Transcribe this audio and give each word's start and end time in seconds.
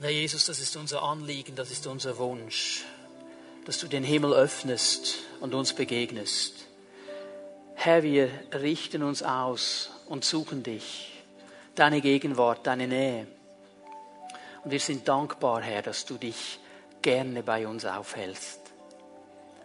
Herr 0.00 0.10
Jesus, 0.10 0.46
das 0.46 0.58
ist 0.58 0.76
unser 0.76 1.02
Anliegen, 1.02 1.54
das 1.54 1.70
ist 1.70 1.86
unser 1.86 2.18
Wunsch, 2.18 2.82
dass 3.64 3.78
du 3.78 3.86
den 3.86 4.02
Himmel 4.02 4.32
öffnest 4.32 5.20
und 5.40 5.54
uns 5.54 5.72
begegnest. 5.72 6.66
Herr, 7.76 8.02
wir 8.02 8.28
richten 8.52 9.04
uns 9.04 9.22
aus 9.22 9.90
und 10.06 10.24
suchen 10.24 10.64
dich, 10.64 11.12
deine 11.76 12.00
Gegenwart, 12.00 12.66
deine 12.66 12.88
Nähe. 12.88 13.28
Und 14.64 14.72
wir 14.72 14.80
sind 14.80 15.06
dankbar, 15.06 15.62
Herr, 15.62 15.82
dass 15.82 16.04
du 16.04 16.18
dich 16.18 16.58
gerne 17.00 17.44
bei 17.44 17.66
uns 17.68 17.84
aufhältst, 17.84 18.60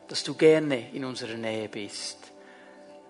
dass 0.09 0.23
du 0.23 0.35
gerne 0.35 0.91
in 0.91 1.05
unserer 1.05 1.37
Nähe 1.37 1.69
bist. 1.69 2.19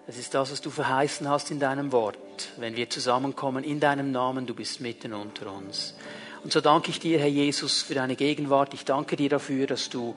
Es 0.07 0.17
ist 0.17 0.33
das, 0.33 0.53
was 0.53 0.61
du 0.61 0.69
verheißen 0.69 1.27
hast 1.27 1.51
in 1.51 1.59
deinem 1.59 1.91
Wort. 1.91 2.17
Wenn 2.57 2.77
wir 2.77 2.89
zusammenkommen 2.89 3.65
in 3.65 3.81
deinem 3.81 4.11
Namen, 4.11 4.47
du 4.47 4.55
bist 4.55 4.79
mitten 4.79 5.13
unter 5.13 5.51
uns. 5.51 5.95
Und 6.43 6.53
so 6.53 6.61
danke 6.61 6.89
ich 6.89 6.99
dir, 6.99 7.19
Herr 7.19 7.27
Jesus, 7.27 7.81
für 7.81 7.95
deine 7.95 8.15
Gegenwart. 8.15 8.73
Ich 8.73 8.85
danke 8.85 9.17
dir 9.17 9.29
dafür, 9.29 9.67
dass 9.67 9.89
du 9.89 10.15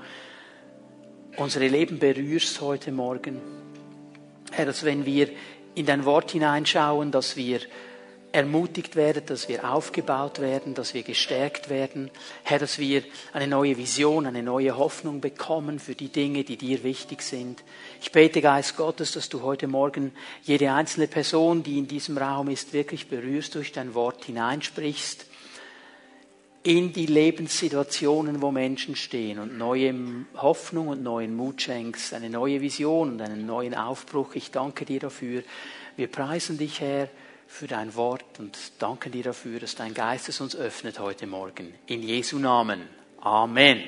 unsere 1.36 1.66
Leben 1.66 1.98
berührst 1.98 2.60
heute 2.60 2.92
Morgen. 2.92 3.40
Herr, 4.52 4.66
dass 4.66 4.84
wenn 4.84 5.04
wir 5.04 5.28
in 5.74 5.86
dein 5.86 6.04
Wort 6.04 6.30
hineinschauen, 6.30 7.10
dass 7.10 7.36
wir 7.36 7.60
ermutigt 8.30 8.94
werden, 8.94 9.26
dass 9.26 9.48
wir 9.48 9.68
aufgebaut 9.68 10.40
werden, 10.40 10.74
dass 10.74 10.94
wir 10.94 11.02
gestärkt 11.02 11.68
werden. 11.68 12.10
Herr, 12.44 12.60
dass 12.60 12.78
wir 12.78 13.02
eine 13.32 13.48
neue 13.48 13.76
Vision, 13.76 14.24
eine 14.24 14.44
neue 14.44 14.76
Hoffnung 14.76 15.20
bekommen 15.20 15.80
für 15.80 15.94
die 15.94 16.08
Dinge, 16.08 16.44
die 16.44 16.56
dir 16.56 16.84
wichtig 16.84 17.22
sind. 17.22 17.62
Ich 18.00 18.12
bete, 18.12 18.40
Geist 18.40 18.76
Gottes, 18.76 19.12
dass 19.12 19.28
du 19.28 19.42
heute 19.42 19.66
Morgen 19.66 20.12
jede 20.44 20.72
einzelne 20.72 21.08
Person, 21.08 21.64
die 21.64 21.78
in 21.78 21.88
diesem 21.88 22.16
Raum 22.16 22.48
ist, 22.48 22.72
wirklich 22.72 23.08
berührst 23.08 23.56
durch 23.56 23.72
dein 23.72 23.92
Wort 23.94 24.24
hineinsprichst 24.24 25.26
in 26.64 26.92
die 26.92 27.06
Lebenssituationen, 27.06 28.40
wo 28.40 28.50
Menschen 28.52 28.94
stehen 28.94 29.38
und 29.38 29.58
neue 29.58 29.94
Hoffnung 30.36 30.88
und 30.88 31.02
neuen 31.02 31.34
Mut 31.34 31.62
schenkst, 31.62 32.14
eine 32.14 32.30
neue 32.30 32.60
Vision 32.60 33.12
und 33.12 33.20
einen 33.20 33.46
neuen 33.46 33.74
Aufbruch. 33.74 34.34
Ich 34.34 34.50
danke 34.50 34.84
dir 34.84 35.00
dafür. 35.00 35.42
Wir 35.96 36.06
preisen 36.06 36.58
dich, 36.58 36.80
Herr, 36.80 37.08
für 37.48 37.66
dein 37.66 37.94
Wort 37.96 38.38
und 38.38 38.56
danken 38.78 39.12
dir 39.12 39.24
dafür, 39.24 39.58
dass 39.58 39.74
dein 39.74 39.92
Geist 39.92 40.28
es 40.28 40.40
uns 40.40 40.54
öffnet 40.54 41.00
heute 41.00 41.26
Morgen. 41.26 41.74
In 41.86 42.02
Jesu 42.02 42.38
Namen. 42.38 42.82
Amen. 43.20 43.82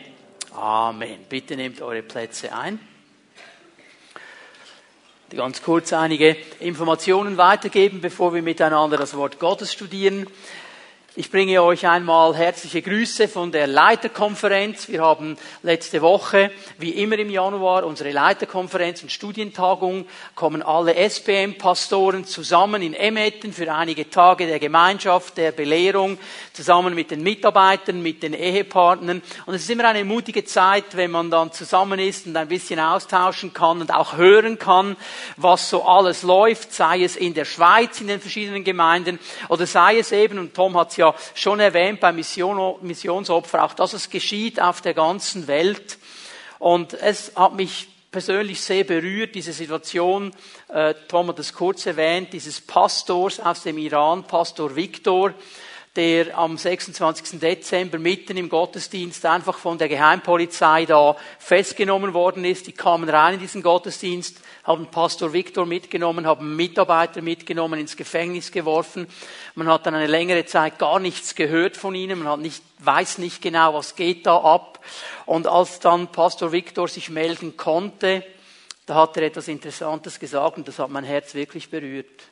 Amen. 0.53 1.21
Bitte 1.29 1.57
nehmt 1.57 1.81
eure 1.81 2.03
Plätze 2.03 2.55
ein. 2.55 2.79
Ganz 5.31 5.63
kurz 5.63 5.93
einige 5.93 6.37
Informationen 6.61 7.37
weitergeben, 7.37 8.01
bevor 8.01 8.35
wir 8.35 8.43
miteinander 8.43 8.97
das 8.97 9.17
Wort 9.17 9.41
Gottes 9.41 9.73
studieren. 9.73 10.27
Ich 11.17 11.31
bringe 11.31 11.63
euch 11.63 11.87
einmal 11.87 12.35
herzliche 12.35 12.83
Grüße 12.83 13.29
von 13.29 13.53
der 13.53 13.69
Leiterkonferenz. 13.69 14.89
Wir 14.89 15.03
haben 15.03 15.37
letzte 15.63 16.03
Woche, 16.03 16.51
wie 16.79 16.91
immer 16.91 17.17
im 17.21 17.31
Januar, 17.31 17.85
unsere 17.85 18.11
Leiterkonferenz 18.11 19.01
und 19.05 19.13
Studientagung, 19.13 20.07
kommen 20.35 20.61
alle 20.61 20.97
SPM-Pastoren 20.97 22.25
zusammen 22.25 22.83
in 22.83 22.95
Emmetten 22.95 23.53
für 23.53 23.73
einige 23.73 24.11
Tage 24.11 24.49
der 24.49 24.59
Gemeinschaft, 24.59 25.37
der 25.37 25.53
Belehrung, 25.53 26.19
zusammen 26.53 26.97
mit 26.97 27.13
den 27.13 27.23
Mitarbeitern, 27.23 28.03
mit 28.03 28.25
den 28.25 28.35
Ehepartnern. 28.35 29.23
Und 29.47 29.55
es 29.55 29.63
ist 29.63 29.71
immer 29.71 29.85
eine 29.85 30.05
mutige 30.05 30.45
Zeit, 30.45 30.97
wenn 30.97 31.13
man 31.13 31.31
dann 31.31 31.53
zusammen 31.53 32.01
ist 32.01 32.27
und 32.27 32.37
ein 32.37 32.49
bisschen 32.49 32.81
austauschen 32.81 33.55
kann 33.55 33.81
und 33.81 33.95
auch 33.95 34.17
hören 34.17 34.59
kann, 34.59 34.97
was 35.37 35.71
so 35.71 35.85
alles 35.85 36.25
läuft, 36.25 36.73
sei 36.73 37.05
es 37.05 37.15
in 37.15 37.35
der 37.35 37.45
Schweiz, 37.45 38.01
in 38.01 38.09
den 38.09 38.21
verschiedenen 38.21 38.65
Gemeinden, 38.65 39.21
oder 39.49 39.65
sei 39.65 39.99
es 39.99 40.11
eben, 40.11 40.41
und 40.41 40.55
Tom 40.55 40.77
hat 40.77 40.91
es 40.91 40.97
ja 40.97 41.04
ja 41.05 41.15
schon 41.35 41.61
erwähnt 41.61 42.01
beim 42.01 42.17
Mission, 42.17 42.77
Missionsopfer, 42.81 43.65
auch 43.65 43.75
dass 43.75 43.93
es 43.93 44.11
geschieht 44.11 44.61
auf 44.61 44.81
der 44.81 44.95
ganzen 44.95 45.47
Welt. 45.47 45.99
Und 46.59 46.95
es 46.95 47.33
hat 47.37 47.55
mich 47.55 47.89
persönlich 48.11 48.61
sehr 48.61 48.85
berührt, 48.85 49.35
diese 49.35 49.53
Situation, 49.53 50.33
äh, 50.69 50.95
Tom 51.09 51.29
hat 51.29 51.39
es 51.41 51.53
kurz 51.53 51.85
erwähnt, 51.87 52.33
dieses 52.33 52.61
Pastors 52.61 53.41
aus 53.41 53.65
dem 53.65 53.77
Iran, 53.77 54.25
Pastor 54.25 54.77
Viktor, 54.77 55.35
der 55.97 56.37
am 56.37 56.59
26. 56.59 57.39
Dezember 57.39 57.99
mitten 57.99 58.37
im 58.37 58.49
Gottesdienst 58.49 59.25
einfach 59.27 59.59
von 59.59 59.79
der 59.79 59.89
Geheimpolizei 59.89 60.87
da 60.87 61.17
festgenommen 61.39 62.15
worden 62.15 62.45
ist. 62.45 62.67
Die 62.67 62.73
kamen 62.73 63.09
rein 63.09 63.35
in 63.35 63.41
diesen 63.41 63.63
Gottesdienst, 63.63 64.41
haben 64.65 64.87
Pastor 64.91 65.33
Viktor 65.33 65.67
mitgenommen, 65.67 66.27
haben 66.27 66.57
Mitarbeiter 66.57 67.23
mitgenommen, 67.23 67.79
ins 67.79 67.97
Gefängnis 67.97 68.51
geworfen. 68.51 69.07
Man 69.55 69.69
hat 69.69 69.87
dann 69.87 69.95
eine 69.95 70.09
längere 70.09 70.45
Zeit 70.47 70.81
gar 70.81 70.99
nichts 70.99 71.37
gehört 71.37 71.77
von 71.77 71.95
ihnen, 71.95 72.19
man 72.19 72.29
hat 72.29 72.41
nicht, 72.41 72.65
weiß 72.81 73.19
nicht 73.19 73.41
genau, 73.41 73.75
was 73.75 73.95
geht 73.95 74.27
da 74.27 74.39
ab. 74.39 74.81
Und 75.27 75.47
als 75.47 75.79
dann 75.79 76.09
Pastor 76.09 76.51
Viktor 76.51 76.89
sich 76.89 77.09
melden 77.09 77.57
konnte, 77.57 78.25
da 78.87 78.97
hat 78.97 79.17
er 79.17 79.23
etwas 79.23 79.47
Interessantes 79.47 80.19
gesagt 80.19 80.57
und 80.57 80.67
das 80.67 80.81
hat 80.81 80.91
mein 80.91 81.05
Herz 81.05 81.35
wirklich 81.35 81.71
berührt. 81.71 82.25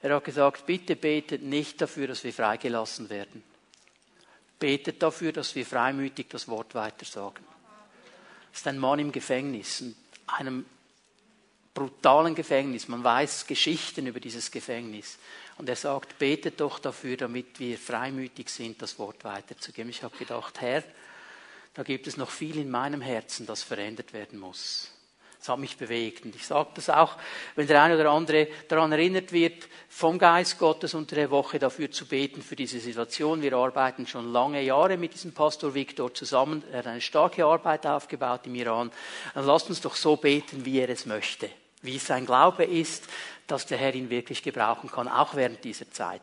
Er 0.00 0.14
hat 0.14 0.24
gesagt, 0.24 0.66
bitte 0.66 0.96
betet 0.96 1.42
nicht 1.42 1.80
dafür, 1.80 2.06
dass 2.06 2.22
wir 2.24 2.32
freigelassen 2.32 3.10
werden. 3.10 3.42
Betet 4.58 5.02
dafür, 5.02 5.32
dass 5.32 5.54
wir 5.54 5.66
freimütig 5.66 6.28
das 6.28 6.48
Wort 6.48 6.74
weitersagen. 6.74 7.44
Das 8.50 8.60
ist 8.60 8.66
ein 8.66 8.78
Mann 8.78 8.98
im 8.98 9.12
Gefängnis, 9.12 9.80
in 9.80 9.94
einem 10.26 10.66
brutalen 11.74 12.34
Gefängnis. 12.34 12.88
Man 12.88 13.04
weiß 13.04 13.46
Geschichten 13.46 14.06
über 14.06 14.20
dieses 14.20 14.50
Gefängnis. 14.50 15.18
Und 15.58 15.68
er 15.68 15.76
sagt, 15.76 16.18
betet 16.18 16.60
doch 16.60 16.78
dafür, 16.78 17.16
damit 17.16 17.58
wir 17.58 17.78
freimütig 17.78 18.48
sind, 18.48 18.80
das 18.82 18.98
Wort 18.98 19.24
weiterzugeben. 19.24 19.90
Ich 19.90 20.02
habe 20.02 20.16
gedacht, 20.16 20.60
Herr, 20.60 20.82
da 21.74 21.82
gibt 21.82 22.06
es 22.06 22.16
noch 22.16 22.30
viel 22.30 22.58
in 22.58 22.70
meinem 22.70 23.00
Herzen, 23.00 23.46
das 23.46 23.62
verändert 23.62 24.12
werden 24.12 24.38
muss. 24.38 24.90
Das 25.48 25.54
hat 25.54 25.60
mich 25.60 25.78
bewegt. 25.78 26.26
Und 26.26 26.36
ich 26.36 26.46
sage 26.46 26.68
das 26.74 26.90
auch, 26.90 27.16
wenn 27.56 27.66
der 27.66 27.82
eine 27.82 27.94
oder 27.94 28.10
andere 28.10 28.48
daran 28.68 28.92
erinnert 28.92 29.32
wird, 29.32 29.66
vom 29.88 30.18
Geist 30.18 30.58
Gottes 30.58 30.92
unter 30.92 31.16
der 31.16 31.30
Woche 31.30 31.58
dafür 31.58 31.90
zu 31.90 32.04
beten, 32.04 32.42
für 32.42 32.54
diese 32.54 32.78
Situation. 32.80 33.40
Wir 33.40 33.54
arbeiten 33.54 34.06
schon 34.06 34.30
lange 34.30 34.60
Jahre 34.60 34.98
mit 34.98 35.14
diesem 35.14 35.32
Pastor 35.32 35.72
Viktor 35.72 36.12
zusammen. 36.12 36.62
Er 36.70 36.80
hat 36.80 36.86
eine 36.86 37.00
starke 37.00 37.46
Arbeit 37.46 37.86
aufgebaut 37.86 38.42
im 38.44 38.56
Iran. 38.56 38.92
Dann 39.32 39.46
lasst 39.46 39.70
uns 39.70 39.80
doch 39.80 39.96
so 39.96 40.16
beten, 40.16 40.66
wie 40.66 40.80
er 40.80 40.90
es 40.90 41.06
möchte. 41.06 41.48
Wie 41.80 41.96
sein 41.96 42.26
Glaube 42.26 42.64
ist, 42.64 43.04
dass 43.46 43.64
der 43.64 43.78
Herr 43.78 43.94
ihn 43.94 44.10
wirklich 44.10 44.42
gebrauchen 44.42 44.90
kann, 44.90 45.08
auch 45.08 45.34
während 45.34 45.64
dieser 45.64 45.90
Zeit. 45.90 46.20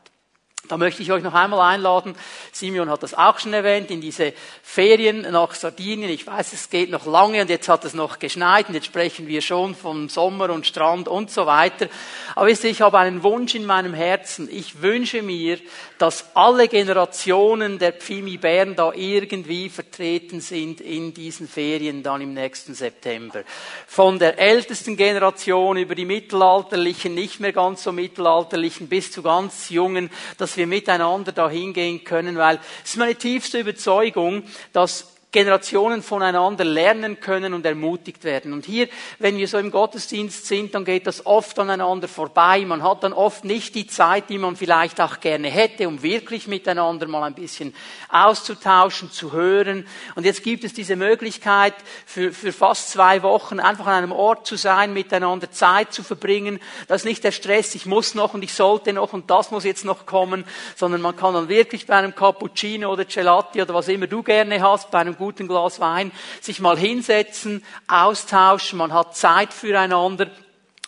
Da 0.67 0.77
möchte 0.77 1.01
ich 1.01 1.11
euch 1.11 1.23
noch 1.23 1.33
einmal 1.33 1.59
einladen. 1.73 2.15
Simeon 2.51 2.89
hat 2.89 3.03
das 3.03 3.13
auch 3.13 3.39
schon 3.39 3.53
erwähnt, 3.53 3.91
in 3.91 4.01
diese 4.01 4.33
Ferien 4.63 5.21
nach 5.31 5.53
Sardinien. 5.53 6.09
Ich 6.09 6.25
weiß, 6.25 6.53
es 6.53 6.69
geht 6.69 6.89
noch 6.89 7.05
lange 7.05 7.41
und 7.41 7.49
jetzt 7.49 7.69
hat 7.69 7.85
es 7.85 7.93
noch 7.93 8.19
geschneit 8.19 8.67
und 8.67 8.75
jetzt 8.75 8.87
sprechen 8.87 9.27
wir 9.27 9.41
schon 9.41 9.75
von 9.75 10.09
Sommer 10.09 10.49
und 10.49 10.65
Strand 10.65 11.07
und 11.07 11.29
so 11.29 11.45
weiter. 11.45 11.87
Aber 12.35 12.47
wisst 12.47 12.63
ihr, 12.63 12.69
ich 12.71 12.81
habe 12.81 12.97
einen 12.99 13.23
Wunsch 13.23 13.55
in 13.55 13.65
meinem 13.65 13.93
Herzen. 13.93 14.49
Ich 14.51 14.81
wünsche 14.81 15.21
mir, 15.21 15.59
dass 15.97 16.35
alle 16.35 16.67
Generationen 16.67 17.79
der 17.79 17.93
Pfimi 17.93 18.37
Bern 18.37 18.75
da 18.75 18.91
irgendwie 18.93 19.69
vertreten 19.69 20.41
sind 20.41 20.81
in 20.81 21.13
diesen 21.13 21.47
Ferien 21.47 22.03
dann 22.03 22.21
im 22.21 22.33
nächsten 22.33 22.73
September. 22.73 23.43
Von 23.87 24.19
der 24.19 24.39
ältesten 24.39 24.97
Generation 24.97 25.77
über 25.77 25.95
die 25.95 26.05
mittelalterlichen, 26.05 27.13
nicht 27.13 27.39
mehr 27.39 27.53
ganz 27.53 27.83
so 27.83 27.91
mittelalterlichen 27.91 28.87
bis 28.87 29.11
zu 29.11 29.21
ganz 29.21 29.69
jungen, 29.69 30.09
dass 30.55 30.59
wir 30.59 30.67
miteinander 30.67 31.33
dahin 31.33 31.73
gehen 31.73 32.05
können, 32.05 32.37
weil 32.37 32.59
es 32.81 32.91
ist 32.91 32.95
meine 32.95 33.15
tiefste 33.15 33.59
Überzeugung, 33.59 34.43
dass 34.71 35.14
Generationen 35.31 36.01
voneinander 36.01 36.63
lernen 36.63 37.19
können 37.19 37.53
und 37.53 37.65
ermutigt 37.65 38.23
werden. 38.23 38.53
Und 38.53 38.65
hier, 38.65 38.87
wenn 39.19 39.37
wir 39.37 39.49
so 39.49 39.57
im 39.57 39.69
Gottesdienst 39.69 40.45
sind, 40.45 40.73
dann 40.73 40.85
geht 40.85 41.07
das 41.07 41.25
oft 41.25 41.59
aneinander 41.59 42.07
vorbei. 42.07 42.63
Man 42.65 42.83
hat 42.83 43.03
dann 43.03 43.11
oft 43.11 43.43
nicht 43.43 43.75
die 43.75 43.85
Zeit, 43.85 44.29
die 44.29 44.37
man 44.37 44.55
vielleicht 44.55 45.01
auch 45.01 45.19
gerne 45.19 45.49
hätte, 45.49 45.89
um 45.89 46.01
wirklich 46.01 46.47
miteinander 46.47 47.07
mal 47.07 47.23
ein 47.23 47.33
bisschen 47.33 47.75
auszutauschen, 48.07 49.11
zu 49.11 49.33
hören. 49.33 49.85
Und 50.15 50.25
jetzt 50.25 50.41
gibt 50.41 50.63
es 50.63 50.73
diese 50.73 50.95
Möglichkeit, 50.95 51.73
für, 52.05 52.31
für 52.31 52.53
fast 52.53 52.91
zwei 52.91 53.21
Wochen 53.21 53.59
einfach 53.59 53.87
an 53.87 53.93
einem 53.93 54.11
Ort 54.13 54.47
zu 54.47 54.55
sein, 54.55 54.93
miteinander 54.93 55.51
Zeit 55.51 55.91
zu 55.91 56.03
verbringen. 56.03 56.59
Das 56.87 57.01
ist 57.01 57.05
nicht 57.05 57.23
der 57.25 57.31
Stress, 57.31 57.75
ich 57.75 57.85
muss 57.85 58.15
noch 58.15 58.33
und 58.33 58.43
ich 58.43 58.53
sollte 58.53 58.93
noch 58.93 59.11
und 59.11 59.29
das 59.29 59.51
muss 59.51 59.65
jetzt 59.65 59.83
noch 59.83 60.05
kommen, 60.05 60.45
sondern 60.75 61.01
man 61.01 61.15
kann 61.15 61.33
dann 61.33 61.49
wirklich 61.49 61.85
bei 61.87 61.95
einem 61.95 62.15
Cappuccino 62.15 62.91
oder 62.91 63.03
Gelati 63.03 63.61
oder 63.61 63.73
was 63.73 63.89
immer 63.89 64.07
du 64.07 64.23
gerne 64.23 64.61
hast, 64.61 64.91
bei 64.91 64.99
einem 64.99 65.17
guten 65.25 65.47
Glas 65.47 65.79
Wein, 65.79 66.11
sich 66.39 66.59
mal 66.59 66.77
hinsetzen, 66.77 67.63
austauschen, 67.87 68.77
man 68.77 68.93
hat 68.93 69.17
Zeit 69.17 69.51
füreinander. 69.51 70.29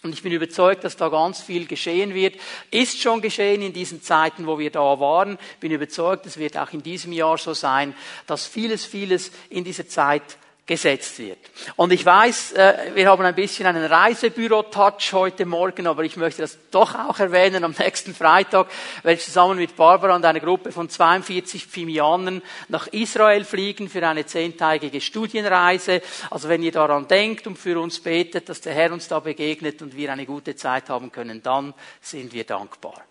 Und 0.04 0.14
ich 0.14 0.22
bin 0.22 0.32
überzeugt, 0.32 0.84
dass 0.84 0.96
da 0.96 1.10
ganz 1.10 1.42
viel 1.42 1.66
geschehen 1.66 2.14
wird. 2.14 2.36
Ist 2.70 3.02
schon 3.02 3.20
geschehen 3.20 3.64
in 3.64 3.74
diesen 3.74 4.04
Zeiten, 4.04 4.46
wo 4.46 4.60
wir 4.60 4.70
da 4.70 5.00
waren. 5.00 5.40
Bin 5.60 5.72
überzeugt, 5.72 6.28
es 6.28 6.38
wird 6.38 6.56
auch 6.56 6.72
in 6.72 6.84
diesem 6.84 7.14
Jahr 7.14 7.40
so 7.40 7.56
sein, 7.56 7.96
dass 8.28 8.46
vieles, 8.46 8.86
vieles 8.86 9.32
in 9.50 9.64
dieser 9.64 9.88
Zeit 9.88 10.38
gesetzt 10.68 11.18
wird. 11.20 11.40
Und 11.78 11.94
ich 11.94 12.06
weiß, 12.06 12.52
äh, 12.52 12.92
wir 12.94 13.10
haben 13.10 13.24
ein 13.24 13.34
bisschen 13.34 13.66
einen 13.66 13.86
Reisebüro-Touch 13.86 15.14
heute 15.14 15.46
Morgen, 15.46 15.88
aber 15.88 16.04
ich 16.04 16.18
möchte 16.18 16.42
das 16.42 16.58
doch 16.72 16.94
auch 16.94 17.20
erwähnen. 17.20 17.64
Am 17.64 17.74
nächsten 17.80 18.14
Freitag 18.14 18.68
werde 19.02 19.18
ich 19.18 19.26
zusammen 19.26 19.58
mit 19.58 19.78
Barbara 19.78 20.14
und 20.14 20.26
einer 20.26 20.42
Gruppe 20.42 20.74
von 20.74 20.90
42 20.90 21.66
Pfimianern 21.66 22.42
nach 22.68 22.88
Israel 22.88 23.46
fliegen 23.46 23.90
für 23.90 24.06
eine 24.06 24.26
zehntägige 24.26 25.00
Studienreise. 25.00 26.02
Also 26.30 26.50
wenn 26.50 26.62
ihr 26.62 26.74
daran 26.74 27.08
denkt 27.08 27.48
und 27.48 27.58
für 27.58 27.80
uns 27.80 28.02
betet, 28.02 28.50
dass 28.50 28.60
der 28.60 28.74
Herr 28.74 28.92
uns 28.92 29.08
da 29.08 29.22
begegnet 29.22 29.82
und 29.82 29.96
wir 29.96 30.12
eine 30.12 30.26
gute 30.26 30.58
Zeit 30.58 30.90
haben 30.90 31.14
können, 31.14 31.42
dann 31.42 31.74
sind 32.02 32.34
wir 32.34 32.44
dankbar. 32.44 33.02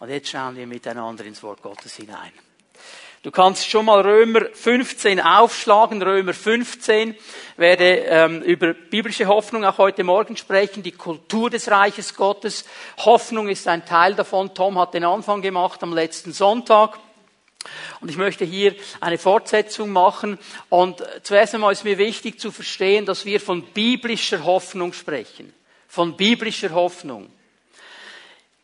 Und 0.00 0.10
jetzt 0.10 0.30
schauen 0.30 0.56
wir 0.56 0.66
miteinander 0.66 1.24
ins 1.24 1.42
Wort 1.44 1.62
Gottes 1.62 1.94
hinein. 1.94 2.32
Du 3.24 3.30
kannst 3.30 3.70
schon 3.70 3.86
mal 3.86 4.02
Römer 4.02 4.42
15 4.52 5.18
aufschlagen. 5.18 6.02
Römer 6.02 6.34
15 6.34 7.16
werde 7.56 7.84
ähm, 8.00 8.42
über 8.42 8.74
biblische 8.74 9.26
Hoffnung 9.28 9.64
auch 9.64 9.78
heute 9.78 10.04
Morgen 10.04 10.36
sprechen, 10.36 10.82
die 10.82 10.92
Kultur 10.92 11.48
des 11.48 11.70
Reiches 11.70 12.14
Gottes. 12.14 12.66
Hoffnung 12.98 13.48
ist 13.48 13.66
ein 13.66 13.86
Teil 13.86 14.14
davon. 14.14 14.52
Tom 14.52 14.78
hat 14.78 14.92
den 14.92 15.04
Anfang 15.04 15.40
gemacht 15.40 15.82
am 15.82 15.94
letzten 15.94 16.34
Sonntag. 16.34 16.98
Und 18.02 18.10
ich 18.10 18.18
möchte 18.18 18.44
hier 18.44 18.74
eine 19.00 19.16
Fortsetzung 19.16 19.88
machen. 19.88 20.38
Und 20.68 21.02
zuerst 21.22 21.54
einmal 21.54 21.72
ist 21.72 21.84
mir 21.84 21.96
wichtig 21.96 22.38
zu 22.38 22.52
verstehen, 22.52 23.06
dass 23.06 23.24
wir 23.24 23.40
von 23.40 23.62
biblischer 23.62 24.44
Hoffnung 24.44 24.92
sprechen. 24.92 25.54
Von 25.88 26.14
biblischer 26.14 26.72
Hoffnung. 26.72 27.30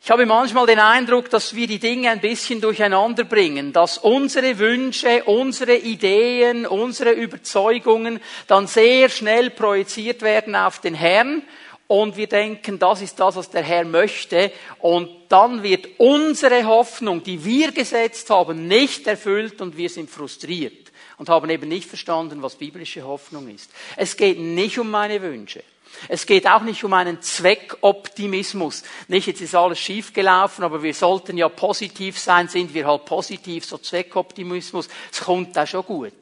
Ich 0.03 0.11
habe 0.11 0.25
manchmal 0.25 0.65
den 0.65 0.79
Eindruck, 0.79 1.29
dass 1.29 1.55
wir 1.55 1.67
die 1.67 1.79
Dinge 1.79 2.09
ein 2.09 2.21
bisschen 2.21 2.61
durcheinander 2.63 3.25
bringen, 3.25 3.75
dass 3.75 3.99
unsere 3.99 4.59
Wünsche, 4.59 5.25
unsere 5.25 5.77
Ideen, 5.77 6.67
unsere 6.67 7.13
Überzeugungen 7.13 8.19
dann 8.47 8.67
sehr 8.67 9.11
schnell 9.11 9.51
projiziert 9.51 10.23
werden 10.23 10.57
auf 10.57 10.81
den 10.81 10.95
Herrn 10.95 11.43
und 11.87 12.17
wir 12.17 12.29
denken, 12.29 12.79
das 12.79 13.03
ist 13.03 13.21
das, 13.21 13.37
was 13.37 13.51
der 13.51 13.63
Herr 13.63 13.85
möchte 13.85 14.51
und 14.79 15.11
dann 15.29 15.63
wird 15.63 15.87
unsere 15.99 16.65
Hoffnung, 16.65 17.23
die 17.23 17.45
wir 17.45 17.71
gesetzt 17.71 18.31
haben, 18.31 18.69
nicht 18.69 19.07
erfüllt 19.07 19.61
und 19.61 19.77
wir 19.77 19.91
sind 19.91 20.09
frustriert 20.09 20.91
und 21.19 21.29
haben 21.29 21.51
eben 21.51 21.69
nicht 21.69 21.87
verstanden, 21.87 22.41
was 22.41 22.57
biblische 22.57 23.03
Hoffnung 23.03 23.49
ist. 23.55 23.71
Es 23.97 24.17
geht 24.17 24.39
nicht 24.39 24.79
um 24.79 24.91
meine 24.91 25.21
Wünsche. 25.21 25.63
Es 26.09 26.27
geht 26.27 26.47
auch 26.47 26.63
nicht 26.63 26.83
um 26.85 26.93
einen 26.93 27.21
Zweckoptimismus. 27.21 28.83
Nicht, 29.09 29.27
jetzt 29.27 29.41
ist 29.41 29.55
alles 29.55 29.79
schiefgelaufen, 29.79 30.65
aber 30.65 30.83
wir 30.83 30.95
sollten 30.95 31.37
ja 31.37 31.49
positiv 31.49 32.19
sein, 32.19 32.49
sind 32.49 32.73
wir 32.75 32.87
halt 32.87 33.05
positiv, 33.05 33.65
so 33.65 33.79
Zweckoptimismus, 33.79 34.89
es 35.13 35.21
kommt 35.21 35.57
da 35.57 35.67
schon 35.67 35.85
gut. 35.85 36.13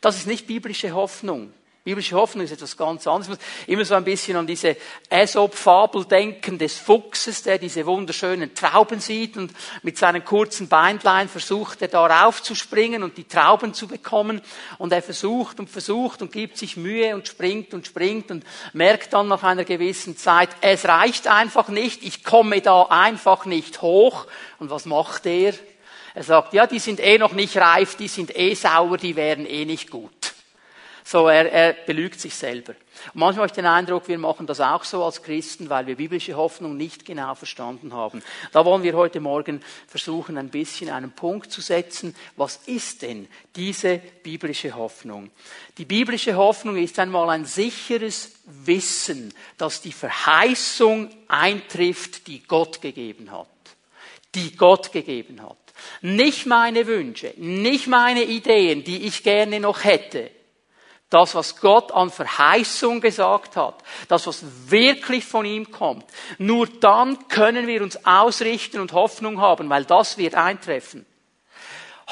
Das 0.00 0.16
ist 0.16 0.26
nicht 0.26 0.46
biblische 0.46 0.92
Hoffnung. 0.92 1.52
Biblische 1.84 2.14
Hoffnung 2.14 2.44
ist 2.44 2.52
etwas 2.52 2.76
ganz 2.76 3.08
anderes. 3.08 3.38
Ich 3.66 3.66
muss 3.66 3.66
immer 3.66 3.84
so 3.84 3.94
ein 3.96 4.04
bisschen 4.04 4.36
an 4.36 4.46
diese 4.46 4.76
Aesop-Fabel 5.10 6.04
denken 6.04 6.56
des 6.56 6.78
Fuchses, 6.78 7.42
der 7.42 7.58
diese 7.58 7.84
wunderschönen 7.86 8.54
Trauben 8.54 9.00
sieht 9.00 9.36
und 9.36 9.52
mit 9.82 9.98
seinen 9.98 10.24
kurzen 10.24 10.68
Beinlein 10.68 11.28
versucht 11.28 11.82
er 11.82 11.88
da 11.88 12.06
raufzuspringen 12.06 13.02
und 13.02 13.16
die 13.16 13.26
Trauben 13.26 13.74
zu 13.74 13.88
bekommen. 13.88 14.42
Und 14.78 14.92
er 14.92 15.02
versucht 15.02 15.58
und 15.58 15.68
versucht 15.68 16.22
und 16.22 16.30
gibt 16.30 16.56
sich 16.56 16.76
Mühe 16.76 17.16
und 17.16 17.26
springt 17.26 17.74
und 17.74 17.84
springt 17.84 18.30
und 18.30 18.44
merkt 18.74 19.12
dann 19.12 19.26
nach 19.26 19.42
einer 19.42 19.64
gewissen 19.64 20.16
Zeit, 20.16 20.50
es 20.60 20.84
reicht 20.84 21.26
einfach 21.26 21.66
nicht, 21.66 22.04
ich 22.04 22.22
komme 22.22 22.60
da 22.60 22.82
einfach 22.90 23.44
nicht 23.44 23.82
hoch. 23.82 24.28
Und 24.60 24.70
was 24.70 24.84
macht 24.84 25.26
er? 25.26 25.52
Er 26.14 26.22
sagt, 26.22 26.52
ja, 26.52 26.68
die 26.68 26.78
sind 26.78 27.00
eh 27.00 27.18
noch 27.18 27.32
nicht 27.32 27.56
reif, 27.56 27.96
die 27.96 28.06
sind 28.06 28.38
eh 28.38 28.54
sauer, 28.54 28.98
die 28.98 29.16
wären 29.16 29.46
eh 29.46 29.64
nicht 29.64 29.90
gut. 29.90 30.21
So, 31.04 31.26
er, 31.28 31.50
er 31.50 31.72
belügt 31.72 32.20
sich 32.20 32.34
selber. 32.34 32.74
Und 33.12 33.20
manchmal 33.20 33.44
habe 33.44 33.46
ich 33.46 33.52
den 33.52 33.66
Eindruck, 33.66 34.06
wir 34.06 34.18
machen 34.18 34.46
das 34.46 34.60
auch 34.60 34.84
so 34.84 35.04
als 35.04 35.22
Christen, 35.22 35.68
weil 35.68 35.86
wir 35.86 35.96
biblische 35.96 36.36
Hoffnung 36.36 36.76
nicht 36.76 37.04
genau 37.04 37.34
verstanden 37.34 37.92
haben. 37.92 38.22
Da 38.52 38.64
wollen 38.64 38.82
wir 38.82 38.94
heute 38.94 39.18
Morgen 39.18 39.62
versuchen, 39.88 40.38
ein 40.38 40.50
bisschen 40.50 40.90
einen 40.90 41.10
Punkt 41.10 41.50
zu 41.50 41.60
setzen. 41.60 42.14
Was 42.36 42.60
ist 42.66 43.02
denn 43.02 43.26
diese 43.56 43.98
biblische 44.22 44.74
Hoffnung? 44.76 45.30
Die 45.78 45.84
biblische 45.84 46.36
Hoffnung 46.36 46.76
ist 46.76 46.98
einmal 46.98 47.30
ein 47.30 47.46
sicheres 47.46 48.32
Wissen, 48.44 49.34
dass 49.58 49.80
die 49.80 49.92
Verheißung 49.92 51.10
eintrifft, 51.26 52.26
die 52.28 52.42
Gott 52.42 52.80
gegeben 52.80 53.32
hat. 53.32 53.48
Die 54.34 54.56
Gott 54.56 54.92
gegeben 54.92 55.42
hat. 55.42 55.56
Nicht 56.00 56.46
meine 56.46 56.86
Wünsche, 56.86 57.34
nicht 57.36 57.88
meine 57.88 58.22
Ideen, 58.22 58.84
die 58.84 59.06
ich 59.06 59.24
gerne 59.24 59.58
noch 59.58 59.84
hätte, 59.84 60.30
das, 61.12 61.34
was 61.34 61.60
Gott 61.60 61.92
an 61.92 62.10
Verheißung 62.10 63.00
gesagt 63.00 63.56
hat, 63.56 63.82
das, 64.08 64.26
was 64.26 64.44
wirklich 64.70 65.24
von 65.24 65.44
ihm 65.44 65.70
kommt, 65.70 66.04
nur 66.38 66.66
dann 66.66 67.28
können 67.28 67.66
wir 67.66 67.82
uns 67.82 68.04
ausrichten 68.06 68.80
und 68.80 68.92
Hoffnung 68.92 69.40
haben, 69.40 69.68
weil 69.68 69.84
das 69.84 70.18
wird 70.18 70.34
eintreffen. 70.34 71.06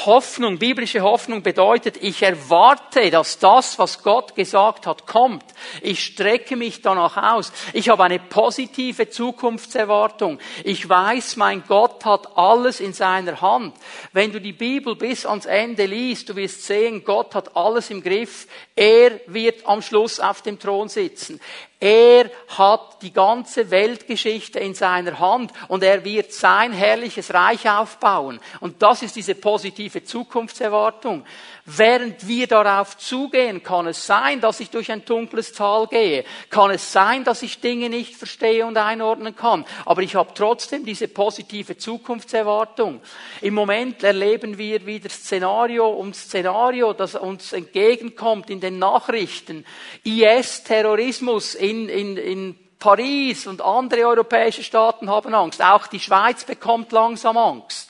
Hoffnung, 0.06 0.58
biblische 0.58 1.02
Hoffnung 1.02 1.42
bedeutet, 1.42 1.96
ich 2.02 2.22
erwarte, 2.22 3.10
dass 3.10 3.38
das, 3.38 3.78
was 3.78 4.02
Gott 4.02 4.34
gesagt 4.34 4.86
hat, 4.86 5.06
kommt. 5.06 5.44
Ich 5.82 6.04
strecke 6.04 6.56
mich 6.56 6.82
danach 6.82 7.16
aus. 7.34 7.52
Ich 7.72 7.88
habe 7.88 8.04
eine 8.04 8.18
positive 8.18 9.10
Zukunftserwartung. 9.10 10.38
Ich 10.64 10.88
weiß, 10.88 11.36
mein 11.36 11.64
Gott 11.66 12.04
hat 12.04 12.36
alles 12.36 12.80
in 12.80 12.92
seiner 12.92 13.40
Hand. 13.40 13.74
Wenn 14.12 14.32
du 14.32 14.40
die 14.40 14.52
Bibel 14.52 14.96
bis 14.96 15.26
ans 15.26 15.46
Ende 15.46 15.86
liest, 15.86 16.28
du 16.28 16.36
wirst 16.36 16.66
sehen, 16.66 17.04
Gott 17.04 17.34
hat 17.34 17.56
alles 17.56 17.90
im 17.90 18.02
Griff. 18.02 18.46
Er 18.76 19.20
wird 19.26 19.66
am 19.66 19.82
Schluss 19.82 20.20
auf 20.20 20.42
dem 20.42 20.58
Thron 20.58 20.88
sitzen. 20.88 21.40
Er 21.82 22.30
hat 22.58 23.00
die 23.00 23.12
ganze 23.12 23.70
Weltgeschichte 23.70 24.58
in 24.58 24.74
seiner 24.74 25.18
Hand 25.18 25.50
und 25.68 25.82
er 25.82 26.04
wird 26.04 26.30
sein 26.30 26.74
herrliches 26.74 27.32
Reich 27.32 27.70
aufbauen. 27.70 28.38
Und 28.60 28.82
das 28.82 29.02
ist 29.02 29.16
diese 29.16 29.34
positive 29.34 30.04
Zukunftserwartung. 30.04 31.24
Während 31.66 32.26
wir 32.26 32.46
darauf 32.46 32.96
zugehen, 32.96 33.62
kann 33.62 33.86
es 33.86 34.06
sein, 34.06 34.40
dass 34.40 34.60
ich 34.60 34.70
durch 34.70 34.90
ein 34.90 35.04
dunkles 35.04 35.52
Tal 35.52 35.86
gehe. 35.86 36.24
Kann 36.48 36.70
es 36.70 36.92
sein, 36.92 37.24
dass 37.24 37.42
ich 37.42 37.60
Dinge 37.60 37.90
nicht 37.90 38.16
verstehe 38.16 38.64
und 38.64 38.76
einordnen 38.76 39.36
kann. 39.36 39.64
Aber 39.84 40.02
ich 40.02 40.14
habe 40.14 40.32
trotzdem 40.34 40.84
diese 40.84 41.08
positive 41.08 41.76
Zukunftserwartung. 41.76 43.00
Im 43.40 43.54
Moment 43.54 44.02
erleben 44.02 44.58
wir 44.58 44.86
wieder 44.86 45.10
Szenario 45.10 45.88
um 45.88 46.14
Szenario, 46.14 46.92
das 46.92 47.14
uns 47.14 47.52
entgegenkommt 47.52 48.50
in 48.50 48.60
den 48.60 48.78
Nachrichten. 48.78 49.66
IS, 50.04 50.64
Terrorismus 50.64 51.54
in, 51.54 51.88
in, 51.88 52.16
in 52.16 52.58
Paris 52.78 53.46
und 53.46 53.60
andere 53.60 54.06
europäische 54.06 54.64
Staaten 54.64 55.10
haben 55.10 55.34
Angst. 55.34 55.62
Auch 55.62 55.86
die 55.86 56.00
Schweiz 56.00 56.44
bekommt 56.44 56.92
langsam 56.92 57.36
Angst. 57.36 57.89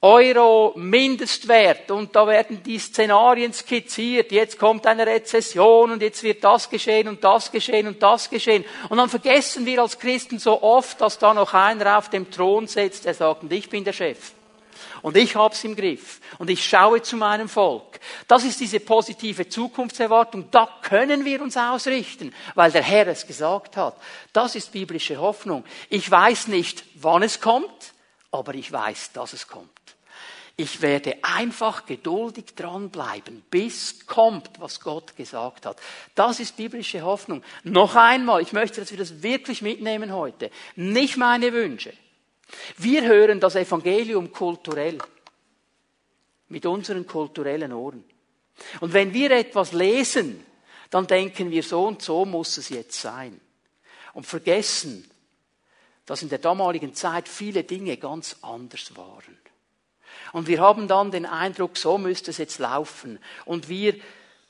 Euro 0.00 0.74
Mindestwert 0.76 1.90
und 1.90 2.14
da 2.14 2.24
werden 2.24 2.62
die 2.62 2.78
Szenarien 2.78 3.52
skizziert. 3.52 4.30
Jetzt 4.30 4.56
kommt 4.56 4.86
eine 4.86 5.04
Rezession 5.04 5.90
und 5.90 6.02
jetzt 6.02 6.22
wird 6.22 6.44
das 6.44 6.70
geschehen 6.70 7.08
und 7.08 7.24
das 7.24 7.50
geschehen 7.50 7.88
und 7.88 8.00
das 8.00 8.30
geschehen. 8.30 8.64
Und 8.90 8.98
dann 8.98 9.08
vergessen 9.08 9.66
wir 9.66 9.82
als 9.82 9.98
Christen 9.98 10.38
so 10.38 10.62
oft, 10.62 11.00
dass 11.00 11.18
da 11.18 11.34
noch 11.34 11.52
einer 11.52 11.98
auf 11.98 12.10
dem 12.10 12.30
Thron 12.30 12.68
sitzt, 12.68 13.06
der 13.06 13.14
sagt, 13.14 13.42
und 13.42 13.52
ich 13.52 13.68
bin 13.68 13.82
der 13.82 13.92
Chef. 13.92 14.34
Und 15.02 15.16
ich 15.16 15.34
hab's 15.34 15.64
im 15.64 15.74
Griff. 15.74 16.20
Und 16.38 16.48
ich 16.48 16.64
schaue 16.64 17.02
zu 17.02 17.16
meinem 17.16 17.48
Volk. 17.48 17.98
Das 18.28 18.44
ist 18.44 18.60
diese 18.60 18.78
positive 18.78 19.48
Zukunftserwartung. 19.48 20.48
Da 20.52 20.68
können 20.82 21.24
wir 21.24 21.42
uns 21.42 21.56
ausrichten, 21.56 22.32
weil 22.54 22.70
der 22.70 22.82
Herr 22.82 23.08
es 23.08 23.26
gesagt 23.26 23.76
hat. 23.76 23.96
Das 24.32 24.54
ist 24.54 24.70
biblische 24.70 25.16
Hoffnung. 25.16 25.64
Ich 25.88 26.08
weiß 26.08 26.46
nicht, 26.46 26.84
wann 26.94 27.24
es 27.24 27.40
kommt, 27.40 27.94
aber 28.30 28.54
ich 28.54 28.70
weiß, 28.70 29.12
dass 29.12 29.32
es 29.32 29.48
kommt. 29.48 29.77
Ich 30.60 30.82
werde 30.82 31.16
einfach 31.22 31.86
geduldig 31.86 32.56
dranbleiben, 32.56 33.44
bis 33.48 34.04
kommt, 34.08 34.50
was 34.58 34.80
Gott 34.80 35.14
gesagt 35.14 35.66
hat. 35.66 35.80
Das 36.16 36.40
ist 36.40 36.56
biblische 36.56 37.02
Hoffnung. 37.02 37.44
Noch 37.62 37.94
einmal, 37.94 38.42
ich 38.42 38.52
möchte, 38.52 38.80
dass 38.80 38.90
wir 38.90 38.98
das 38.98 39.22
wirklich 39.22 39.62
mitnehmen 39.62 40.12
heute. 40.12 40.50
Nicht 40.74 41.16
meine 41.16 41.52
Wünsche. 41.52 41.92
Wir 42.76 43.04
hören 43.04 43.38
das 43.38 43.54
Evangelium 43.54 44.32
kulturell. 44.32 44.98
Mit 46.48 46.66
unseren 46.66 47.06
kulturellen 47.06 47.72
Ohren. 47.72 48.02
Und 48.80 48.92
wenn 48.92 49.14
wir 49.14 49.30
etwas 49.30 49.70
lesen, 49.70 50.44
dann 50.90 51.06
denken 51.06 51.52
wir, 51.52 51.62
so 51.62 51.86
und 51.86 52.02
so 52.02 52.24
muss 52.24 52.56
es 52.56 52.70
jetzt 52.70 53.00
sein. 53.00 53.40
Und 54.12 54.26
vergessen, 54.26 55.08
dass 56.04 56.22
in 56.22 56.30
der 56.30 56.38
damaligen 56.38 56.94
Zeit 56.94 57.28
viele 57.28 57.62
Dinge 57.62 57.96
ganz 57.96 58.38
anders 58.42 58.96
waren. 58.96 59.38
Und 60.32 60.46
wir 60.46 60.60
haben 60.60 60.88
dann 60.88 61.10
den 61.10 61.26
Eindruck, 61.26 61.76
so 61.76 61.98
müsste 61.98 62.30
es 62.30 62.38
jetzt 62.38 62.58
laufen. 62.58 63.18
Und 63.44 63.68
wir 63.68 63.94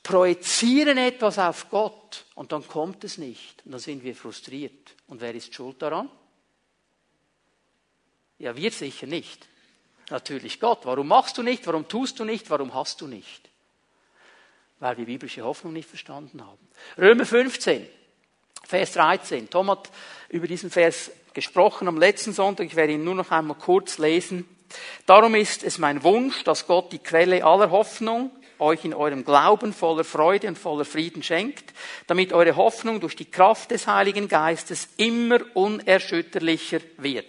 projizieren 0.03 0.97
etwas 0.97 1.39
auf 1.39 1.69
Gott 1.69 2.25
und 2.35 2.51
dann 2.51 2.67
kommt 2.67 3.03
es 3.03 3.17
nicht. 3.17 3.61
Und 3.65 3.71
dann 3.71 3.79
sind 3.79 4.03
wir 4.03 4.15
frustriert. 4.15 4.95
Und 5.07 5.21
wer 5.21 5.33
ist 5.35 5.53
schuld 5.53 5.81
daran? 5.81 6.09
Ja, 8.37 8.55
wir 8.55 8.71
sicher 8.71 9.07
nicht. 9.07 9.47
Natürlich 10.09 10.59
Gott. 10.59 10.79
Warum 10.85 11.07
machst 11.07 11.37
du 11.37 11.43
nicht? 11.43 11.67
Warum 11.67 11.87
tust 11.87 12.19
du 12.19 12.25
nicht? 12.25 12.49
Warum 12.49 12.73
hast 12.73 13.01
du 13.01 13.07
nicht? 13.07 13.49
Weil 14.79 14.97
wir 14.97 15.05
biblische 15.05 15.43
Hoffnung 15.43 15.73
nicht 15.73 15.89
verstanden 15.89 16.43
haben. 16.43 16.67
Römer 16.97 17.25
15, 17.25 17.85
Vers 18.63 18.93
13. 18.93 19.49
Tom 19.49 19.69
hat 19.69 19.89
über 20.29 20.47
diesen 20.47 20.71
Vers 20.71 21.11
gesprochen 21.33 21.87
am 21.87 21.97
letzten 21.97 22.33
Sonntag. 22.33 22.67
Ich 22.67 22.75
werde 22.75 22.93
ihn 22.93 23.03
nur 23.03 23.15
noch 23.15 23.31
einmal 23.31 23.57
kurz 23.57 23.97
lesen. 23.97 24.45
Darum 25.05 25.35
ist 25.35 25.63
es 25.63 25.77
mein 25.77 26.03
Wunsch, 26.03 26.43
dass 26.43 26.67
Gott 26.67 26.91
die 26.91 26.99
Quelle 26.99 27.43
aller 27.43 27.71
Hoffnung 27.71 28.31
euch 28.59 28.83
in 28.85 28.93
eurem 28.93 29.23
Glauben 29.23 29.73
voller 29.73 30.03
Freude 30.03 30.47
und 30.47 30.57
voller 30.57 30.85
Frieden 30.85 31.23
schenkt, 31.23 31.73
damit 32.07 32.33
eure 32.33 32.55
Hoffnung 32.55 32.99
durch 32.99 33.15
die 33.15 33.29
Kraft 33.29 33.71
des 33.71 33.87
Heiligen 33.87 34.27
Geistes 34.27 34.89
immer 34.97 35.39
unerschütterlicher 35.53 36.79
wird. 36.97 37.25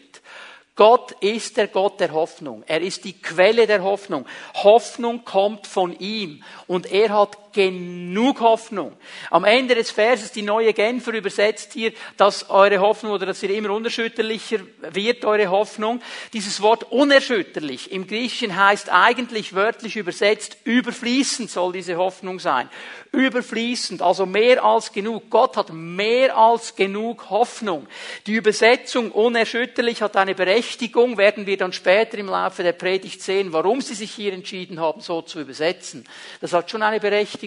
Gott 0.76 1.12
ist 1.20 1.58
der 1.58 1.68
Gott 1.68 2.00
der 2.00 2.12
Hoffnung. 2.12 2.64
Er 2.66 2.80
ist 2.80 3.04
die 3.04 3.12
Quelle 3.12 3.66
der 3.66 3.82
Hoffnung. 3.82 4.24
Hoffnung 4.54 5.24
kommt 5.26 5.66
von 5.66 5.92
ihm 5.98 6.42
und 6.66 6.90
er 6.90 7.10
hat 7.10 7.49
genug 7.52 8.40
Hoffnung. 8.40 8.92
Am 9.30 9.44
Ende 9.44 9.74
des 9.74 9.90
Verses, 9.90 10.32
die 10.32 10.42
neue 10.42 10.72
Genfer 10.72 11.12
übersetzt 11.12 11.72
hier, 11.72 11.92
dass 12.16 12.48
eure 12.50 12.78
Hoffnung 12.78 13.12
oder 13.12 13.26
dass 13.26 13.42
ihr 13.42 13.50
immer 13.50 13.70
unerschütterlicher 13.70 14.58
wird, 14.92 15.24
eure 15.24 15.48
Hoffnung. 15.48 16.00
Dieses 16.32 16.60
Wort 16.60 16.90
unerschütterlich 16.90 17.90
im 17.92 18.06
Griechischen 18.06 18.56
heißt 18.56 18.90
eigentlich 18.90 19.54
wörtlich 19.54 19.96
übersetzt, 19.96 20.58
überfließend 20.64 21.50
soll 21.50 21.72
diese 21.72 21.96
Hoffnung 21.96 22.38
sein. 22.38 22.68
Überfließend, 23.12 24.02
also 24.02 24.24
mehr 24.24 24.64
als 24.64 24.92
genug. 24.92 25.30
Gott 25.30 25.56
hat 25.56 25.72
mehr 25.72 26.36
als 26.36 26.76
genug 26.76 27.28
Hoffnung. 27.30 27.86
Die 28.26 28.34
Übersetzung 28.34 29.10
unerschütterlich 29.10 30.02
hat 30.02 30.16
eine 30.16 30.36
Berechtigung, 30.36 31.16
werden 31.16 31.46
wir 31.46 31.56
dann 31.56 31.72
später 31.72 32.18
im 32.18 32.26
Laufe 32.26 32.62
der 32.62 32.72
Predigt 32.72 33.20
sehen, 33.20 33.52
warum 33.52 33.80
sie 33.80 33.94
sich 33.94 34.12
hier 34.12 34.32
entschieden 34.32 34.78
haben, 34.78 35.00
so 35.00 35.22
zu 35.22 35.40
übersetzen. 35.40 36.04
Das 36.40 36.52
hat 36.52 36.70
schon 36.70 36.82
eine 36.82 37.00
Berechtigung. 37.00 37.39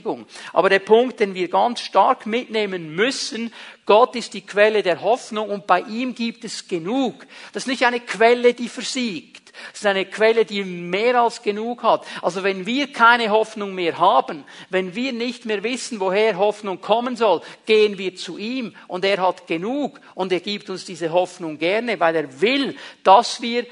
Aber 0.54 0.70
der 0.70 0.80
Punkt, 0.80 1.20
den 1.20 1.34
wir 1.34 1.50
ganz 1.50 1.82
stark 1.82 2.26
mitnehmen 2.26 2.96
müssen, 2.96 3.54
Gott 3.86 4.16
ist 4.16 4.34
die 4.34 4.46
Quelle 4.46 4.82
der 4.82 5.02
Hoffnung 5.02 5.50
und 5.50 5.68
bei 5.68 5.82
ihm 5.82 6.16
gibt 6.16 6.46
es 6.46 6.68
genug. 6.68 7.26
Das 7.52 7.64
ist 7.64 7.68
nicht 7.68 7.86
eine 7.86 8.00
Quelle, 8.00 8.54
die 8.54 8.70
versiegt. 8.70 9.44
Das 9.72 9.82
ist 9.82 9.86
eine 9.86 10.06
Quelle, 10.06 10.46
die 10.46 10.64
mehr 10.64 11.22
als 11.22 11.42
genug 11.42 11.84
hat. 11.84 12.06
Also 12.22 12.44
wenn 12.44 12.66
wir 12.66 12.92
keine 12.92 13.30
Hoffnung 13.30 13.76
mehr 13.76 14.00
haben, 14.00 14.46
wenn 14.70 14.96
wir 14.96 15.14
nicht 15.14 15.46
mehr 15.46 15.64
wissen, 15.64 16.00
woher 16.00 16.38
Hoffnung 16.38 16.82
kommen 16.82 17.16
soll, 17.16 17.42
gehen 17.66 17.98
wir 17.98 18.16
zu 18.16 18.38
ihm 18.38 18.76
und 18.88 19.06
er 19.06 19.22
hat 19.22 19.46
genug 19.48 20.00
und 20.16 20.32
er 20.32 20.40
gibt 20.40 20.70
uns 20.70 20.86
diese 20.86 21.12
Hoffnung 21.12 21.60
gerne, 21.60 22.00
weil 22.00 22.16
er 22.16 22.42
will, 22.42 22.76
dass 23.04 23.42
wir 23.42 23.66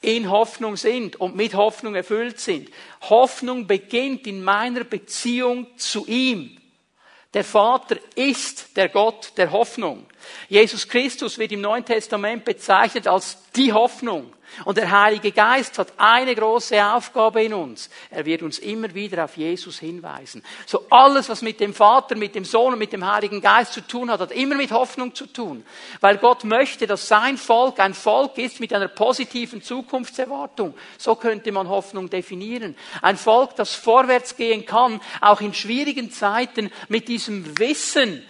in 0.00 0.30
Hoffnung 0.30 0.76
sind 0.76 1.16
und 1.16 1.34
mit 1.34 1.54
Hoffnung 1.54 1.94
erfüllt 1.94 2.38
sind. 2.38 2.70
Hoffnung 3.02 3.66
beginnt 3.66 4.26
in 4.26 4.42
meiner 4.42 4.84
Beziehung 4.84 5.66
zu 5.76 6.06
ihm. 6.06 6.56
Der 7.34 7.44
Vater 7.44 7.98
ist 8.14 8.76
der 8.76 8.88
Gott 8.88 9.32
der 9.36 9.52
Hoffnung. 9.52 10.06
Jesus 10.48 10.88
Christus 10.88 11.38
wird 11.38 11.52
im 11.52 11.60
Neuen 11.60 11.84
Testament 11.84 12.44
bezeichnet 12.44 13.06
als 13.06 13.38
die 13.54 13.72
Hoffnung. 13.72 14.32
Und 14.64 14.76
der 14.76 14.90
Heilige 14.90 15.30
Geist 15.30 15.78
hat 15.78 15.92
eine 15.98 16.34
große 16.34 16.84
Aufgabe 16.84 17.44
in 17.44 17.54
uns. 17.54 17.90
Er 18.10 18.24
wird 18.24 18.42
uns 18.42 18.58
immer 18.58 18.92
wieder 18.94 19.24
auf 19.24 19.36
Jesus 19.36 19.78
hinweisen. 19.78 20.42
So 20.66 20.86
alles, 20.90 21.28
was 21.28 21.42
mit 21.42 21.60
dem 21.60 21.74
Vater, 21.74 22.16
mit 22.16 22.34
dem 22.34 22.44
Sohn 22.44 22.72
und 22.72 22.78
mit 22.78 22.92
dem 22.92 23.06
Heiligen 23.06 23.40
Geist 23.40 23.72
zu 23.72 23.82
tun 23.82 24.10
hat, 24.10 24.20
hat 24.20 24.32
immer 24.32 24.56
mit 24.56 24.72
Hoffnung 24.72 25.14
zu 25.14 25.26
tun. 25.26 25.64
Weil 26.00 26.16
Gott 26.16 26.44
möchte, 26.44 26.86
dass 26.86 27.08
sein 27.08 27.36
Volk 27.36 27.78
ein 27.78 27.94
Volk 27.94 28.38
ist 28.38 28.58
mit 28.58 28.72
einer 28.72 28.88
positiven 28.88 29.62
Zukunftserwartung. 29.62 30.74
So 30.96 31.14
könnte 31.14 31.52
man 31.52 31.68
Hoffnung 31.68 32.10
definieren. 32.10 32.74
Ein 33.02 33.16
Volk, 33.16 33.54
das 33.56 33.74
vorwärts 33.74 34.36
gehen 34.36 34.66
kann, 34.66 35.00
auch 35.20 35.40
in 35.40 35.54
schwierigen 35.54 36.10
Zeiten 36.10 36.70
mit 36.88 37.08
diesem 37.08 37.58
Wissen, 37.58 38.24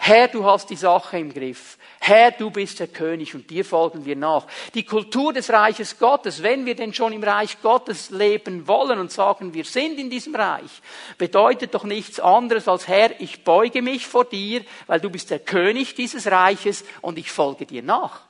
Herr, 0.00 0.28
du 0.28 0.44
hast 0.44 0.70
die 0.70 0.76
Sache 0.76 1.18
im 1.18 1.34
Griff. 1.34 1.76
Herr, 1.98 2.30
du 2.30 2.50
bist 2.50 2.78
der 2.78 2.86
König 2.86 3.34
und 3.34 3.50
dir 3.50 3.64
folgen 3.64 4.04
wir 4.04 4.14
nach. 4.14 4.46
Die 4.72 4.84
Kultur 4.84 5.32
des 5.32 5.50
Reiches 5.50 5.98
Gottes, 5.98 6.42
wenn 6.42 6.64
wir 6.64 6.76
denn 6.76 6.94
schon 6.94 7.12
im 7.12 7.22
Reich 7.22 7.60
Gottes 7.60 8.10
leben 8.10 8.66
wollen 8.68 9.00
und 9.00 9.10
sagen, 9.10 9.52
wir 9.52 9.64
sind 9.64 9.98
in 9.98 10.08
diesem 10.08 10.36
Reich, 10.36 10.70
bedeutet 11.18 11.74
doch 11.74 11.82
nichts 11.82 12.20
anderes 12.20 12.68
als 12.68 12.86
Herr, 12.86 13.20
ich 13.20 13.42
beuge 13.42 13.82
mich 13.82 14.06
vor 14.06 14.24
dir, 14.24 14.62
weil 14.86 15.00
du 15.00 15.10
bist 15.10 15.30
der 15.30 15.40
König 15.40 15.96
dieses 15.96 16.30
Reiches 16.30 16.84
und 17.02 17.18
ich 17.18 17.30
folge 17.30 17.66
dir 17.66 17.82
nach. 17.82 18.20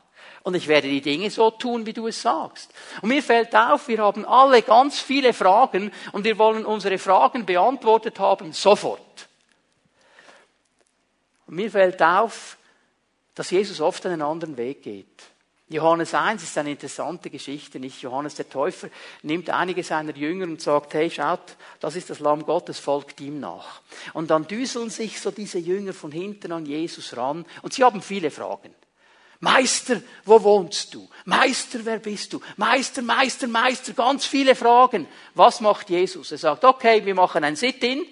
Und 0.43 0.55
ich 0.55 0.69
werde 0.69 0.89
die 0.89 1.03
Dinge 1.03 1.31
so 1.31 1.51
tun, 1.51 1.85
wie 1.85 1.93
du 1.93 2.07
es 2.07 2.23
sagst. 2.23 2.73
Und 3.03 3.11
mir 3.11 3.23
fällt 3.23 3.55
auf, 3.55 3.87
wir 3.89 3.99
haben 3.99 4.25
alle 4.25 4.63
ganz 4.63 4.99
viele 4.99 5.35
Fragen 5.35 5.93
und 6.13 6.25
wir 6.25 6.39
wollen 6.39 6.65
unsere 6.65 6.97
Fragen 6.97 7.45
beantwortet 7.45 8.19
haben 8.19 8.55
sofort. 8.55 9.28
Und 11.49 11.57
mir 11.57 11.71
fällt 11.71 12.01
auf, 12.03 12.59
dass 13.35 13.51
Jesus 13.51 13.81
oft 13.81 14.05
einen 14.07 14.23
anderen 14.23 14.57
Weg 14.57 14.83
geht. 14.83 15.25
Johannes 15.71 16.15
1 16.15 16.43
ist 16.43 16.57
eine 16.57 16.71
interessante 16.71 17.29
Geschichte, 17.31 17.79
nicht? 17.79 18.01
Johannes 18.01 18.35
der 18.35 18.49
Täufer 18.49 18.89
nimmt 19.23 19.51
einige 19.51 19.83
seiner 19.83 20.15
Jünger 20.15 20.45
und 20.45 20.63
sagt, 20.63 20.95
hey, 20.95 21.11
schaut, 21.11 21.57
das 21.81 21.97
ist 21.97 22.09
das 22.11 22.21
Lamm 22.21 22.45
Gottes, 22.45 22.79
folgt 22.79 23.21
ihm 23.21 23.41
nach. 23.41 23.83
Und 24.15 24.31
dann 24.31 24.47
düseln 24.47 24.89
sich 24.89 25.21
so 25.21 25.31
diese 25.31 25.59
Jünger 25.59 25.93
von 25.93 26.13
hinten 26.13 26.53
an 26.53 26.65
Jesus 26.65 27.17
ran 27.17 27.45
und 27.63 27.73
sie 27.75 27.85
haben 27.85 28.01
viele 28.01 28.31
Fragen. 28.31 28.75
Meister, 29.41 30.01
wo 30.25 30.43
wohnst 30.43 30.95
du? 30.95 31.09
Meister, 31.25 31.81
wer 31.85 31.99
bist 31.99 32.33
du? 32.33 32.41
Meister, 32.57 33.03
Meister, 33.03 33.47
Meister, 33.47 33.93
ganz 33.93 34.27
viele 34.27 34.55
Fragen. 34.55 35.07
Was 35.35 35.61
macht 35.61 35.91
Jesus? 35.91 36.33
Er 36.33 36.39
sagt, 36.39 36.65
okay, 36.65 37.05
wir 37.05 37.15
machen 37.15 37.45
ein 37.45 37.57
Sit-in 37.57 38.05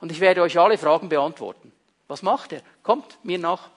und 0.00 0.12
ich 0.12 0.20
werde 0.20 0.42
euch 0.42 0.58
alle 0.58 0.78
Fragen 0.78 1.08
beantworten. 1.08 1.73
Was 2.14 2.22
macht 2.22 2.52
er? 2.52 2.62
Kommt 2.84 3.18
mir 3.24 3.40
nach. 3.40 3.70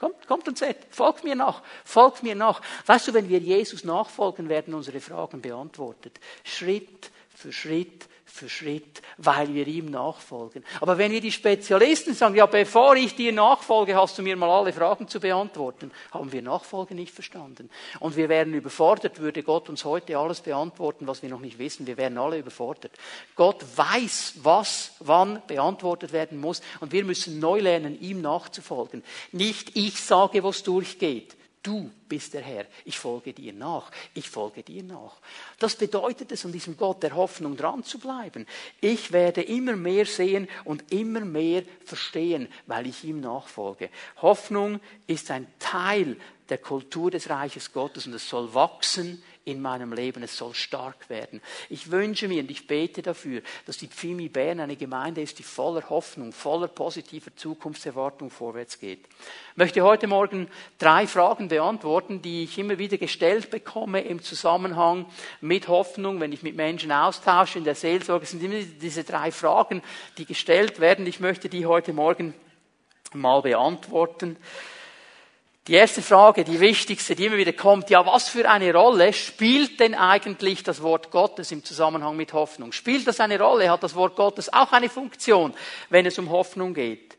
Kommt, 0.00 0.26
kommt 0.26 0.48
und 0.48 0.58
seht, 0.58 0.76
folgt 0.90 1.22
mir 1.22 1.36
nach, 1.36 1.62
folgt 1.84 2.24
mir 2.24 2.34
nach. 2.34 2.60
Weißt 2.84 3.06
du, 3.06 3.14
wenn 3.14 3.28
wir 3.28 3.38
Jesus 3.38 3.84
nachfolgen, 3.84 4.48
werden 4.48 4.74
unsere 4.74 4.98
Fragen 4.98 5.40
beantwortet. 5.40 6.18
Schritt 6.42 7.12
für 7.32 7.52
Schritt 7.52 8.08
für 8.26 8.48
Schritt, 8.48 9.00
weil 9.16 9.54
wir 9.54 9.66
ihm 9.66 9.90
nachfolgen. 9.90 10.64
Aber 10.80 10.98
wenn 10.98 11.12
wir 11.12 11.20
die 11.20 11.32
Spezialisten 11.32 12.12
sagen, 12.12 12.34
ja, 12.34 12.46
bevor 12.46 12.96
ich 12.96 13.14
dir 13.14 13.32
nachfolge, 13.32 13.94
hast 13.94 14.18
du 14.18 14.22
mir 14.22 14.36
mal 14.36 14.50
alle 14.50 14.72
Fragen 14.72 15.08
zu 15.08 15.20
beantworten, 15.20 15.92
haben 16.10 16.32
wir 16.32 16.42
Nachfolge 16.42 16.94
nicht 16.94 17.14
verstanden. 17.14 17.70
Und 18.00 18.16
wir 18.16 18.28
wären 18.28 18.52
überfordert, 18.52 19.20
würde 19.20 19.42
Gott 19.42 19.68
uns 19.68 19.84
heute 19.84 20.18
alles 20.18 20.40
beantworten, 20.40 21.06
was 21.06 21.22
wir 21.22 21.30
noch 21.30 21.40
nicht 21.40 21.58
wissen. 21.58 21.86
Wir 21.86 21.96
wären 21.96 22.18
alle 22.18 22.38
überfordert. 22.38 22.92
Gott 23.36 23.64
weiß, 23.76 24.34
was 24.42 24.92
wann 24.98 25.40
beantwortet 25.46 26.12
werden 26.12 26.38
muss. 26.38 26.60
Und 26.80 26.92
wir 26.92 27.04
müssen 27.04 27.38
neu 27.38 27.60
lernen, 27.60 28.00
ihm 28.00 28.20
nachzufolgen. 28.20 29.02
Nicht 29.32 29.76
ich 29.76 30.00
sage, 30.00 30.42
wo 30.42 30.50
durchgeht. 30.66 31.36
Du 31.66 31.90
bist 32.08 32.32
der 32.32 32.42
Herr. 32.42 32.64
Ich 32.84 32.96
folge 32.96 33.32
dir 33.32 33.52
nach. 33.52 33.90
Ich 34.14 34.30
folge 34.30 34.62
dir 34.62 34.84
nach. 34.84 35.16
Das 35.58 35.74
bedeutet 35.74 36.30
es, 36.30 36.44
an 36.44 36.52
diesem 36.52 36.76
Gott 36.76 37.02
der 37.02 37.16
Hoffnung 37.16 37.56
dran 37.56 37.82
zu 37.82 37.98
bleiben. 37.98 38.46
Ich 38.80 39.10
werde 39.10 39.42
immer 39.42 39.74
mehr 39.74 40.06
sehen 40.06 40.46
und 40.62 40.92
immer 40.92 41.18
mehr 41.18 41.64
verstehen, 41.84 42.46
weil 42.66 42.86
ich 42.86 43.02
ihm 43.02 43.18
nachfolge. 43.18 43.90
Hoffnung 44.22 44.78
ist 45.08 45.32
ein 45.32 45.48
Teil 45.58 46.16
der 46.50 46.58
Kultur 46.58 47.10
des 47.10 47.28
Reiches 47.30 47.72
Gottes 47.72 48.06
und 48.06 48.14
es 48.14 48.28
soll 48.28 48.54
wachsen 48.54 49.20
in 49.46 49.62
meinem 49.62 49.92
Leben. 49.92 50.22
Es 50.24 50.36
soll 50.36 50.54
stark 50.54 51.08
werden. 51.08 51.40
Ich 51.70 51.90
wünsche 51.92 52.26
mir 52.26 52.42
und 52.42 52.50
ich 52.50 52.66
bete 52.66 53.00
dafür, 53.00 53.42
dass 53.64 53.78
die 53.78 53.86
Pfimi 53.86 54.28
Bern 54.28 54.58
eine 54.58 54.74
Gemeinde 54.76 55.22
ist, 55.22 55.38
die 55.38 55.44
voller 55.44 55.88
Hoffnung, 55.88 56.32
voller 56.32 56.66
positiver 56.66 57.34
Zukunftserwartung 57.36 58.30
vorwärts 58.30 58.80
geht. 58.80 59.06
Ich 59.52 59.56
möchte 59.56 59.82
heute 59.82 60.08
Morgen 60.08 60.48
drei 60.78 61.06
Fragen 61.06 61.46
beantworten, 61.46 62.22
die 62.22 62.42
ich 62.42 62.58
immer 62.58 62.78
wieder 62.78 62.98
gestellt 62.98 63.50
bekomme 63.50 64.00
im 64.00 64.20
Zusammenhang 64.20 65.06
mit 65.40 65.68
Hoffnung, 65.68 66.18
wenn 66.20 66.32
ich 66.32 66.42
mit 66.42 66.56
Menschen 66.56 66.90
austausche 66.90 67.58
in 67.58 67.64
der 67.64 67.76
Seelsorge. 67.76 68.24
Es 68.24 68.32
sind 68.32 68.42
immer 68.42 68.60
diese 68.60 69.04
drei 69.04 69.30
Fragen, 69.30 69.80
die 70.18 70.26
gestellt 70.26 70.80
werden. 70.80 71.06
Ich 71.06 71.20
möchte 71.20 71.48
die 71.48 71.66
heute 71.66 71.92
Morgen 71.92 72.34
mal 73.12 73.42
beantworten. 73.42 74.36
Die 75.68 75.74
erste 75.74 76.00
Frage, 76.00 76.44
die 76.44 76.60
wichtigste, 76.60 77.16
die 77.16 77.24
immer 77.26 77.38
wieder 77.38 77.52
kommt, 77.52 77.90
ja, 77.90 78.06
was 78.06 78.28
für 78.28 78.48
eine 78.48 78.72
Rolle 78.72 79.12
spielt 79.12 79.80
denn 79.80 79.96
eigentlich 79.96 80.62
das 80.62 80.80
Wort 80.80 81.10
Gottes 81.10 81.50
im 81.50 81.64
Zusammenhang 81.64 82.16
mit 82.16 82.32
Hoffnung? 82.32 82.70
Spielt 82.70 83.04
das 83.08 83.18
eine 83.18 83.40
Rolle? 83.40 83.68
Hat 83.68 83.82
das 83.82 83.96
Wort 83.96 84.14
Gottes 84.14 84.52
auch 84.52 84.70
eine 84.70 84.88
Funktion, 84.88 85.52
wenn 85.90 86.06
es 86.06 86.20
um 86.20 86.30
Hoffnung 86.30 86.72
geht? 86.72 87.16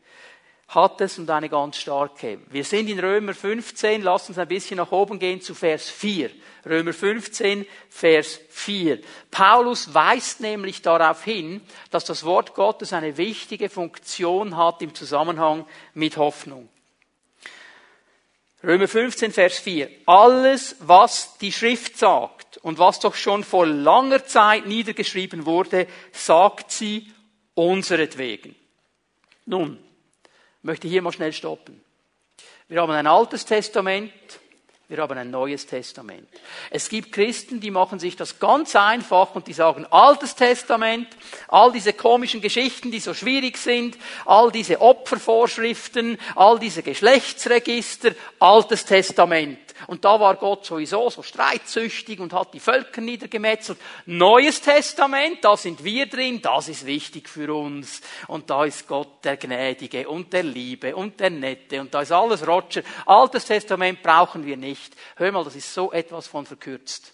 Hat 0.68 0.98
es 1.02 1.18
und 1.18 1.28
eine 1.28 1.50
ganz 1.50 1.76
starke. 1.76 2.38
Wir 2.48 2.64
sind 2.64 2.88
in 2.88 2.98
Römer 3.00 3.34
15, 3.34 4.00
lass 4.00 4.30
uns 4.30 4.38
ein 4.38 4.48
bisschen 4.48 4.78
nach 4.78 4.92
oben 4.92 5.18
gehen 5.18 5.42
zu 5.42 5.54
Vers 5.54 5.90
4. 5.90 6.30
Römer 6.64 6.94
15, 6.94 7.66
Vers 7.90 8.40
4. 8.48 8.98
Paulus 9.30 9.92
weist 9.92 10.40
nämlich 10.40 10.80
darauf 10.80 11.22
hin, 11.22 11.60
dass 11.90 12.06
das 12.06 12.24
Wort 12.24 12.54
Gottes 12.54 12.94
eine 12.94 13.18
wichtige 13.18 13.68
Funktion 13.68 14.56
hat 14.56 14.80
im 14.80 14.94
Zusammenhang 14.94 15.66
mit 15.92 16.16
Hoffnung. 16.16 16.70
Römer 18.62 18.88
15, 18.88 19.32
Vers 19.32 19.58
4. 19.60 19.88
Alles, 20.06 20.76
was 20.80 21.38
die 21.38 21.52
Schrift 21.52 21.96
sagt 21.96 22.56
und 22.58 22.78
was 22.78 22.98
doch 22.98 23.14
schon 23.14 23.44
vor 23.44 23.66
langer 23.66 24.24
Zeit 24.24 24.66
niedergeschrieben 24.66 25.46
wurde, 25.46 25.86
sagt 26.12 26.72
sie 26.72 27.12
unseretwegen. 27.54 28.56
Nun, 29.46 29.78
möchte 30.62 30.88
hier 30.88 31.02
mal 31.02 31.12
schnell 31.12 31.32
stoppen. 31.32 31.80
Wir 32.66 32.82
haben 32.82 32.92
ein 32.92 33.06
altes 33.06 33.44
Testament, 33.44 34.12
wir 34.88 34.98
haben 34.98 35.18
ein 35.18 35.30
neues 35.30 35.66
Testament. 35.66 36.26
Es 36.70 36.88
gibt 36.88 37.12
Christen, 37.12 37.60
die 37.60 37.70
machen 37.70 37.98
sich 37.98 38.16
das 38.16 38.38
ganz 38.38 38.74
einfach 38.74 39.34
und 39.34 39.46
die 39.46 39.52
sagen, 39.52 39.84
altes 39.90 40.34
Testament, 40.34 41.08
all 41.48 41.72
diese 41.72 41.92
komischen 41.92 42.40
Geschichten, 42.40 42.90
die 42.90 43.00
so 43.00 43.12
schwierig 43.12 43.58
sind, 43.58 43.98
all 44.24 44.50
diese 44.50 44.80
Opfervorschriften, 44.80 46.16
all 46.34 46.58
diese 46.58 46.82
Geschlechtsregister, 46.82 48.12
altes 48.38 48.86
Testament. 48.86 49.58
Und 49.86 50.04
da 50.04 50.18
war 50.18 50.36
Gott 50.36 50.66
sowieso 50.66 51.08
so 51.10 51.22
streitsüchtig 51.22 52.20
und 52.20 52.32
hat 52.32 52.52
die 52.52 52.60
Völker 52.60 53.00
niedergemetzelt. 53.00 53.78
Neues 54.06 54.60
Testament, 54.60 55.38
da 55.42 55.56
sind 55.56 55.84
wir 55.84 56.06
drin, 56.06 56.42
das 56.42 56.68
ist 56.68 56.84
wichtig 56.84 57.28
für 57.28 57.54
uns. 57.54 58.00
Und 58.26 58.50
da 58.50 58.64
ist 58.64 58.88
Gott 58.88 59.24
der 59.24 59.36
Gnädige 59.36 60.08
und 60.08 60.32
der 60.32 60.42
Liebe 60.42 60.94
und 60.96 61.20
der 61.20 61.30
Nette 61.30 61.80
und 61.80 61.94
da 61.94 62.02
ist 62.02 62.12
alles 62.12 62.46
Roger. 62.46 62.82
Altes 63.06 63.44
Testament 63.44 64.02
brauchen 64.02 64.44
wir 64.44 64.56
nicht. 64.56 64.94
Hör 65.16 65.32
mal, 65.32 65.44
das 65.44 65.56
ist 65.56 65.72
so 65.72 65.92
etwas 65.92 66.26
von 66.26 66.46
verkürzt. 66.46 67.12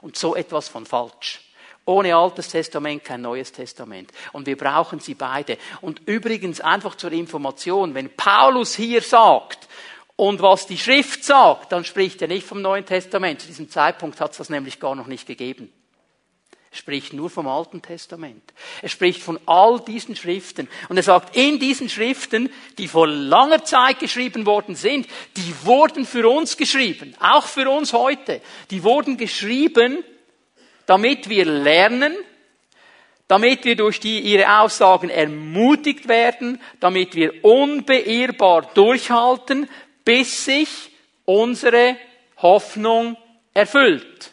Und 0.00 0.16
so 0.16 0.36
etwas 0.36 0.68
von 0.68 0.84
falsch. 0.84 1.40
Ohne 1.86 2.16
Altes 2.16 2.48
Testament 2.48 3.04
kein 3.04 3.20
Neues 3.20 3.52
Testament. 3.52 4.10
Und 4.32 4.46
wir 4.46 4.56
brauchen 4.56 5.00
sie 5.00 5.14
beide. 5.14 5.58
Und 5.82 6.02
übrigens 6.06 6.60
einfach 6.60 6.94
zur 6.94 7.12
Information, 7.12 7.94
wenn 7.94 8.14
Paulus 8.16 8.74
hier 8.74 9.02
sagt, 9.02 9.68
und 10.16 10.42
was 10.42 10.66
die 10.66 10.78
Schrift 10.78 11.24
sagt, 11.24 11.72
dann 11.72 11.84
spricht 11.84 12.22
er 12.22 12.28
nicht 12.28 12.46
vom 12.46 12.62
Neuen 12.62 12.86
Testament. 12.86 13.40
Zu 13.40 13.48
diesem 13.48 13.68
Zeitpunkt 13.68 14.20
hat 14.20 14.32
es 14.32 14.38
das 14.38 14.50
nämlich 14.50 14.78
gar 14.78 14.94
noch 14.94 15.08
nicht 15.08 15.26
gegeben. 15.26 15.72
Er 16.70 16.78
spricht 16.78 17.12
nur 17.12 17.30
vom 17.30 17.46
Alten 17.46 17.82
Testament. 17.82 18.52
Er 18.82 18.88
spricht 18.88 19.22
von 19.22 19.38
all 19.46 19.80
diesen 19.80 20.16
Schriften. 20.16 20.68
Und 20.88 20.96
er 20.96 21.04
sagt, 21.04 21.36
in 21.36 21.60
diesen 21.60 21.88
Schriften, 21.88 22.50
die 22.78 22.88
vor 22.88 23.06
langer 23.06 23.64
Zeit 23.64 24.00
geschrieben 24.00 24.44
worden 24.44 24.74
sind, 24.74 25.06
die 25.36 25.54
wurden 25.64 26.04
für 26.04 26.28
uns 26.28 26.56
geschrieben. 26.56 27.14
Auch 27.20 27.46
für 27.46 27.70
uns 27.70 27.92
heute. 27.92 28.40
Die 28.70 28.82
wurden 28.82 29.16
geschrieben, 29.16 30.02
damit 30.86 31.28
wir 31.28 31.44
lernen, 31.44 32.16
damit 33.28 33.64
wir 33.64 33.76
durch 33.76 34.00
die, 34.00 34.20
ihre 34.20 34.60
Aussagen 34.60 35.10
ermutigt 35.10 36.08
werden, 36.08 36.60
damit 36.80 37.14
wir 37.14 37.44
unbeirrbar 37.44 38.70
durchhalten, 38.74 39.68
bis 40.04 40.44
sich 40.44 40.68
unsere 41.24 41.96
Hoffnung 42.38 43.16
erfüllt. 43.52 44.30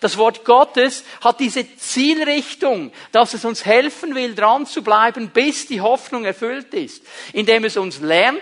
Das 0.00 0.16
Wort 0.16 0.44
Gottes 0.44 1.04
hat 1.20 1.40
diese 1.40 1.76
Zielrichtung, 1.76 2.92
dass 3.12 3.34
es 3.34 3.44
uns 3.44 3.64
helfen 3.64 4.14
will, 4.14 4.34
dran 4.34 4.66
zu 4.66 4.82
bleiben, 4.82 5.30
bis 5.30 5.66
die 5.66 5.80
Hoffnung 5.80 6.24
erfüllt 6.24 6.74
ist. 6.74 7.02
Indem 7.32 7.64
es 7.64 7.76
uns 7.76 8.00
lernt, 8.00 8.40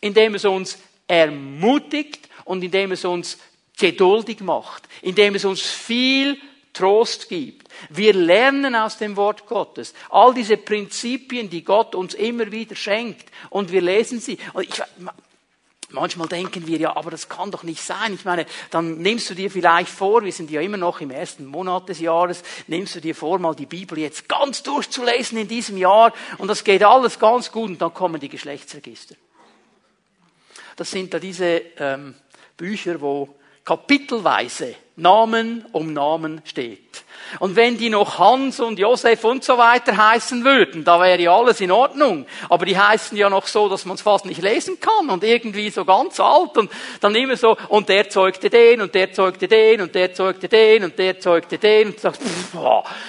indem 0.00 0.34
es 0.34 0.44
uns 0.44 0.78
ermutigt 1.06 2.28
und 2.44 2.62
indem 2.62 2.92
es 2.92 3.04
uns 3.04 3.38
geduldig 3.78 4.40
macht, 4.40 4.84
indem 5.02 5.34
es 5.34 5.44
uns 5.44 5.60
viel 5.60 6.38
Trost 6.72 7.28
gibt. 7.28 7.68
Wir 7.88 8.12
lernen 8.12 8.74
aus 8.74 8.98
dem 8.98 9.16
Wort 9.16 9.46
Gottes 9.46 9.94
all 10.10 10.34
diese 10.34 10.56
Prinzipien, 10.56 11.48
die 11.48 11.64
Gott 11.64 11.94
uns 11.94 12.14
immer 12.14 12.50
wieder 12.50 12.74
schenkt 12.74 13.26
und 13.50 13.70
wir 13.70 13.80
lesen 13.80 14.20
sie. 14.20 14.38
Ich, 14.60 14.82
Manchmal 15.94 16.26
denken 16.28 16.66
wir 16.66 16.78
ja, 16.78 16.96
aber 16.96 17.10
das 17.10 17.28
kann 17.28 17.50
doch 17.50 17.62
nicht 17.62 17.82
sein. 17.82 18.14
Ich 18.14 18.24
meine, 18.24 18.46
dann 18.70 18.98
nimmst 18.98 19.30
du 19.30 19.34
dir 19.34 19.50
vielleicht 19.50 19.88
vor, 19.88 20.24
wir 20.24 20.32
sind 20.32 20.50
ja 20.50 20.60
immer 20.60 20.76
noch 20.76 21.00
im 21.00 21.10
ersten 21.10 21.46
Monat 21.46 21.88
des 21.88 22.00
Jahres, 22.00 22.42
nimmst 22.66 22.96
du 22.96 23.00
dir 23.00 23.14
vor, 23.14 23.38
mal 23.38 23.54
die 23.54 23.66
Bibel 23.66 23.98
jetzt 23.98 24.28
ganz 24.28 24.62
durchzulesen 24.64 25.38
in 25.38 25.48
diesem 25.48 25.76
Jahr 25.76 26.12
und 26.38 26.48
das 26.48 26.64
geht 26.64 26.82
alles 26.82 27.18
ganz 27.18 27.52
gut 27.52 27.70
und 27.70 27.80
dann 27.80 27.94
kommen 27.94 28.20
die 28.20 28.28
Geschlechtsregister. 28.28 29.14
Das 30.76 30.90
sind 30.90 31.14
da 31.14 31.20
diese 31.20 31.62
ähm, 31.78 32.14
Bücher, 32.56 33.00
wo 33.00 33.36
kapitelweise 33.64 34.74
Namen 34.96 35.64
um 35.72 35.92
Namen 35.92 36.42
steht. 36.44 37.04
Und 37.40 37.56
wenn 37.56 37.76
die 37.78 37.90
noch 37.90 38.18
Hans 38.18 38.60
und 38.60 38.78
Josef 38.78 39.24
und 39.24 39.42
so 39.42 39.58
weiter 39.58 39.96
heißen 39.96 40.44
würden, 40.44 40.84
da 40.84 41.00
wäre 41.00 41.20
ja 41.20 41.34
alles 41.34 41.60
in 41.60 41.72
Ordnung. 41.72 42.26
Aber 42.48 42.64
die 42.64 42.78
heißen 42.78 43.16
ja 43.16 43.28
noch 43.28 43.46
so, 43.46 43.68
dass 43.68 43.86
man 43.86 43.96
es 43.96 44.02
fast 44.02 44.24
nicht 44.24 44.42
lesen 44.42 44.78
kann 44.78 45.10
und 45.10 45.24
irgendwie 45.24 45.70
so 45.70 45.84
ganz 45.84 46.20
alt 46.20 46.56
und 46.56 46.70
dann 47.00 47.14
immer 47.14 47.36
so, 47.36 47.56
und 47.70 47.88
der 47.88 48.08
zeugte 48.08 48.50
den 48.50 48.82
und 48.82 48.94
der 48.94 49.12
zeugte 49.12 49.48
den 49.48 49.80
und 49.80 49.94
der 49.94 50.14
zeugte 50.14 50.48
den 50.48 50.84
und 50.84 50.98
der 50.98 51.18
zeugte 51.18 51.58
den 51.58 51.88
und 51.88 51.98
sagt, 51.98 52.20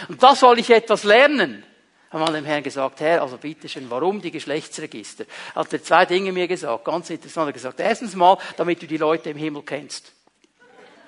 und 0.08 0.24
da 0.24 0.36
soll 0.36 0.58
ich 0.58 0.72
etwas 0.72 1.04
lernen. 1.04 1.64
Haben 2.10 2.22
wir 2.22 2.32
dem 2.32 2.46
Herrn 2.46 2.64
gesagt, 2.64 3.02
Herr, 3.02 3.22
also 3.22 3.38
bitteschön, 3.38 3.90
warum 3.90 4.22
die 4.22 4.32
Geschlechtsregister? 4.32 5.26
Hat 5.54 5.72
er 5.74 5.84
zwei 5.84 6.06
Dinge 6.06 6.32
mir 6.32 6.48
gesagt, 6.48 6.86
ganz 6.86 7.10
interessant. 7.10 7.46
Er 7.46 7.48
hat 7.50 7.54
gesagt, 7.54 7.80
erstens 7.80 8.16
mal, 8.16 8.38
damit 8.56 8.82
du 8.82 8.88
die 8.88 8.98
Leute 8.98 9.32
im 9.32 9.38
Himmel 9.38 9.64
kennst. 9.64 10.14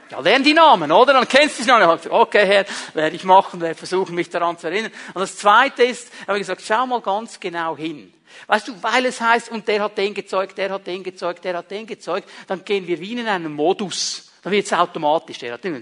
Ja, 0.09 0.19
lern 0.19 0.43
die 0.43 0.53
Namen, 0.53 0.91
oder? 0.91 1.13
Dann 1.13 1.27
kennst 1.27 1.59
du 1.59 1.63
die 1.63 1.69
Namen. 1.69 1.99
Okay, 2.09 2.45
Herr, 2.45 2.65
werde 2.93 3.15
ich 3.15 3.23
machen, 3.23 3.59
werde 3.59 3.75
versuchen, 3.75 4.15
mich 4.15 4.29
daran 4.29 4.57
zu 4.57 4.67
erinnern. 4.67 4.91
Und 5.13 5.21
das 5.21 5.37
Zweite 5.37 5.83
ist, 5.83 6.11
habe 6.27 6.37
ich 6.37 6.41
gesagt, 6.41 6.61
schau 6.65 6.85
mal 6.85 7.01
ganz 7.01 7.39
genau 7.39 7.75
hin. 7.75 8.13
Weißt 8.47 8.67
du, 8.67 8.83
weil 8.83 9.05
es 9.05 9.19
heißt, 9.19 9.51
und 9.51 9.67
der 9.67 9.83
hat 9.83 9.97
den 9.97 10.13
gezeugt, 10.13 10.57
der 10.57 10.69
hat 10.69 10.87
den 10.87 11.03
gezeugt, 11.03 11.43
der 11.43 11.57
hat 11.57 11.71
den 11.71 11.87
gezeugt, 11.87 12.29
dann 12.47 12.63
gehen 12.63 12.87
wir 12.87 12.99
wie 12.99 13.13
in 13.13 13.27
einen 13.27 13.53
Modus. 13.53 14.31
Dann 14.43 14.53
wird 14.53 14.65
es 14.65 14.73
automatisch. 14.73 15.39
Der 15.39 15.53
hat 15.53 15.63
den, 15.63 15.75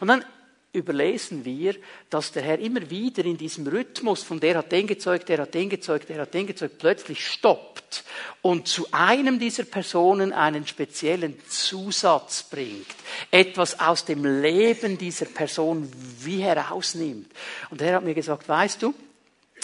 und 0.00 0.08
dann 0.08 0.24
überlesen 0.72 1.44
wir, 1.44 1.74
dass 2.10 2.32
der 2.32 2.42
Herr 2.42 2.58
immer 2.58 2.90
wieder 2.90 3.24
in 3.24 3.36
diesem 3.36 3.66
Rhythmus 3.66 4.22
von 4.22 4.38
der 4.38 4.58
hat 4.58 4.70
den 4.70 4.86
gezeugt, 4.86 5.28
der 5.28 5.38
hat 5.38 5.54
den 5.54 5.70
gezeugt, 5.70 6.08
der 6.08 6.20
hat 6.20 6.34
den 6.34 6.46
gezeugt, 6.46 6.78
plötzlich 6.78 7.26
stoppt 7.26 8.04
und 8.42 8.68
zu 8.68 8.86
einem 8.92 9.38
dieser 9.38 9.64
Personen 9.64 10.32
einen 10.32 10.66
speziellen 10.66 11.36
Zusatz 11.48 12.42
bringt, 12.42 12.86
etwas 13.30 13.80
aus 13.80 14.04
dem 14.04 14.24
Leben 14.42 14.98
dieser 14.98 15.26
Person 15.26 15.90
wie 16.20 16.42
herausnimmt. 16.42 17.30
Und 17.70 17.80
er 17.80 17.96
hat 17.96 18.04
mir 18.04 18.14
gesagt, 18.14 18.48
weißt 18.48 18.82
du, 18.82 18.94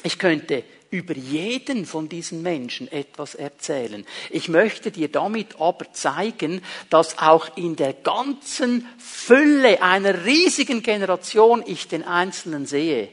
ich 0.02 0.18
könnte 0.18 0.64
über 0.94 1.14
jeden 1.16 1.86
von 1.86 2.08
diesen 2.08 2.40
Menschen 2.40 2.90
etwas 2.90 3.34
erzählen. 3.34 4.06
Ich 4.30 4.48
möchte 4.48 4.92
dir 4.92 5.08
damit 5.10 5.60
aber 5.60 5.92
zeigen, 5.92 6.62
dass 6.88 7.18
auch 7.18 7.56
in 7.56 7.74
der 7.74 7.94
ganzen 7.94 8.88
Fülle 8.96 9.82
einer 9.82 10.24
riesigen 10.24 10.84
Generation 10.84 11.64
ich 11.66 11.88
den 11.88 12.04
Einzelnen 12.04 12.64
sehe. 12.64 13.08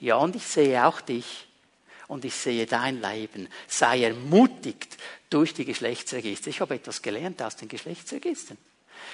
Ja, 0.00 0.16
und 0.16 0.34
ich 0.34 0.46
sehe 0.46 0.86
auch 0.86 1.02
dich. 1.02 1.46
Und 2.08 2.24
ich 2.24 2.34
sehe 2.34 2.64
dein 2.64 3.02
Leben. 3.02 3.48
Sei 3.66 4.04
ermutigt 4.04 4.96
durch 5.28 5.52
die 5.52 5.66
Geschlechtsregister. 5.66 6.48
Ich 6.48 6.60
habe 6.62 6.76
etwas 6.76 7.02
gelernt 7.02 7.42
aus 7.42 7.56
den 7.56 7.68
Geschlechtsregistern. 7.68 8.56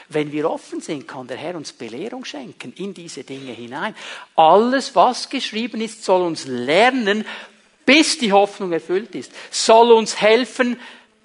Wenn 0.09 0.31
wir 0.31 0.49
offen 0.49 0.81
sind, 0.81 1.09
kann 1.09 1.27
der 1.27 1.39
Herr 1.39 1.57
uns 1.57 1.73
Belehrung 1.73 2.25
schenken 2.25 2.73
in 2.75 2.95
diese 2.95 3.25
Dinge 3.25 3.53
hinein. 3.53 3.95
Alles, 4.37 4.95
was 4.95 5.29
geschrieben 5.29 5.81
ist, 5.81 6.05
soll 6.05 6.23
uns 6.23 6.47
lernen, 6.47 7.25
bis 7.85 8.18
die 8.18 8.33
Hoffnung 8.33 8.73
erfüllt 8.73 9.14
ist, 9.14 9.33
soll 9.51 9.92
uns 9.92 10.21
helfen, 10.21 10.79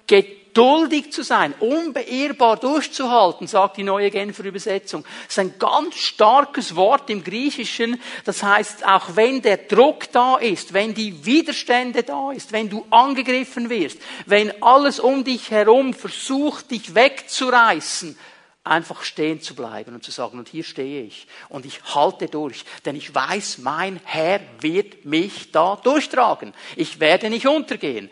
geduldig 0.06 1.12
zu 1.12 1.22
sein, 1.22 1.54
unbeirrbar 1.60 2.56
durchzuhalten, 2.56 3.46
sagt 3.46 3.76
die 3.76 3.82
neue 3.84 4.10
Genfer 4.10 4.44
Übersetzung. 4.44 5.04
Das 5.04 5.32
ist 5.34 5.38
ein 5.38 5.54
ganz 5.58 5.96
starkes 5.96 6.74
Wort 6.74 7.10
im 7.10 7.22
Griechischen. 7.22 8.00
Das 8.24 8.42
heißt, 8.42 8.86
auch 8.86 9.14
wenn 9.14 9.42
der 9.42 9.58
Druck 9.58 10.10
da 10.12 10.36
ist, 10.36 10.72
wenn 10.72 10.94
die 10.94 11.24
Widerstände 11.24 12.02
da 12.02 12.32
ist, 12.32 12.52
wenn 12.52 12.68
du 12.68 12.84
angegriffen 12.90 13.70
wirst, 13.70 13.98
wenn 14.26 14.62
alles 14.62 14.98
um 14.98 15.22
dich 15.22 15.50
herum 15.50 15.94
versucht, 15.94 16.70
dich 16.70 16.94
wegzureißen, 16.94 18.18
einfach 18.64 19.02
stehen 19.02 19.40
zu 19.40 19.54
bleiben 19.54 19.94
und 19.94 20.04
zu 20.04 20.10
sagen, 20.10 20.38
und 20.38 20.48
hier 20.48 20.64
stehe 20.64 21.02
ich 21.02 21.26
und 21.48 21.64
ich 21.64 21.82
halte 21.94 22.26
durch, 22.26 22.64
denn 22.84 22.96
ich 22.96 23.14
weiß, 23.14 23.58
mein 23.58 24.00
Herr 24.04 24.40
wird 24.60 25.04
mich 25.04 25.52
da 25.52 25.76
durchtragen. 25.76 26.52
Ich 26.76 27.00
werde 27.00 27.30
nicht 27.30 27.46
untergehen. 27.46 28.10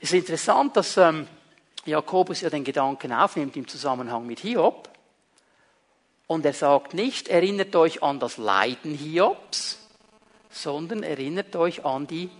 Es 0.00 0.10
ist 0.10 0.20
interessant, 0.20 0.76
dass 0.76 0.96
ähm, 0.96 1.26
Jakobus 1.84 2.40
ja 2.40 2.50
den 2.50 2.64
Gedanken 2.64 3.12
aufnimmt 3.12 3.56
im 3.56 3.68
Zusammenhang 3.68 4.26
mit 4.26 4.40
Hiob. 4.40 4.88
Und 6.26 6.44
er 6.44 6.52
sagt 6.52 6.94
nicht, 6.94 7.28
erinnert 7.28 7.74
euch 7.74 8.02
an 8.02 8.20
das 8.20 8.36
Leiden 8.36 8.94
Hiobs, 8.94 9.78
sondern 10.50 11.02
erinnert 11.02 11.56
euch 11.56 11.84
an 11.84 12.06
die 12.06 12.30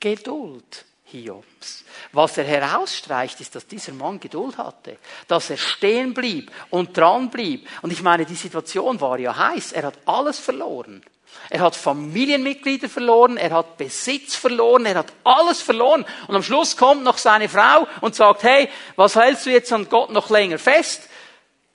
Geduld 0.00 0.84
Hiobs. 1.06 1.84
Was 2.12 2.36
er 2.36 2.44
herausstreicht, 2.44 3.40
ist, 3.40 3.54
dass 3.54 3.66
dieser 3.66 3.92
Mann 3.92 4.20
Geduld 4.20 4.58
hatte, 4.58 4.98
dass 5.28 5.50
er 5.50 5.56
stehen 5.56 6.14
blieb 6.14 6.50
und 6.70 6.96
dran 6.96 7.30
blieb. 7.30 7.68
Und 7.82 7.92
ich 7.92 8.02
meine, 8.02 8.26
die 8.26 8.34
Situation 8.34 9.00
war 9.00 9.18
ja 9.18 9.36
heiß. 9.36 9.72
Er 9.72 9.84
hat 9.84 9.98
alles 10.04 10.38
verloren. 10.38 11.02
Er 11.50 11.60
hat 11.60 11.76
Familienmitglieder 11.76 12.88
verloren, 12.88 13.36
er 13.36 13.50
hat 13.50 13.76
Besitz 13.76 14.34
verloren, 14.34 14.86
er 14.86 14.96
hat 14.96 15.12
alles 15.22 15.60
verloren. 15.62 16.04
Und 16.26 16.34
am 16.34 16.42
Schluss 16.42 16.76
kommt 16.76 17.04
noch 17.04 17.18
seine 17.18 17.48
Frau 17.48 17.86
und 18.00 18.14
sagt, 18.14 18.42
hey, 18.42 18.68
was 18.96 19.16
hältst 19.16 19.46
du 19.46 19.50
jetzt 19.50 19.72
an 19.72 19.88
Gott 19.88 20.10
noch 20.10 20.30
länger 20.30 20.58
fest? 20.58 21.08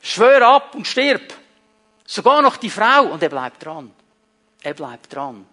Schwör 0.02 0.42
ab 0.46 0.76
und 0.76 0.88
stirb. 0.88 1.22
Sogar 2.06 2.42
noch 2.42 2.58
die 2.58 2.70
Frau. 2.70 3.06
Und 3.06 3.24
er 3.24 3.30
bleibt 3.30 3.64
dran. 3.64 3.92
Er 4.62 4.74
bleibt 4.74 5.14
dran. 5.14 5.46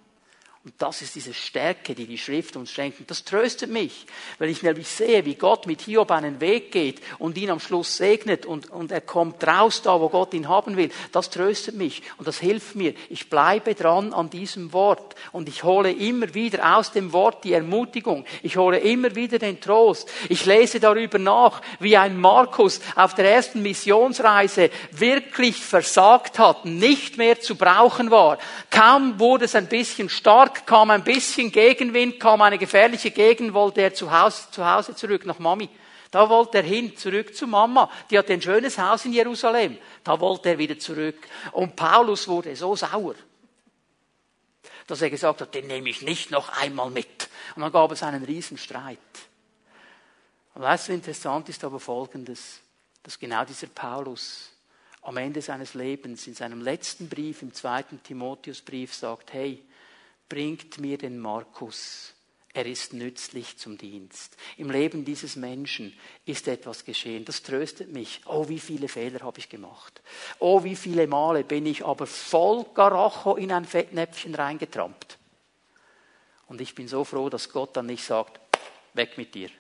Und 0.69 0.75
das 0.77 1.01
ist 1.01 1.15
diese 1.15 1.33
Stärke, 1.33 1.95
die 1.95 2.05
die 2.05 2.19
Schrift 2.19 2.55
uns 2.55 2.71
schenkt. 2.71 3.01
Und 3.01 3.11
das 3.11 3.25
tröstet 3.25 3.71
mich, 3.71 4.05
weil 4.39 4.51
ich 4.51 4.63
nämlich 4.63 4.87
sehe, 4.87 5.25
wie 5.25 5.35
Gott 5.35 5.67
mit 5.67 5.81
Hiob 5.81 6.11
einen 6.11 6.43
Weg 6.43 6.73
geht 6.73 7.01
und 7.19 7.39
ihn 7.39 7.49
am 7.49 7.59
Schluss 7.59 7.97
segnet 7.97 8.45
und, 8.45 8.69
und 8.69 8.93
er 8.93 9.01
kommt 9.01 9.47
raus 9.47 9.81
da, 9.81 9.99
wo 9.99 10.11
Gott 10.11 10.35
ihn 10.35 10.47
haben 10.47 10.77
will. 10.77 10.91
Das 11.11 11.31
tröstet 11.31 11.75
mich 11.75 12.03
und 12.19 12.29
das 12.29 12.39
hilft 12.39 12.77
mir. 12.77 12.93
Ich 13.09 13.31
bleibe 13.31 13.75
dran 13.75 14.13
an 14.13 14.29
diesem 14.29 14.75
Wort 14.75 15.15
und 15.33 15.49
ich 15.49 15.65
hole 15.65 15.91
immer 15.91 16.35
wieder 16.35 16.77
aus 16.77 16.93
dem 16.93 17.15
Wort 17.15 17.45
die 17.45 17.55
Ermutigung. 17.55 18.27
Ich 18.43 18.59
hole 18.59 18.79
immer 18.79 19.15
wieder 19.15 19.39
den 19.39 19.63
Trost. 19.63 20.11
Ich 20.29 20.45
lese 20.45 20.81
darüber 20.81 21.19
nach, 21.19 21.63
wie 21.81 21.97
ein 21.97 22.21
Markus 22.21 22.83
auf 22.95 23.15
der 23.15 23.33
ersten 23.33 23.63
Missionsreise 23.63 24.69
wirklich 24.91 25.57
versagt 25.57 26.39
hat, 26.39 26.67
nicht 26.67 27.17
mehr 27.17 27.41
zu 27.41 27.57
brauchen 27.57 28.11
war. 28.11 28.37
Kaum 28.71 29.19
wurde 29.19 29.47
es 29.47 29.55
ein 29.55 29.67
bisschen 29.67 30.11
stark, 30.11 30.58
kam 30.67 30.91
ein 30.91 31.05
bisschen 31.05 31.51
Gegenwind, 31.51 32.21
kam 32.21 32.43
eine 32.43 32.59
gefährliche 32.59 33.11
Gegend, 33.11 33.55
wollte 33.55 33.83
er 33.83 33.95
zu 33.95 34.11
Hause, 34.11 34.51
zu 34.51 34.65
Hause 34.65 34.95
zurück 34.95 35.27
nach 35.27 35.39
Mami. 35.39 35.69
Da 36.11 36.29
wollte 36.29 36.59
er 36.59 36.65
hin, 36.65 36.97
zurück 36.97 37.35
zu 37.35 37.47
Mama. 37.47 37.91
Die 38.11 38.19
hatte 38.19 38.33
ein 38.33 38.41
schönes 38.41 38.79
Haus 38.79 39.05
in 39.05 39.13
Jerusalem. 39.13 39.77
Da 40.05 40.19
wollte 40.19 40.51
er 40.51 40.59
wieder 40.59 40.79
zurück. 40.79 41.19
Und 41.53 41.77
Paulus 41.77 42.27
wurde 42.29 42.57
so 42.57 42.75
sauer, 42.75 43.15
dass 44.87 45.03
er 45.03 45.11
gesagt 45.11 45.43
hat, 45.43 45.55
den 45.55 45.67
nehme 45.67 45.91
ich 45.91 46.03
nicht 46.03 46.31
noch 46.31 46.49
einmal 46.61 46.91
mit. 46.91 47.29
Und 47.55 47.63
dann 47.63 47.73
gab 47.73 47.93
es 47.93 48.03
einen 48.03 48.25
Riesenstreit. 48.25 48.99
Und 50.55 50.63
weißt 50.63 50.89
du, 50.89 50.93
interessant 50.95 51.49
ist 51.51 51.63
aber 51.63 51.79
Folgendes, 51.79 52.61
dass 53.03 53.19
genau 53.19 53.45
dieser 53.45 53.67
Paulus 53.67 54.51
am 55.03 55.17
Ende 55.19 55.41
seines 55.43 55.75
Lebens 55.75 56.27
in 56.27 56.35
seinem 56.35 56.61
letzten 56.63 57.09
Brief, 57.09 57.43
im 57.43 57.53
zweiten 57.53 58.03
Timotheusbrief, 58.03 58.95
sagt, 58.95 59.33
hey, 59.35 59.63
bringt 60.29 60.79
mir 60.79 60.99
den 60.99 61.19
Markus. 61.19 62.15
Er 62.55 62.67
ist 62.67 62.93
nützlich 62.93 63.59
zum 63.59 63.79
Dienst. 63.79 64.37
Im 64.57 64.71
Leben 64.71 65.05
dieses 65.05 65.37
Menschen 65.37 65.97
ist 66.25 66.49
etwas 66.49 66.85
geschehen. 66.85 67.25
Das 67.25 67.43
tröstet 67.43 67.93
mich. 67.93 68.23
Oh, 68.27 68.49
wie 68.49 68.59
viele 68.59 68.89
Fehler 68.89 69.21
habe 69.21 69.39
ich 69.39 69.49
gemacht. 69.49 70.03
Oh, 70.39 70.65
wie 70.65 70.75
viele 70.75 71.07
Male 71.07 71.45
bin 71.45 71.67
ich 71.67 71.85
aber 71.85 72.07
voll 72.07 72.65
Garacho 72.75 73.37
in 73.37 73.53
ein 73.53 73.65
Fettnäpfchen 73.65 74.35
reingetrampt. 74.35 75.19
Und 76.49 76.61
ich 76.61 76.75
bin 76.75 76.89
so 76.89 77.05
froh, 77.05 77.29
dass 77.29 77.51
Gott 77.51 77.77
dann 77.77 77.87
nicht 77.87 78.05
sagt, 78.05 78.41
weg 78.95 79.19
mit 79.19 79.35
dir 79.35 79.51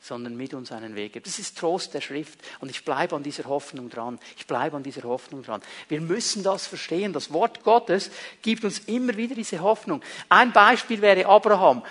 sondern 0.00 0.36
mit 0.36 0.54
uns 0.54 0.72
einen 0.72 0.94
Weg 0.94 1.12
gibt. 1.12 1.26
Das 1.26 1.38
ist 1.38 1.58
Trost 1.58 1.92
der 1.94 2.00
Schrift 2.00 2.38
und 2.60 2.70
ich 2.70 2.84
bleibe 2.84 3.16
an 3.16 3.22
dieser 3.22 3.44
Hoffnung 3.44 3.90
dran. 3.90 4.18
Ich 4.36 4.46
bleibe 4.46 4.76
an 4.76 4.82
dieser 4.82 5.02
Hoffnung 5.02 5.42
dran. 5.42 5.60
Wir 5.88 6.00
müssen 6.00 6.42
das 6.42 6.66
verstehen. 6.66 7.12
Das 7.12 7.32
Wort 7.32 7.62
Gottes 7.64 8.10
gibt 8.42 8.64
uns 8.64 8.80
immer 8.80 9.16
wieder 9.16 9.34
diese 9.34 9.60
Hoffnung. 9.60 10.02
Ein 10.28 10.52
Beispiel 10.52 11.00
wäre 11.00 11.26
Abraham. 11.26 11.82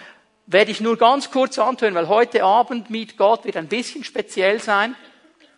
Werde 0.46 0.72
ich 0.72 0.80
nur 0.80 0.98
ganz 0.98 1.30
kurz 1.30 1.60
antönen, 1.60 1.96
weil 1.96 2.08
heute 2.08 2.44
Abend 2.44 2.90
mit 2.90 3.18
Gott 3.18 3.44
wird 3.44 3.58
ein 3.58 3.68
bisschen 3.68 4.04
speziell 4.04 4.62
sein. 4.62 4.96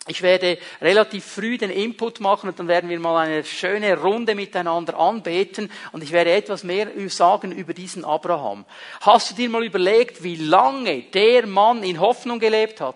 Ich 0.10 0.24
werde 0.24 0.58
relativ 0.82 1.24
früh 1.24 1.60
den 1.60 1.69
Input 1.69 2.19
machen 2.19 2.50
und 2.50 2.58
dann 2.58 2.67
werden 2.67 2.89
wir 2.89 3.00
mal 3.00 3.17
eine 3.17 3.43
schöne 3.43 3.95
Runde 3.95 4.34
miteinander 4.34 4.98
anbeten 4.98 5.72
und 5.91 6.04
ich 6.04 6.12
werde 6.12 6.32
etwas 6.32 6.63
mehr 6.63 6.88
sagen 7.10 7.52
über 7.52 7.76
diesen 7.76 8.04
Abraham. 8.04 8.65
Hast 9.02 9.30
du 9.30 9.36
dir 9.36 9.50
mal 9.50 9.63
überlegt, 9.63 10.24
wie 10.24 10.36
lange 10.36 11.04
der 11.04 11.45
Mann 11.45 11.84
in 11.84 12.00
Hoffnung 12.00 12.39
gelebt 12.39 12.82
hat? 12.82 12.95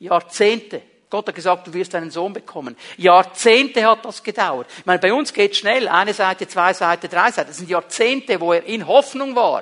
Jahrzehnte. 0.00 0.82
Gott 1.08 1.28
hat 1.28 1.36
gesagt, 1.36 1.68
du 1.68 1.72
wirst 1.72 1.94
einen 1.94 2.10
Sohn 2.10 2.32
bekommen. 2.32 2.76
Jahrzehnte 2.96 3.86
hat 3.86 4.04
das 4.04 4.24
gedauert. 4.24 4.66
Ich 4.78 4.86
meine, 4.86 4.98
bei 4.98 5.12
uns 5.12 5.32
geht 5.32 5.54
schnell. 5.54 5.86
Eine 5.86 6.14
Seite, 6.14 6.48
zwei 6.48 6.72
Seiten, 6.72 7.08
drei 7.08 7.30
Seiten. 7.30 7.50
Das 7.50 7.58
sind 7.58 7.70
Jahrzehnte, 7.70 8.40
wo 8.40 8.52
er 8.52 8.64
in 8.64 8.88
Hoffnung 8.88 9.36
war. 9.36 9.60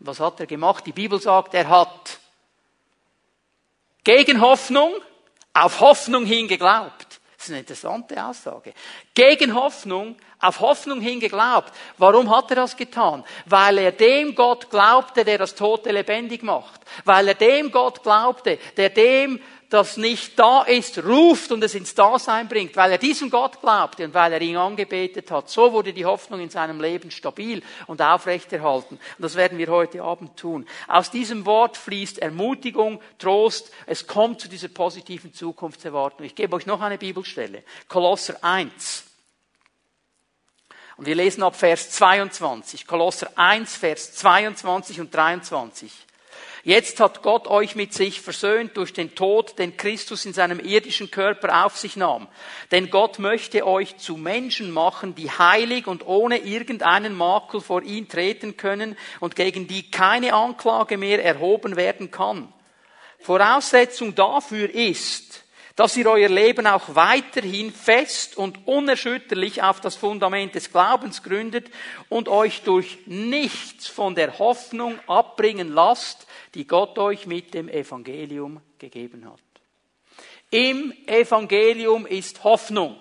Und 0.00 0.06
was 0.06 0.18
hat 0.18 0.40
er 0.40 0.46
gemacht? 0.46 0.84
Die 0.86 0.92
Bibel 0.92 1.20
sagt, 1.20 1.54
er 1.54 1.68
hat 1.68 2.18
gegen 4.02 4.40
Hoffnung 4.40 4.94
auf 5.54 5.80
Hoffnung 5.80 6.26
hin 6.26 6.48
geglaubt. 6.48 7.20
Das 7.36 7.46
ist 7.46 7.50
eine 7.50 7.60
interessante 7.60 8.24
Aussage. 8.24 8.72
Gegen 9.12 9.54
Hoffnung, 9.54 10.16
auf 10.40 10.60
Hoffnung 10.60 11.00
hin 11.00 11.20
geglaubt. 11.20 11.72
Warum 11.98 12.34
hat 12.34 12.50
er 12.50 12.56
das 12.56 12.76
getan? 12.76 13.24
Weil 13.46 13.78
er 13.78 13.92
dem 13.92 14.34
Gott 14.34 14.70
glaubte, 14.70 15.24
der 15.24 15.38
das 15.38 15.54
Tote 15.54 15.92
lebendig 15.92 16.42
macht. 16.42 16.80
Weil 17.04 17.28
er 17.28 17.34
dem 17.34 17.70
Gott 17.70 18.02
glaubte, 18.02 18.58
der 18.76 18.90
dem 18.90 19.40
das 19.74 19.96
nicht 19.96 20.38
da 20.38 20.62
ist, 20.62 21.04
ruft 21.04 21.50
und 21.50 21.62
es 21.64 21.74
ins 21.74 21.96
Dasein 21.96 22.48
bringt, 22.48 22.76
weil 22.76 22.92
er 22.92 22.98
diesem 22.98 23.28
Gott 23.28 23.60
glaubte 23.60 24.04
und 24.04 24.14
weil 24.14 24.32
er 24.32 24.40
ihn 24.40 24.56
angebetet 24.56 25.32
hat. 25.32 25.50
So 25.50 25.72
wurde 25.72 25.92
die 25.92 26.04
Hoffnung 26.04 26.38
in 26.38 26.48
seinem 26.48 26.80
Leben 26.80 27.10
stabil 27.10 27.60
und 27.88 28.00
aufrechterhalten. 28.00 28.94
Und 28.94 29.22
das 29.22 29.34
werden 29.34 29.58
wir 29.58 29.66
heute 29.66 30.02
Abend 30.02 30.36
tun. 30.36 30.64
Aus 30.86 31.10
diesem 31.10 31.44
Wort 31.44 31.76
fließt 31.76 32.20
Ermutigung, 32.20 33.00
Trost. 33.18 33.72
Es 33.86 34.06
kommt 34.06 34.40
zu 34.40 34.48
dieser 34.48 34.68
positiven 34.68 35.34
Zukunftserwartung. 35.34 36.24
Ich 36.24 36.36
gebe 36.36 36.54
euch 36.54 36.66
noch 36.66 36.80
eine 36.80 36.96
Bibelstelle. 36.96 37.64
Kolosser 37.88 38.36
1. 38.42 39.02
Und 40.96 41.06
wir 41.06 41.16
lesen 41.16 41.42
ab 41.42 41.56
Vers 41.56 41.90
22. 41.90 42.86
Kolosser 42.86 43.28
1, 43.34 43.76
Vers 43.76 44.14
22 44.14 45.00
und 45.00 45.12
23. 45.12 45.90
Jetzt 46.66 46.98
hat 46.98 47.20
Gott 47.20 47.46
euch 47.46 47.76
mit 47.76 47.92
sich 47.92 48.22
versöhnt 48.22 48.78
durch 48.78 48.94
den 48.94 49.14
Tod, 49.14 49.58
den 49.58 49.76
Christus 49.76 50.24
in 50.24 50.32
seinem 50.32 50.60
irdischen 50.60 51.10
Körper 51.10 51.66
auf 51.66 51.76
sich 51.76 51.94
nahm. 51.94 52.26
Denn 52.70 52.88
Gott 52.88 53.18
möchte 53.18 53.66
euch 53.66 53.98
zu 53.98 54.16
Menschen 54.16 54.70
machen, 54.70 55.14
die 55.14 55.30
heilig 55.30 55.86
und 55.86 56.06
ohne 56.06 56.38
irgendeinen 56.38 57.14
Makel 57.14 57.60
vor 57.60 57.82
ihn 57.82 58.08
treten 58.08 58.56
können 58.56 58.96
und 59.20 59.36
gegen 59.36 59.66
die 59.66 59.90
keine 59.90 60.32
Anklage 60.32 60.96
mehr 60.96 61.22
erhoben 61.22 61.76
werden 61.76 62.10
kann. 62.10 62.50
Voraussetzung 63.18 64.14
dafür 64.14 64.74
ist, 64.74 65.43
dass 65.76 65.96
ihr 65.96 66.08
euer 66.08 66.28
Leben 66.28 66.66
auch 66.66 66.94
weiterhin 66.94 67.72
fest 67.72 68.36
und 68.36 68.66
unerschütterlich 68.66 69.62
auf 69.62 69.80
das 69.80 69.96
Fundament 69.96 70.54
des 70.54 70.70
Glaubens 70.70 71.22
gründet 71.22 71.68
und 72.08 72.28
euch 72.28 72.62
durch 72.62 72.98
nichts 73.06 73.88
von 73.88 74.14
der 74.14 74.38
Hoffnung 74.38 74.98
abbringen 75.08 75.72
lasst, 75.72 76.26
die 76.54 76.66
Gott 76.66 76.98
euch 76.98 77.26
mit 77.26 77.54
dem 77.54 77.68
Evangelium 77.68 78.60
gegeben 78.78 79.28
hat. 79.28 79.40
Im 80.50 80.92
Evangelium 81.06 82.06
ist 82.06 82.44
Hoffnung. 82.44 82.96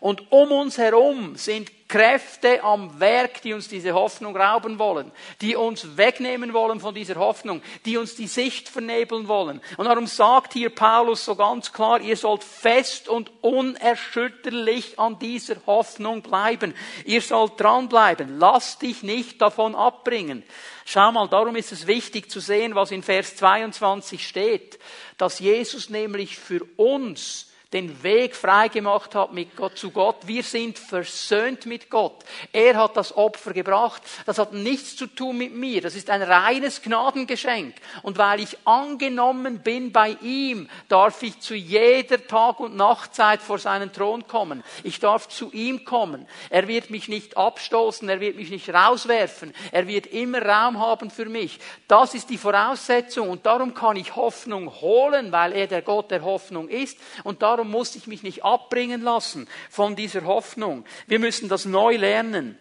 Und 0.00 0.30
um 0.30 0.52
uns 0.52 0.78
herum 0.78 1.34
sind 1.36 1.83
Kräfte 1.94 2.64
am 2.64 2.98
Werk, 2.98 3.40
die 3.42 3.52
uns 3.52 3.68
diese 3.68 3.94
Hoffnung 3.94 4.36
rauben 4.36 4.80
wollen, 4.80 5.12
die 5.40 5.54
uns 5.54 5.96
wegnehmen 5.96 6.52
wollen 6.52 6.80
von 6.80 6.92
dieser 6.92 7.14
Hoffnung, 7.14 7.62
die 7.84 7.96
uns 7.96 8.16
die 8.16 8.26
Sicht 8.26 8.68
vernebeln 8.68 9.28
wollen. 9.28 9.60
Und 9.76 9.84
darum 9.84 10.08
sagt 10.08 10.54
hier 10.54 10.70
Paulus 10.70 11.24
so 11.24 11.36
ganz 11.36 11.72
klar, 11.72 12.00
ihr 12.00 12.16
sollt 12.16 12.42
fest 12.42 13.08
und 13.08 13.30
unerschütterlich 13.42 14.98
an 14.98 15.20
dieser 15.20 15.54
Hoffnung 15.68 16.22
bleiben. 16.22 16.74
Ihr 17.04 17.20
sollt 17.20 17.60
dranbleiben. 17.60 18.40
Lasst 18.40 18.82
dich 18.82 19.04
nicht 19.04 19.40
davon 19.40 19.76
abbringen. 19.76 20.42
Schau 20.84 21.12
mal, 21.12 21.28
darum 21.28 21.54
ist 21.54 21.70
es 21.70 21.86
wichtig 21.86 22.28
zu 22.28 22.40
sehen, 22.40 22.74
was 22.74 22.90
in 22.90 23.04
Vers 23.04 23.36
22 23.36 24.26
steht, 24.26 24.80
dass 25.16 25.38
Jesus 25.38 25.90
nämlich 25.90 26.38
für 26.38 26.64
uns 26.76 27.53
den 27.74 28.04
Weg 28.04 28.36
freigemacht 28.36 29.16
hat 29.16 29.32
mit 29.32 29.56
Gott, 29.56 29.76
zu 29.76 29.90
Gott. 29.90 30.28
Wir 30.28 30.44
sind 30.44 30.78
versöhnt 30.78 31.66
mit 31.66 31.90
Gott. 31.90 32.24
Er 32.52 32.76
hat 32.76 32.96
das 32.96 33.16
Opfer 33.16 33.52
gebracht. 33.52 34.00
Das 34.26 34.38
hat 34.38 34.52
nichts 34.52 34.94
zu 34.94 35.08
tun 35.08 35.38
mit 35.38 35.52
mir. 35.52 35.82
Das 35.82 35.96
ist 35.96 36.08
ein 36.08 36.22
reines 36.22 36.82
Gnadengeschenk. 36.82 37.74
Und 38.02 38.16
weil 38.16 38.38
ich 38.38 38.56
angenommen 38.64 39.58
bin 39.58 39.90
bei 39.90 40.16
ihm, 40.22 40.68
darf 40.88 41.20
ich 41.24 41.40
zu 41.40 41.56
jeder 41.56 42.24
Tag- 42.24 42.60
und 42.60 42.76
Nachtzeit 42.76 43.42
vor 43.42 43.58
seinen 43.58 43.92
Thron 43.92 44.28
kommen. 44.28 44.62
Ich 44.84 45.00
darf 45.00 45.28
zu 45.28 45.50
ihm 45.50 45.84
kommen. 45.84 46.28
Er 46.50 46.68
wird 46.68 46.90
mich 46.90 47.08
nicht 47.08 47.36
abstoßen. 47.36 48.08
Er 48.08 48.20
wird 48.20 48.36
mich 48.36 48.50
nicht 48.50 48.72
rauswerfen. 48.72 49.52
Er 49.72 49.88
wird 49.88 50.06
immer 50.06 50.40
Raum 50.40 50.78
haben 50.78 51.10
für 51.10 51.26
mich. 51.26 51.58
Das 51.88 52.14
ist 52.14 52.30
die 52.30 52.38
Voraussetzung. 52.38 53.30
Und 53.30 53.46
darum 53.46 53.74
kann 53.74 53.96
ich 53.96 54.14
Hoffnung 54.14 54.70
holen, 54.80 55.32
weil 55.32 55.52
er 55.52 55.66
der 55.66 55.82
Gott 55.82 56.12
der 56.12 56.22
Hoffnung 56.22 56.68
ist. 56.68 56.98
Und 57.24 57.42
darum 57.42 57.63
darum 57.64 57.70
muss 57.70 57.96
ich 57.96 58.06
mich 58.06 58.22
nicht 58.22 58.44
abbringen 58.44 59.00
lassen 59.02 59.48
von 59.70 59.96
dieser 59.96 60.24
Hoffnung. 60.24 60.84
Wir 61.06 61.18
müssen 61.18 61.48
das 61.48 61.64
neu 61.64 61.96
lernen. 61.96 62.58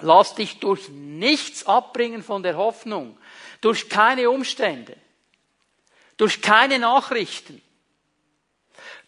Lass 0.00 0.34
dich 0.34 0.60
durch 0.60 0.88
nichts 0.90 1.66
abbringen 1.66 2.22
von 2.22 2.42
der 2.42 2.56
Hoffnung, 2.56 3.18
durch 3.62 3.88
keine 3.88 4.28
Umstände, 4.30 4.96
durch 6.18 6.42
keine 6.42 6.78
Nachrichten, 6.78 7.62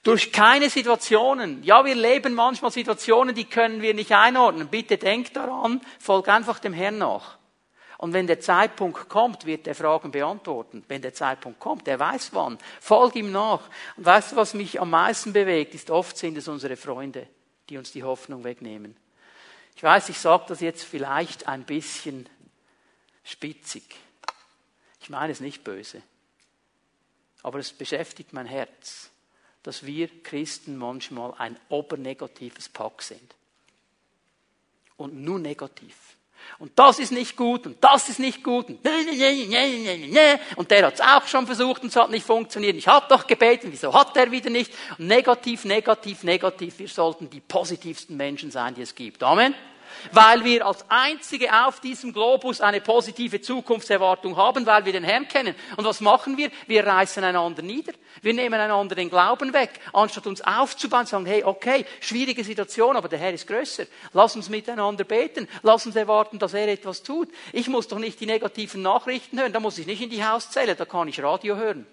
durch 0.03 0.33
keine 0.33 0.71
Situationen. 0.71 1.63
Ja, 1.63 1.85
wir 1.85 1.95
leben 1.95 2.33
manchmal 2.33 2.71
Situationen, 2.71 3.35
die 3.35 3.45
können 3.45 3.83
wir 3.83 3.93
nicht 3.93 4.13
einordnen. 4.13 4.69
Bitte 4.69 4.97
denk 4.97 5.35
daran, 5.35 5.83
folg 6.01 6.29
einfach 6.29 6.59
dem 6.59 6.73
Herrn 6.73 6.99
nach. 6.99 7.38
Und 7.99 8.13
wenn 8.13 8.29
der 8.29 8.39
Zeitpunkt 8.39 9.09
kommt, 9.09 9.45
wird 9.45 9.67
er 9.67 9.75
Fragen 9.75 10.13
beantworten. 10.13 10.85
Wenn 10.87 11.03
der 11.03 11.13
Zeitpunkt 11.13 11.59
kommt, 11.59 11.89
er 11.89 11.99
weiß 11.99 12.33
wann. 12.33 12.57
Folg 12.81 13.17
ihm 13.17 13.33
nach. 13.33 13.69
Und 13.97 14.07
weißt 14.07 14.33
du, 14.33 14.37
was 14.37 14.55
mich 14.55 14.81
am 14.81 14.91
meisten 14.91 15.33
bewegt, 15.33 15.75
ist 15.75 15.91
oft 15.91 16.17
sind 16.17 16.39
es 16.39 16.47
unsere 16.47 16.77
Freunde, 16.77 17.27
die 17.69 17.77
uns 17.77 17.91
die 17.91 18.05
Hoffnung 18.05 18.45
wegnehmen. 18.45 18.97
Ich 19.75 19.83
weiß, 19.83 20.09
ich 20.11 20.19
sage 20.19 20.45
das 20.47 20.61
jetzt 20.61 20.85
vielleicht 20.85 21.49
ein 21.49 21.65
bisschen 21.65 22.29
spitzig. 23.25 23.97
Ich 25.01 25.11
meine 25.11 25.33
es 25.33 25.41
nicht 25.41 25.65
böse. 25.65 26.01
Aber 27.43 27.59
es 27.59 27.73
beschäftigt 27.73 28.33
mein 28.33 28.47
Herz, 28.47 29.11
dass 29.65 29.85
wir 29.85 30.09
Christen 30.23 30.77
manchmal 30.77 31.35
ein 31.35 31.59
obernegatives 31.69 32.69
Pack 32.69 33.03
sind. 33.03 33.35
Und 34.97 35.15
nur 35.15 35.41
negativ. 35.41 36.18
Und 36.59 36.73
das 36.77 36.99
ist 36.99 37.13
nicht 37.13 37.37
gut 37.37 37.67
und 37.67 37.83
das 37.83 38.09
ist 38.09 38.19
nicht 38.19 38.43
gut 38.43 38.69
und, 38.69 38.79
und 40.57 40.71
der 40.71 40.87
hat 40.87 40.95
es 40.95 41.01
auch 41.01 41.27
schon 41.27 41.47
versucht 41.47 41.83
und 41.83 41.89
es 41.89 41.97
hat 41.97 42.11
nicht 42.11 42.27
funktioniert. 42.27 42.77
Ich 42.77 42.89
habe 42.89 43.07
doch 43.09 43.27
gebeten, 43.27 43.69
wieso 43.71 43.95
hat 43.95 44.17
der 44.17 44.31
wieder 44.31 44.51
nicht? 44.51 44.73
Negativ, 44.99 45.65
negativ, 45.65 46.25
negativ. 46.25 46.79
Wir 46.79 46.89
sollten 46.89 47.31
die 47.31 47.41
positivsten 47.41 48.17
Menschen 48.17 48.51
sein, 48.51 48.75
die 48.75 48.83
es 48.83 48.95
gibt. 48.95 49.23
Amen 49.23 49.55
weil 50.13 50.45
wir 50.45 50.67
als 50.67 50.85
Einzige 50.89 51.67
auf 51.67 51.81
diesem 51.81 52.13
Globus 52.13 52.61
eine 52.61 52.81
positive 52.81 53.41
Zukunftserwartung 53.41 54.37
haben, 54.37 54.67
weil 54.67 54.85
wir 54.85 54.93
den 54.93 55.05
Herrn 55.05 55.29
kennen. 55.29 55.55
Und 55.77 55.85
was 55.85 56.01
machen 56.01 56.37
wir? 56.37 56.51
Wir 56.67 56.87
reißen 56.87 57.23
einander 57.23 57.63
nieder. 57.63 57.93
Wir 58.23 58.35
nehmen 58.35 58.61
einander 58.61 58.95
den 58.95 59.11
Glauben 59.11 59.53
weg, 59.53 59.81
anstatt 59.93 60.27
uns 60.27 60.41
aufzubauen 60.41 61.01
und 61.01 61.09
sagen, 61.09 61.27
hey, 61.27 61.45
okay, 61.45 61.85
schwierige 62.01 62.43
Situation, 62.43 62.97
aber 62.97 63.09
der 63.09 63.19
Herr 63.19 63.33
ist 63.33 63.47
größer. 63.47 63.85
Lass 64.13 64.35
uns 64.35 64.49
miteinander 64.49 65.05
beten. 65.05 65.49
Lass 65.63 65.87
uns 65.87 65.97
erwarten, 65.97 66.39
dass 66.39 66.55
er 66.55 66.69
etwas 66.69 67.03
tut. 67.03 67.29
Ich 67.53 67.69
muss 67.69 67.89
doch 67.89 67.99
nicht 67.99 68.21
die 68.21 68.27
negativen 68.27 68.83
Nachrichten 68.83 69.39
hören. 69.39 69.53
Da 69.53 69.61
muss 69.61 69.79
ich 69.79 69.87
nicht 69.87 70.03
in 70.03 70.11
die 70.11 70.25
Hauszelle. 70.25 70.75
Da 70.75 70.85
kann 70.85 71.09
ich 71.09 71.23
Radio 71.23 71.57
hören. 71.57 71.87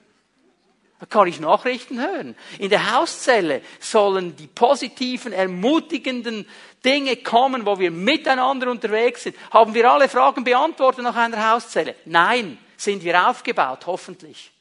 Da 1.00 1.06
kann 1.06 1.28
ich 1.28 1.40
Nachrichten 1.42 2.00
hören. 2.00 2.36
In 2.58 2.70
der 2.70 2.96
Hauszelle 2.96 3.62
sollen 3.80 4.36
die 4.38 4.48
positiven, 4.48 5.34
ermutigenden 5.34 6.48
Dinge 6.86 7.18
kommen, 7.18 7.66
wo 7.66 7.78
wir 7.80 7.92
miteinander 7.92 8.72
unterwegs 8.72 9.24
sind. 9.24 9.36
Haben 9.52 9.74
wir 9.74 9.92
alle 9.92 10.08
Fragen 10.08 10.44
beantwortet 10.44 11.04
nach 11.04 11.16
einer 11.16 11.52
Hauszelle? 11.52 11.96
Nein. 12.06 12.58
Sind 12.78 13.04
wir 13.04 13.30
aufgebaut? 13.30 13.86
Hoffentlich. 13.88 14.52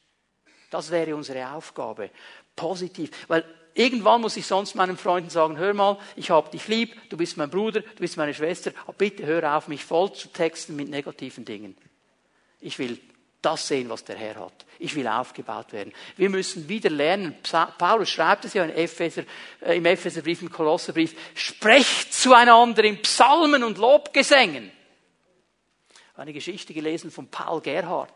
Das 0.69 0.91
wäre 0.91 1.15
unsere 1.15 1.49
Aufgabe. 1.51 2.09
Positiv. 2.55 3.11
Weil 3.27 3.45
irgendwann 3.73 4.21
muss 4.21 4.37
ich 4.37 4.45
sonst 4.45 4.75
meinen 4.75 4.97
Freunden 4.97 5.29
sagen, 5.29 5.57
hör 5.57 5.73
mal, 5.73 5.97
ich 6.15 6.31
hab 6.31 6.51
dich 6.51 6.67
lieb, 6.67 7.09
du 7.09 7.17
bist 7.17 7.37
mein 7.37 7.49
Bruder, 7.49 7.81
du 7.81 7.99
bist 7.99 8.17
meine 8.17 8.33
Schwester, 8.33 8.71
aber 8.83 8.93
bitte 8.93 9.25
hör 9.25 9.55
auf, 9.55 9.67
mich 9.67 9.83
voll 9.83 10.13
zu 10.13 10.29
texten 10.29 10.75
mit 10.75 10.89
negativen 10.89 11.45
Dingen. 11.45 11.77
Ich 12.59 12.79
will 12.79 12.99
das 13.45 13.67
sehen, 13.67 13.89
was 13.89 14.03
der 14.03 14.17
Herr 14.17 14.35
hat. 14.35 14.65
Ich 14.79 14.95
will 14.95 15.07
aufgebaut 15.07 15.71
werden. 15.71 15.93
Wir 16.17 16.29
müssen 16.29 16.67
wieder 16.67 16.89
lernen. 16.89 17.35
Paulus 17.77 18.09
schreibt 18.09 18.45
es 18.45 18.53
ja 18.53 18.63
in 18.65 18.71
Epheser, 18.71 19.23
äh, 19.61 19.77
im 19.77 19.85
Epheserbrief, 19.85 20.41
im 20.41 20.51
Kolosserbrief. 20.51 21.15
Sprecht 21.33 22.13
zueinander 22.13 22.83
in 22.83 23.01
Psalmen 23.01 23.63
und 23.63 23.77
Lobgesängen. 23.77 24.71
Eine 26.15 26.33
Geschichte 26.33 26.73
gelesen 26.73 27.11
von 27.11 27.27
Paul 27.27 27.61
Gerhardt. 27.61 28.11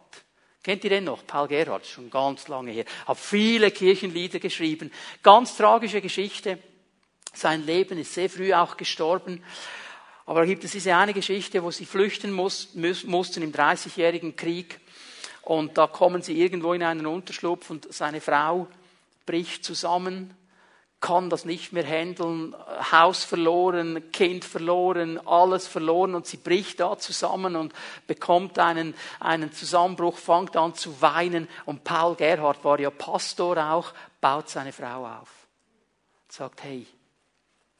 Kennt 0.63 0.83
ihr 0.83 0.89
den 0.89 1.05
noch? 1.05 1.25
Paul 1.25 1.47
Gerhardt, 1.47 1.85
schon 1.85 2.09
ganz 2.09 2.47
lange 2.47 2.71
her. 2.71 2.85
Hat 3.05 3.17
viele 3.17 3.71
Kirchenlieder 3.71 4.39
geschrieben. 4.39 4.91
Ganz 5.23 5.55
tragische 5.55 6.01
Geschichte. 6.01 6.59
Sein 7.33 7.65
Leben 7.65 7.97
ist 7.97 8.13
sehr 8.13 8.29
früh 8.29 8.53
auch 8.53 8.75
gestorben. 8.75 9.43
Aber 10.25 10.41
da 10.41 10.45
gibt 10.45 10.63
es 10.63 10.73
diese 10.73 10.95
eine 10.95 11.13
Geschichte, 11.13 11.63
wo 11.63 11.71
sie 11.71 11.85
flüchten 11.85 12.31
mussten 12.31 13.41
im 13.41 13.51
Dreißigjährigen 13.51 14.35
Krieg. 14.35 14.79
Und 15.49 15.79
da 15.79 15.87
kommen 15.87 16.21
sie 16.21 16.39
irgendwo 16.39 16.73
in 16.73 16.83
einen 16.83 17.07
Unterschlupf 17.07 17.71
und 17.71 17.91
seine 17.91 18.21
Frau 18.21 18.67
bricht 19.25 19.65
zusammen, 19.65 20.37
kann 20.99 21.31
das 21.31 21.43
nicht 21.43 21.73
mehr 21.73 21.87
handeln, 21.87 22.55
Haus 22.91 23.23
verloren, 23.23 24.11
Kind 24.11 24.45
verloren, 24.45 25.19
alles 25.25 25.65
verloren 25.65 26.13
und 26.13 26.27
sie 26.27 26.37
bricht 26.37 26.79
da 26.79 26.99
zusammen 26.99 27.55
und 27.55 27.73
bekommt 28.05 28.59
einen, 28.59 28.93
einen 29.19 29.51
Zusammenbruch, 29.51 30.19
fängt 30.19 30.55
an 30.55 30.75
zu 30.75 31.01
weinen 31.01 31.47
und 31.65 31.83
Paul 31.83 32.13
Gerhard 32.13 32.63
war 32.63 32.79
ja 32.79 32.91
Pastor 32.91 33.57
auch, 33.57 33.91
baut 34.21 34.49
seine 34.49 34.71
Frau 34.71 35.07
auf. 35.07 35.47
Sagt, 36.27 36.63
hey, 36.63 36.85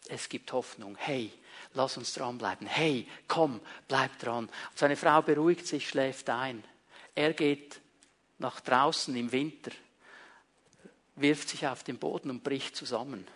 es 0.07 0.27
gibt 0.27 0.51
Hoffnung, 0.53 0.95
hey, 0.97 1.31
lass 1.75 1.97
uns 1.97 2.15
dranbleiben, 2.15 2.65
hey, 2.65 3.07
komm, 3.27 3.59
bleib 3.87 4.17
dran. 4.17 4.45
Und 4.45 4.77
seine 4.79 4.95
Frau 4.95 5.21
beruhigt 5.21 5.67
sich, 5.67 5.87
schläft 5.87 6.31
ein. 6.31 6.63
Er 7.19 7.33
geht 7.33 7.81
nach 8.37 8.61
draußen 8.61 9.13
im 9.13 9.33
Winter, 9.33 9.71
wirft 11.17 11.49
sich 11.49 11.67
auf 11.67 11.83
den 11.83 11.97
Boden 11.97 12.29
und 12.29 12.45
bricht 12.45 12.77
zusammen 12.77 13.27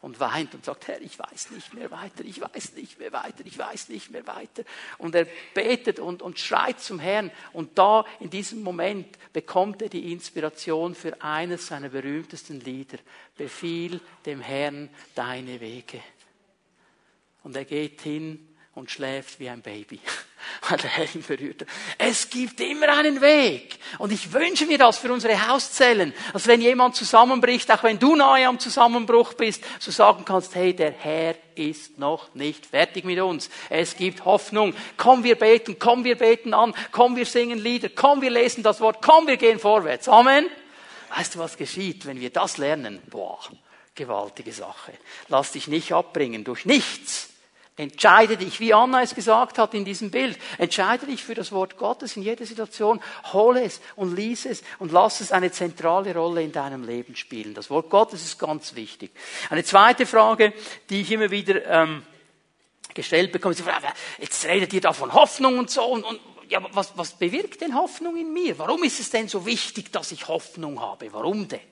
und 0.00 0.20
weint 0.20 0.54
und 0.54 0.64
sagt, 0.64 0.86
Herr, 0.86 1.00
ich 1.00 1.18
weiß 1.18 1.50
nicht 1.50 1.74
mehr 1.74 1.90
weiter, 1.90 2.24
ich 2.24 2.40
weiß 2.40 2.74
nicht 2.74 3.00
mehr 3.00 3.12
weiter, 3.12 3.44
ich 3.44 3.58
weiß 3.58 3.88
nicht 3.88 4.12
mehr 4.12 4.24
weiter. 4.28 4.62
Und 4.98 5.16
er 5.16 5.26
betet 5.54 5.98
und, 5.98 6.22
und 6.22 6.38
schreit 6.38 6.78
zum 6.78 7.00
Herrn. 7.00 7.32
Und 7.52 7.76
da, 7.76 8.04
in 8.20 8.30
diesem 8.30 8.62
Moment, 8.62 9.08
bekommt 9.32 9.82
er 9.82 9.88
die 9.88 10.12
Inspiration 10.12 10.94
für 10.94 11.20
eines 11.20 11.66
seiner 11.66 11.88
berühmtesten 11.88 12.60
Lieder. 12.60 12.98
Befiehl 13.36 14.00
dem 14.24 14.40
Herrn 14.40 14.88
deine 15.16 15.60
Wege. 15.60 16.00
Und 17.42 17.56
er 17.56 17.64
geht 17.64 18.02
hin 18.02 18.51
und 18.74 18.90
schläft 18.90 19.38
wie 19.38 19.50
ein 19.50 19.60
Baby, 19.60 20.00
weil 20.68 20.78
der 20.78 20.90
Herr 20.90 21.14
ihn 21.14 21.22
berührt. 21.22 21.66
Es 21.98 22.30
gibt 22.30 22.58
immer 22.60 22.88
einen 22.88 23.20
Weg. 23.20 23.78
Und 23.98 24.12
ich 24.12 24.32
wünsche 24.32 24.64
mir 24.64 24.78
das 24.78 24.96
für 24.96 25.12
unsere 25.12 25.48
Hauszellen, 25.48 26.14
dass 26.32 26.46
wenn 26.46 26.62
jemand 26.62 26.96
zusammenbricht, 26.96 27.70
auch 27.70 27.82
wenn 27.82 27.98
du 27.98 28.16
nahe 28.16 28.46
am 28.46 28.58
Zusammenbruch 28.58 29.34
bist, 29.34 29.62
so 29.78 29.90
sagen 29.90 30.24
kannst, 30.24 30.54
hey, 30.54 30.74
der 30.74 30.92
Herr 30.92 31.34
ist 31.54 31.98
noch 31.98 32.34
nicht 32.34 32.64
fertig 32.64 33.04
mit 33.04 33.20
uns. 33.20 33.50
Es 33.68 33.96
gibt 33.96 34.24
Hoffnung. 34.24 34.74
Komm, 34.96 35.22
wir 35.22 35.36
beten, 35.36 35.78
komm, 35.78 36.04
wir 36.04 36.16
beten 36.16 36.54
an, 36.54 36.74
komm, 36.92 37.16
wir 37.16 37.26
singen 37.26 37.58
Lieder, 37.58 37.90
komm, 37.90 38.22
wir 38.22 38.30
lesen 38.30 38.62
das 38.62 38.80
Wort, 38.80 39.02
komm, 39.02 39.26
wir 39.26 39.36
gehen 39.36 39.58
vorwärts. 39.58 40.08
Amen. 40.08 40.46
Weißt 41.14 41.34
du, 41.34 41.40
was 41.40 41.58
geschieht, 41.58 42.06
wenn 42.06 42.20
wir 42.20 42.30
das 42.30 42.56
lernen? 42.56 43.02
Boah, 43.10 43.38
gewaltige 43.94 44.52
Sache. 44.52 44.92
Lass 45.28 45.52
dich 45.52 45.68
nicht 45.68 45.92
abbringen 45.92 46.42
durch 46.42 46.64
nichts 46.64 47.31
Entscheide 47.76 48.36
dich, 48.36 48.60
wie 48.60 48.74
Anna 48.74 49.00
es 49.00 49.14
gesagt 49.14 49.56
hat 49.56 49.72
in 49.72 49.86
diesem 49.86 50.10
Bild, 50.10 50.38
entscheide 50.58 51.06
dich 51.06 51.24
für 51.24 51.34
das 51.34 51.52
Wort 51.52 51.78
Gottes 51.78 52.16
in 52.18 52.22
jeder 52.22 52.44
Situation, 52.44 53.00
hole 53.32 53.64
es 53.64 53.80
und 53.96 54.14
lies 54.14 54.44
es 54.44 54.62
und 54.78 54.92
lass 54.92 55.22
es 55.22 55.32
eine 55.32 55.50
zentrale 55.50 56.14
Rolle 56.14 56.42
in 56.42 56.52
deinem 56.52 56.84
Leben 56.84 57.16
spielen. 57.16 57.54
Das 57.54 57.70
Wort 57.70 57.88
Gottes 57.88 58.22
ist 58.22 58.38
ganz 58.38 58.74
wichtig. 58.74 59.10
Eine 59.48 59.64
zweite 59.64 60.04
Frage, 60.04 60.52
die 60.90 61.00
ich 61.00 61.10
immer 61.10 61.30
wieder 61.30 61.64
ähm, 61.64 62.02
gestellt 62.92 63.32
bekomme, 63.32 63.54
ist, 63.54 63.64
jetzt 64.18 64.44
redet 64.44 64.70
ihr 64.74 64.82
da 64.82 64.92
von 64.92 65.14
Hoffnung 65.14 65.58
und 65.58 65.70
so 65.70 65.84
und, 65.84 66.04
und 66.04 66.20
ja, 66.50 66.60
was, 66.72 66.92
was 66.98 67.12
bewirkt 67.12 67.62
denn 67.62 67.74
Hoffnung 67.74 68.18
in 68.18 68.34
mir? 68.34 68.58
Warum 68.58 68.84
ist 68.84 69.00
es 69.00 69.08
denn 69.08 69.28
so 69.28 69.46
wichtig, 69.46 69.90
dass 69.90 70.12
ich 70.12 70.28
Hoffnung 70.28 70.78
habe? 70.78 71.10
Warum 71.14 71.48
denn? 71.48 71.71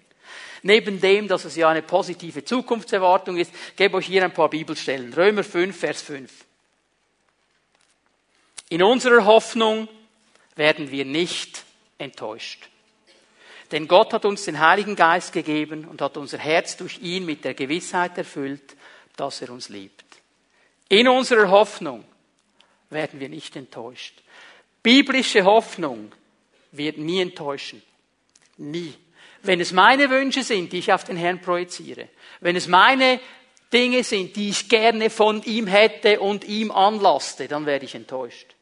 Neben 0.62 1.00
dem, 1.00 1.28
dass 1.28 1.44
es 1.44 1.56
ja 1.56 1.68
eine 1.68 1.82
positive 1.82 2.44
Zukunftserwartung 2.44 3.38
ist, 3.38 3.52
gebe 3.76 3.96
euch 3.96 4.06
hier 4.06 4.24
ein 4.24 4.34
paar 4.34 4.50
Bibelstellen. 4.50 5.12
Römer 5.14 5.44
5, 5.44 5.78
Vers 5.78 6.02
5. 6.02 6.30
In 8.68 8.82
unserer 8.82 9.24
Hoffnung 9.24 9.88
werden 10.54 10.90
wir 10.90 11.04
nicht 11.04 11.64
enttäuscht. 11.98 12.68
Denn 13.72 13.88
Gott 13.88 14.12
hat 14.12 14.24
uns 14.24 14.44
den 14.44 14.60
Heiligen 14.60 14.96
Geist 14.96 15.32
gegeben 15.32 15.84
und 15.86 16.02
hat 16.02 16.16
unser 16.16 16.38
Herz 16.38 16.76
durch 16.76 16.98
ihn 17.00 17.24
mit 17.24 17.44
der 17.44 17.54
Gewissheit 17.54 18.18
erfüllt, 18.18 18.76
dass 19.16 19.42
er 19.42 19.50
uns 19.50 19.68
liebt. 19.68 20.04
In 20.88 21.08
unserer 21.08 21.50
Hoffnung 21.50 22.04
werden 22.90 23.20
wir 23.20 23.28
nicht 23.28 23.54
enttäuscht. 23.56 24.22
Biblische 24.82 25.44
Hoffnung 25.44 26.12
wird 26.72 26.98
nie 26.98 27.20
enttäuschen. 27.20 27.82
Nie. 28.56 28.94
Wenn 29.42 29.60
es 29.60 29.72
meine 29.72 30.10
Wünsche 30.10 30.42
sind, 30.42 30.72
die 30.72 30.78
ich 30.78 30.92
auf 30.92 31.04
den 31.04 31.16
Herrn 31.16 31.40
projiziere, 31.40 32.08
wenn 32.40 32.56
es 32.56 32.68
meine 32.68 33.20
Dinge 33.72 34.04
sind, 34.04 34.36
die 34.36 34.50
ich 34.50 34.68
gerne 34.68 35.10
von 35.10 35.42
ihm 35.44 35.66
hätte 35.66 36.20
und 36.20 36.44
ihm 36.44 36.70
anlasste, 36.70 37.48
dann 37.48 37.66
werde 37.66 37.84
ich 37.84 37.94
enttäuscht. 37.94 38.54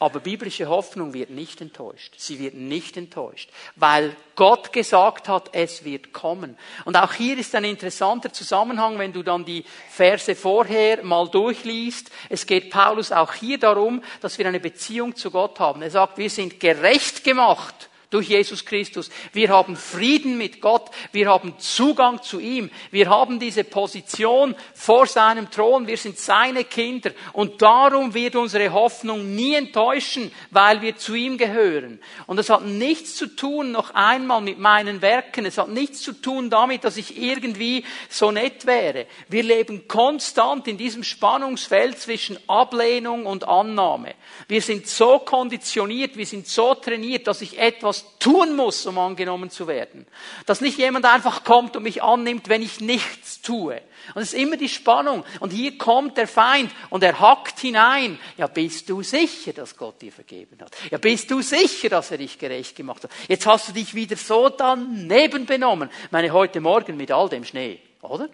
Aber 0.00 0.20
biblische 0.20 0.68
Hoffnung 0.68 1.12
wird 1.12 1.30
nicht 1.30 1.60
enttäuscht. 1.60 2.14
Sie 2.16 2.38
wird 2.38 2.54
nicht 2.54 2.96
enttäuscht, 2.96 3.50
weil 3.74 4.14
Gott 4.36 4.72
gesagt 4.72 5.28
hat, 5.28 5.50
es 5.54 5.84
wird 5.84 6.12
kommen. 6.12 6.56
Und 6.84 6.96
auch 6.96 7.14
hier 7.14 7.36
ist 7.36 7.52
ein 7.56 7.64
interessanter 7.64 8.32
Zusammenhang, 8.32 8.96
wenn 9.00 9.12
du 9.12 9.24
dann 9.24 9.44
die 9.44 9.64
Verse 9.90 10.36
vorher 10.36 11.02
mal 11.02 11.28
durchliest. 11.28 12.12
Es 12.28 12.46
geht 12.46 12.70
Paulus 12.70 13.10
auch 13.10 13.34
hier 13.34 13.58
darum, 13.58 14.04
dass 14.20 14.38
wir 14.38 14.46
eine 14.46 14.60
Beziehung 14.60 15.16
zu 15.16 15.32
Gott 15.32 15.58
haben. 15.58 15.82
Er 15.82 15.90
sagt, 15.90 16.16
wir 16.16 16.30
sind 16.30 16.60
gerecht 16.60 17.24
gemacht 17.24 17.87
durch 18.10 18.28
Jesus 18.28 18.64
Christus. 18.64 19.10
Wir 19.32 19.50
haben 19.50 19.76
Frieden 19.76 20.38
mit 20.38 20.60
Gott. 20.60 20.90
Wir 21.12 21.28
haben 21.28 21.54
Zugang 21.58 22.22
zu 22.22 22.40
ihm. 22.40 22.70
Wir 22.90 23.10
haben 23.10 23.38
diese 23.38 23.64
Position 23.64 24.54
vor 24.74 25.06
seinem 25.06 25.50
Thron. 25.50 25.86
Wir 25.86 25.98
sind 25.98 26.18
seine 26.18 26.64
Kinder. 26.64 27.10
Und 27.34 27.60
darum 27.60 28.14
wird 28.14 28.36
unsere 28.36 28.72
Hoffnung 28.72 29.34
nie 29.34 29.54
enttäuschen, 29.54 30.32
weil 30.50 30.80
wir 30.80 30.96
zu 30.96 31.14
ihm 31.14 31.36
gehören. 31.36 32.00
Und 32.26 32.38
das 32.38 32.48
hat 32.48 32.64
nichts 32.64 33.14
zu 33.16 33.26
tun, 33.26 33.72
noch 33.72 33.94
einmal, 33.94 34.40
mit 34.40 34.58
meinen 34.58 35.02
Werken. 35.02 35.44
Es 35.44 35.58
hat 35.58 35.68
nichts 35.68 36.00
zu 36.00 36.12
tun 36.12 36.48
damit, 36.48 36.84
dass 36.84 36.96
ich 36.96 37.20
irgendwie 37.20 37.84
so 38.08 38.30
nett 38.30 38.64
wäre. 38.66 39.06
Wir 39.28 39.42
leben 39.42 39.86
konstant 39.86 40.66
in 40.66 40.78
diesem 40.78 41.04
Spannungsfeld 41.04 41.98
zwischen 41.98 42.38
Ablehnung 42.48 43.26
und 43.26 43.46
Annahme. 43.46 44.14
Wir 44.46 44.62
sind 44.62 44.86
so 44.86 45.18
konditioniert, 45.18 46.16
wir 46.16 46.26
sind 46.26 46.46
so 46.46 46.74
trainiert, 46.74 47.26
dass 47.26 47.42
ich 47.42 47.58
etwas 47.58 47.97
tun 48.18 48.56
muss, 48.56 48.86
um 48.86 48.98
angenommen 48.98 49.50
zu 49.50 49.66
werden. 49.66 50.06
Dass 50.46 50.60
nicht 50.60 50.78
jemand 50.78 51.04
einfach 51.04 51.44
kommt 51.44 51.76
und 51.76 51.82
mich 51.82 52.02
annimmt, 52.02 52.48
wenn 52.48 52.62
ich 52.62 52.80
nichts 52.80 53.40
tue. 53.42 53.80
Und 54.14 54.22
es 54.22 54.32
ist 54.32 54.40
immer 54.40 54.56
die 54.56 54.68
Spannung. 54.68 55.24
Und 55.40 55.52
hier 55.52 55.78
kommt 55.78 56.16
der 56.16 56.28
Feind 56.28 56.70
und 56.90 57.02
er 57.02 57.20
hackt 57.20 57.58
hinein. 57.60 58.18
Ja, 58.36 58.46
bist 58.46 58.88
du 58.88 59.02
sicher, 59.02 59.52
dass 59.52 59.76
Gott 59.76 60.00
dir 60.02 60.12
vergeben 60.12 60.58
hat? 60.60 60.76
Ja, 60.90 60.98
bist 60.98 61.30
du 61.30 61.40
sicher, 61.42 61.88
dass 61.88 62.10
er 62.10 62.18
dich 62.18 62.38
gerecht 62.38 62.76
gemacht 62.76 63.04
hat? 63.04 63.10
Jetzt 63.28 63.46
hast 63.46 63.68
du 63.68 63.72
dich 63.72 63.94
wieder 63.94 64.16
so 64.16 64.48
daneben 64.48 65.46
benommen. 65.46 65.90
Ich 66.04 66.12
meine, 66.12 66.32
heute 66.32 66.60
Morgen 66.60 66.96
mit 66.96 67.10
all 67.12 67.28
dem 67.28 67.44
Schnee, 67.44 67.80
oder? 68.02 68.28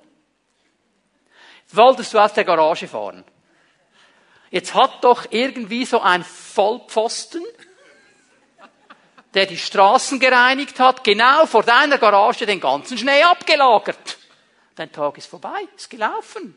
Wolltest 1.73 2.15
du 2.15 2.19
aus 2.19 2.33
der 2.33 2.45
Garage 2.45 2.89
fahren? 2.89 3.25
Jetzt 4.51 4.75
hat 4.75 5.03
doch 5.03 5.27
irgendwie 5.31 5.85
so 5.85 6.01
ein 6.01 6.23
Vollpfosten 6.23 7.43
der 9.35 9.47
die 9.47 9.59
Straßen 9.59 10.19
gereinigt 10.21 10.79
hat, 10.81 11.05
genau 11.05 11.47
vor 11.47 11.63
deiner 11.63 11.99
Garage 11.99 12.47
den 12.47 12.61
ganzen 12.61 12.97
Schnee 12.97 13.23
abgelagert. 13.23 14.19
Dein 14.77 14.93
Tag 14.93 15.19
ist 15.19 15.27
vorbei, 15.27 15.69
ist 15.77 15.91
gelaufen. 15.91 16.57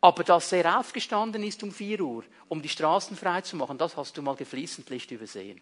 Aber 0.00 0.22
dass 0.22 0.52
er 0.52 0.78
aufgestanden 0.78 1.42
ist 1.42 1.62
um 1.62 1.72
vier 1.72 2.00
Uhr, 2.00 2.24
um 2.48 2.62
die 2.62 2.68
Straßen 2.68 3.16
frei 3.16 3.40
zu 3.40 3.56
machen, 3.56 3.78
das 3.78 3.96
hast 3.96 4.16
du 4.16 4.22
mal 4.22 4.36
geflissentlich 4.36 5.10
übersehen. 5.10 5.60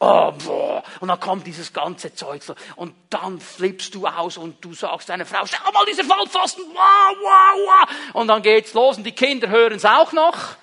Oh, 0.00 0.32
boah. 0.32 0.82
Und 1.00 1.08
dann 1.08 1.18
kommt 1.18 1.46
dieses 1.46 1.72
ganze 1.72 2.14
Zeug. 2.14 2.42
Und 2.76 2.94
dann 3.10 3.40
flippst 3.40 3.94
du 3.94 4.06
aus 4.06 4.36
und 4.36 4.64
du 4.64 4.72
sagst 4.72 5.08
deiner 5.08 5.26
Frau, 5.26 5.44
schau 5.44 5.72
mal, 5.72 5.84
dieser 5.86 6.04
Vollpfosten, 6.04 6.64
wow, 6.72 7.16
wow, 7.20 7.58
wow. 7.66 8.14
Und 8.14 8.28
dann 8.28 8.42
geht's 8.42 8.74
los 8.74 8.96
und 8.96 9.04
die 9.04 9.12
Kinder 9.12 9.48
hören 9.48 9.74
es 9.74 9.84
auch 9.84 10.12
noch. 10.12 10.56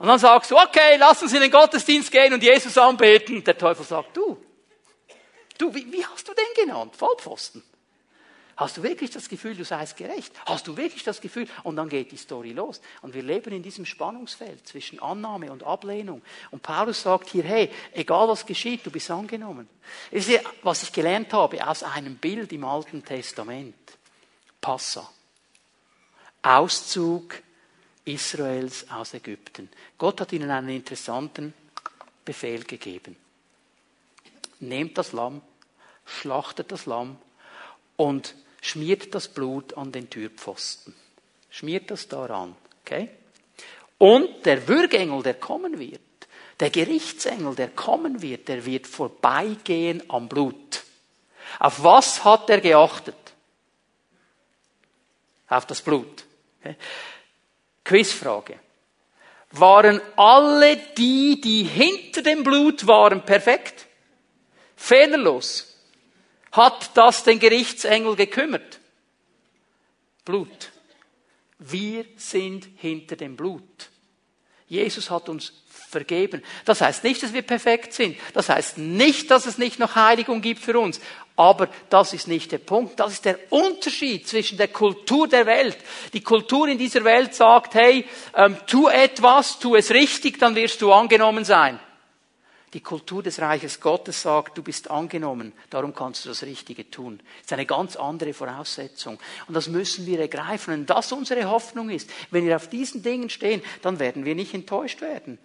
Und 0.00 0.06
dann 0.06 0.18
sagst 0.18 0.50
du, 0.50 0.56
okay, 0.56 0.96
lass 0.98 1.22
uns 1.22 1.34
in 1.34 1.42
den 1.42 1.50
Gottesdienst 1.50 2.10
gehen 2.10 2.32
und 2.32 2.42
Jesus 2.42 2.78
anbeten. 2.78 3.44
Der 3.44 3.58
Teufel 3.58 3.84
sagt, 3.84 4.16
du, 4.16 4.42
du, 5.58 5.74
wie, 5.74 5.92
wie 5.92 6.02
hast 6.06 6.26
du 6.26 6.32
den 6.32 6.64
genannt? 6.64 6.96
Vollpfosten. 6.96 7.62
Hast 8.56 8.78
du 8.78 8.82
wirklich 8.82 9.10
das 9.10 9.28
Gefühl, 9.28 9.54
du 9.54 9.62
seist 9.62 9.98
gerecht? 9.98 10.32
Hast 10.46 10.66
du 10.66 10.78
wirklich 10.78 11.02
das 11.02 11.20
Gefühl? 11.20 11.46
Und 11.64 11.76
dann 11.76 11.90
geht 11.90 12.12
die 12.12 12.16
Story 12.16 12.52
los. 12.52 12.80
Und 13.02 13.12
wir 13.12 13.22
leben 13.22 13.52
in 13.52 13.62
diesem 13.62 13.84
Spannungsfeld 13.84 14.66
zwischen 14.66 15.00
Annahme 15.00 15.52
und 15.52 15.64
Ablehnung. 15.64 16.22
Und 16.50 16.62
Paulus 16.62 17.02
sagt 17.02 17.28
hier, 17.28 17.44
hey, 17.44 17.68
egal 17.92 18.26
was 18.26 18.46
geschieht, 18.46 18.86
du 18.86 18.90
bist 18.90 19.10
angenommen. 19.10 19.68
Das 20.10 20.26
ist 20.26 20.42
was 20.62 20.82
ich 20.82 20.94
gelernt 20.94 21.30
habe 21.34 21.68
aus 21.68 21.82
einem 21.82 22.16
Bild 22.16 22.52
im 22.52 22.64
Alten 22.64 23.04
Testament. 23.04 23.74
Passa. 24.62 25.10
Auszug 26.40 27.42
Israels 28.04 28.90
aus 28.90 29.14
Ägypten. 29.14 29.68
Gott 29.98 30.20
hat 30.20 30.32
ihnen 30.32 30.50
einen 30.50 30.70
interessanten 30.70 31.54
Befehl 32.24 32.64
gegeben. 32.64 33.16
Nehmt 34.60 34.98
das 34.98 35.12
Lamm, 35.12 35.42
schlachtet 36.04 36.72
das 36.72 36.86
Lamm 36.86 37.16
und 37.96 38.34
schmiert 38.60 39.14
das 39.14 39.28
Blut 39.28 39.76
an 39.76 39.92
den 39.92 40.10
Türpfosten. 40.10 40.94
Schmiert 41.50 41.90
das 41.90 42.08
daran. 42.08 42.54
Okay? 42.82 43.10
Und 43.98 44.46
der 44.46 44.66
Würgengel, 44.68 45.22
der 45.22 45.34
kommen 45.34 45.78
wird, 45.78 46.00
der 46.58 46.70
Gerichtsengel, 46.70 47.54
der 47.54 47.68
kommen 47.68 48.22
wird, 48.22 48.48
der 48.48 48.64
wird 48.64 48.86
vorbeigehen 48.86 50.02
am 50.08 50.28
Blut. 50.28 50.84
Auf 51.58 51.82
was 51.82 52.24
hat 52.24 52.48
er 52.50 52.60
geachtet? 52.60 53.16
Auf 55.48 55.66
das 55.66 55.82
Blut. 55.82 56.24
Okay? 56.60 56.76
Quizfrage. 57.90 58.56
Waren 59.50 60.00
alle 60.14 60.76
die, 60.96 61.40
die 61.40 61.64
hinter 61.64 62.22
dem 62.22 62.44
Blut 62.44 62.86
waren, 62.86 63.24
perfekt? 63.24 63.88
Fehlerlos? 64.76 65.76
Hat 66.52 66.96
das 66.96 67.24
den 67.24 67.40
Gerichtsengel 67.40 68.14
gekümmert? 68.14 68.78
Blut. 70.24 70.70
Wir 71.58 72.04
sind 72.14 72.68
hinter 72.76 73.16
dem 73.16 73.34
Blut. 73.34 73.90
Jesus 74.68 75.10
hat 75.10 75.28
uns 75.28 75.59
vergeben. 75.90 76.42
Das 76.64 76.80
heißt 76.80 77.04
nicht, 77.04 77.22
dass 77.22 77.34
wir 77.34 77.42
perfekt 77.42 77.92
sind. 77.92 78.16
Das 78.32 78.48
heißt 78.48 78.78
nicht, 78.78 79.30
dass 79.30 79.46
es 79.46 79.58
nicht 79.58 79.78
noch 79.78 79.96
Heiligung 79.96 80.40
gibt 80.40 80.62
für 80.62 80.78
uns. 80.78 81.00
Aber 81.36 81.68
das 81.88 82.12
ist 82.12 82.28
nicht 82.28 82.52
der 82.52 82.58
Punkt. 82.58 83.00
Das 83.00 83.12
ist 83.12 83.24
der 83.24 83.38
Unterschied 83.50 84.28
zwischen 84.28 84.58
der 84.58 84.68
Kultur 84.68 85.26
der 85.26 85.46
Welt. 85.46 85.78
Die 86.12 86.22
Kultur 86.22 86.68
in 86.68 86.78
dieser 86.78 87.02
Welt 87.04 87.34
sagt, 87.34 87.74
hey, 87.74 88.06
ähm, 88.34 88.56
tu 88.66 88.88
etwas, 88.88 89.58
tu 89.58 89.74
es 89.74 89.90
richtig, 89.90 90.38
dann 90.38 90.54
wirst 90.54 90.82
du 90.82 90.92
angenommen 90.92 91.44
sein. 91.44 91.80
Die 92.72 92.80
Kultur 92.80 93.22
des 93.22 93.40
Reiches 93.40 93.80
Gottes 93.80 94.22
sagt, 94.22 94.56
du 94.56 94.62
bist 94.62 94.90
angenommen, 94.90 95.52
darum 95.70 95.92
kannst 95.92 96.24
du 96.24 96.28
das 96.28 96.44
Richtige 96.44 96.88
tun. 96.88 97.18
Das 97.18 97.46
ist 97.46 97.52
eine 97.52 97.66
ganz 97.66 97.96
andere 97.96 98.32
Voraussetzung. 98.32 99.18
Und 99.48 99.54
das 99.54 99.68
müssen 99.68 100.06
wir 100.06 100.20
ergreifen. 100.20 100.74
Und 100.74 100.86
das 100.90 101.10
unsere 101.10 101.50
Hoffnung 101.50 101.90
ist. 101.90 102.08
Wenn 102.30 102.46
wir 102.46 102.54
auf 102.54 102.68
diesen 102.68 103.02
Dingen 103.02 103.28
stehen, 103.28 103.60
dann 103.82 103.98
werden 103.98 104.24
wir 104.24 104.36
nicht 104.36 104.54
enttäuscht 104.54 105.00
werden. 105.00 105.38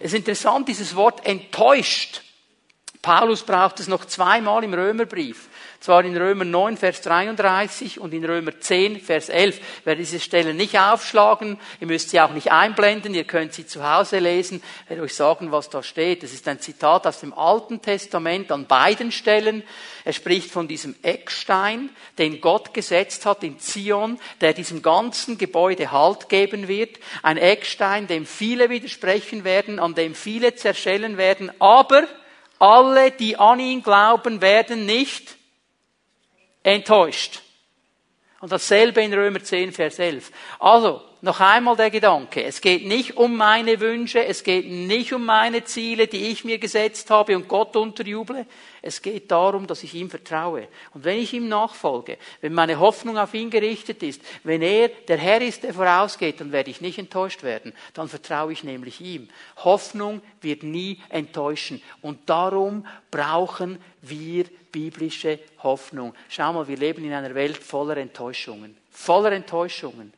Es 0.00 0.12
ist 0.12 0.18
interessant, 0.18 0.68
dieses 0.68 0.96
Wort 0.96 1.24
enttäuscht. 1.24 2.22
Paulus 3.00 3.42
braucht 3.42 3.78
es 3.78 3.86
noch 3.86 4.04
zweimal 4.04 4.64
im 4.64 4.74
Römerbrief 4.74 5.48
zwar 5.82 6.04
in 6.04 6.16
Römer 6.16 6.44
9, 6.44 6.76
Vers 6.76 7.00
33 7.00 7.98
und 7.98 8.14
in 8.14 8.24
Römer 8.24 8.58
10, 8.58 9.00
Vers 9.00 9.28
11. 9.28 9.58
Ich 9.80 9.86
werde 9.86 10.00
diese 10.00 10.20
Stellen 10.20 10.56
nicht 10.56 10.78
aufschlagen, 10.78 11.58
ihr 11.80 11.88
müsst 11.88 12.10
sie 12.10 12.20
auch 12.20 12.30
nicht 12.30 12.52
einblenden, 12.52 13.14
ihr 13.14 13.24
könnt 13.24 13.52
sie 13.52 13.66
zu 13.66 13.82
Hause 13.88 14.20
lesen, 14.20 14.62
ich 14.84 14.90
werde 14.90 15.02
euch 15.02 15.14
sagen, 15.14 15.50
was 15.50 15.70
da 15.70 15.82
steht. 15.82 16.22
Es 16.22 16.32
ist 16.32 16.46
ein 16.46 16.60
Zitat 16.60 17.06
aus 17.06 17.20
dem 17.20 17.34
Alten 17.34 17.82
Testament 17.82 18.52
an 18.52 18.66
beiden 18.66 19.10
Stellen. 19.10 19.64
Er 20.04 20.12
spricht 20.12 20.50
von 20.50 20.68
diesem 20.68 20.94
Eckstein, 21.02 21.90
den 22.16 22.40
Gott 22.40 22.72
gesetzt 22.74 23.26
hat 23.26 23.42
in 23.42 23.58
Zion, 23.58 24.20
der 24.40 24.52
diesem 24.52 24.82
ganzen 24.82 25.36
Gebäude 25.36 25.90
Halt 25.90 26.28
geben 26.28 26.68
wird. 26.68 27.00
Ein 27.22 27.38
Eckstein, 27.38 28.06
dem 28.06 28.24
viele 28.24 28.70
widersprechen 28.70 29.42
werden, 29.42 29.80
an 29.80 29.94
dem 29.94 30.14
viele 30.14 30.54
zerschellen 30.54 31.16
werden, 31.16 31.50
aber 31.58 32.06
alle, 32.60 33.10
die 33.10 33.36
an 33.36 33.58
ihn 33.58 33.82
glauben, 33.82 34.40
werden 34.40 34.86
nicht 34.86 35.41
enttäuscht. 36.62 37.40
Und 38.40 38.50
dasselbe 38.50 39.02
in 39.02 39.14
Römer 39.14 39.42
10, 39.42 39.72
Vers 39.72 39.98
11. 39.98 40.30
Also, 40.58 41.02
noch 41.22 41.38
einmal 41.38 41.76
der 41.76 41.90
Gedanke. 41.90 42.42
Es 42.42 42.60
geht 42.60 42.84
nicht 42.84 43.16
um 43.16 43.36
meine 43.36 43.78
Wünsche, 43.78 44.24
es 44.24 44.42
geht 44.42 44.68
nicht 44.68 45.12
um 45.12 45.24
meine 45.24 45.62
Ziele, 45.62 46.08
die 46.08 46.26
ich 46.26 46.44
mir 46.44 46.58
gesetzt 46.58 47.08
habe 47.10 47.36
und 47.36 47.46
Gott 47.46 47.76
unterjuble. 47.76 48.44
Es 48.82 49.00
geht 49.00 49.30
darum, 49.30 49.68
dass 49.68 49.84
ich 49.84 49.94
ihm 49.94 50.10
vertraue. 50.10 50.66
Und 50.92 51.04
wenn 51.04 51.18
ich 51.18 51.32
ihm 51.32 51.48
nachfolge, 51.48 52.18
wenn 52.40 52.52
meine 52.52 52.80
Hoffnung 52.80 53.16
auf 53.18 53.34
ihn 53.34 53.50
gerichtet 53.50 54.02
ist, 54.02 54.20
wenn 54.42 54.62
er 54.62 54.88
der 54.88 55.16
Herr 55.16 55.40
ist, 55.40 55.62
der 55.62 55.72
vorausgeht, 55.72 56.40
dann 56.40 56.50
werde 56.50 56.70
ich 56.70 56.80
nicht 56.80 56.98
enttäuscht 56.98 57.44
werden. 57.44 57.72
Dann 57.94 58.08
vertraue 58.08 58.52
ich 58.52 58.64
nämlich 58.64 59.00
ihm. 59.00 59.28
Hoffnung 59.58 60.22
wird 60.40 60.64
nie 60.64 61.00
enttäuschen. 61.08 61.80
Und 62.00 62.28
darum 62.28 62.84
brauchen 63.12 63.78
wir 64.00 64.46
biblische 64.72 65.38
Hoffnung. 65.62 66.14
Schau 66.28 66.52
mal, 66.52 66.66
wir 66.66 66.76
leben 66.76 67.04
in 67.04 67.12
einer 67.12 67.36
Welt 67.36 67.58
voller 67.58 67.96
Enttäuschungen. 67.96 68.76
Voller 68.90 69.30
Enttäuschungen. 69.30 70.12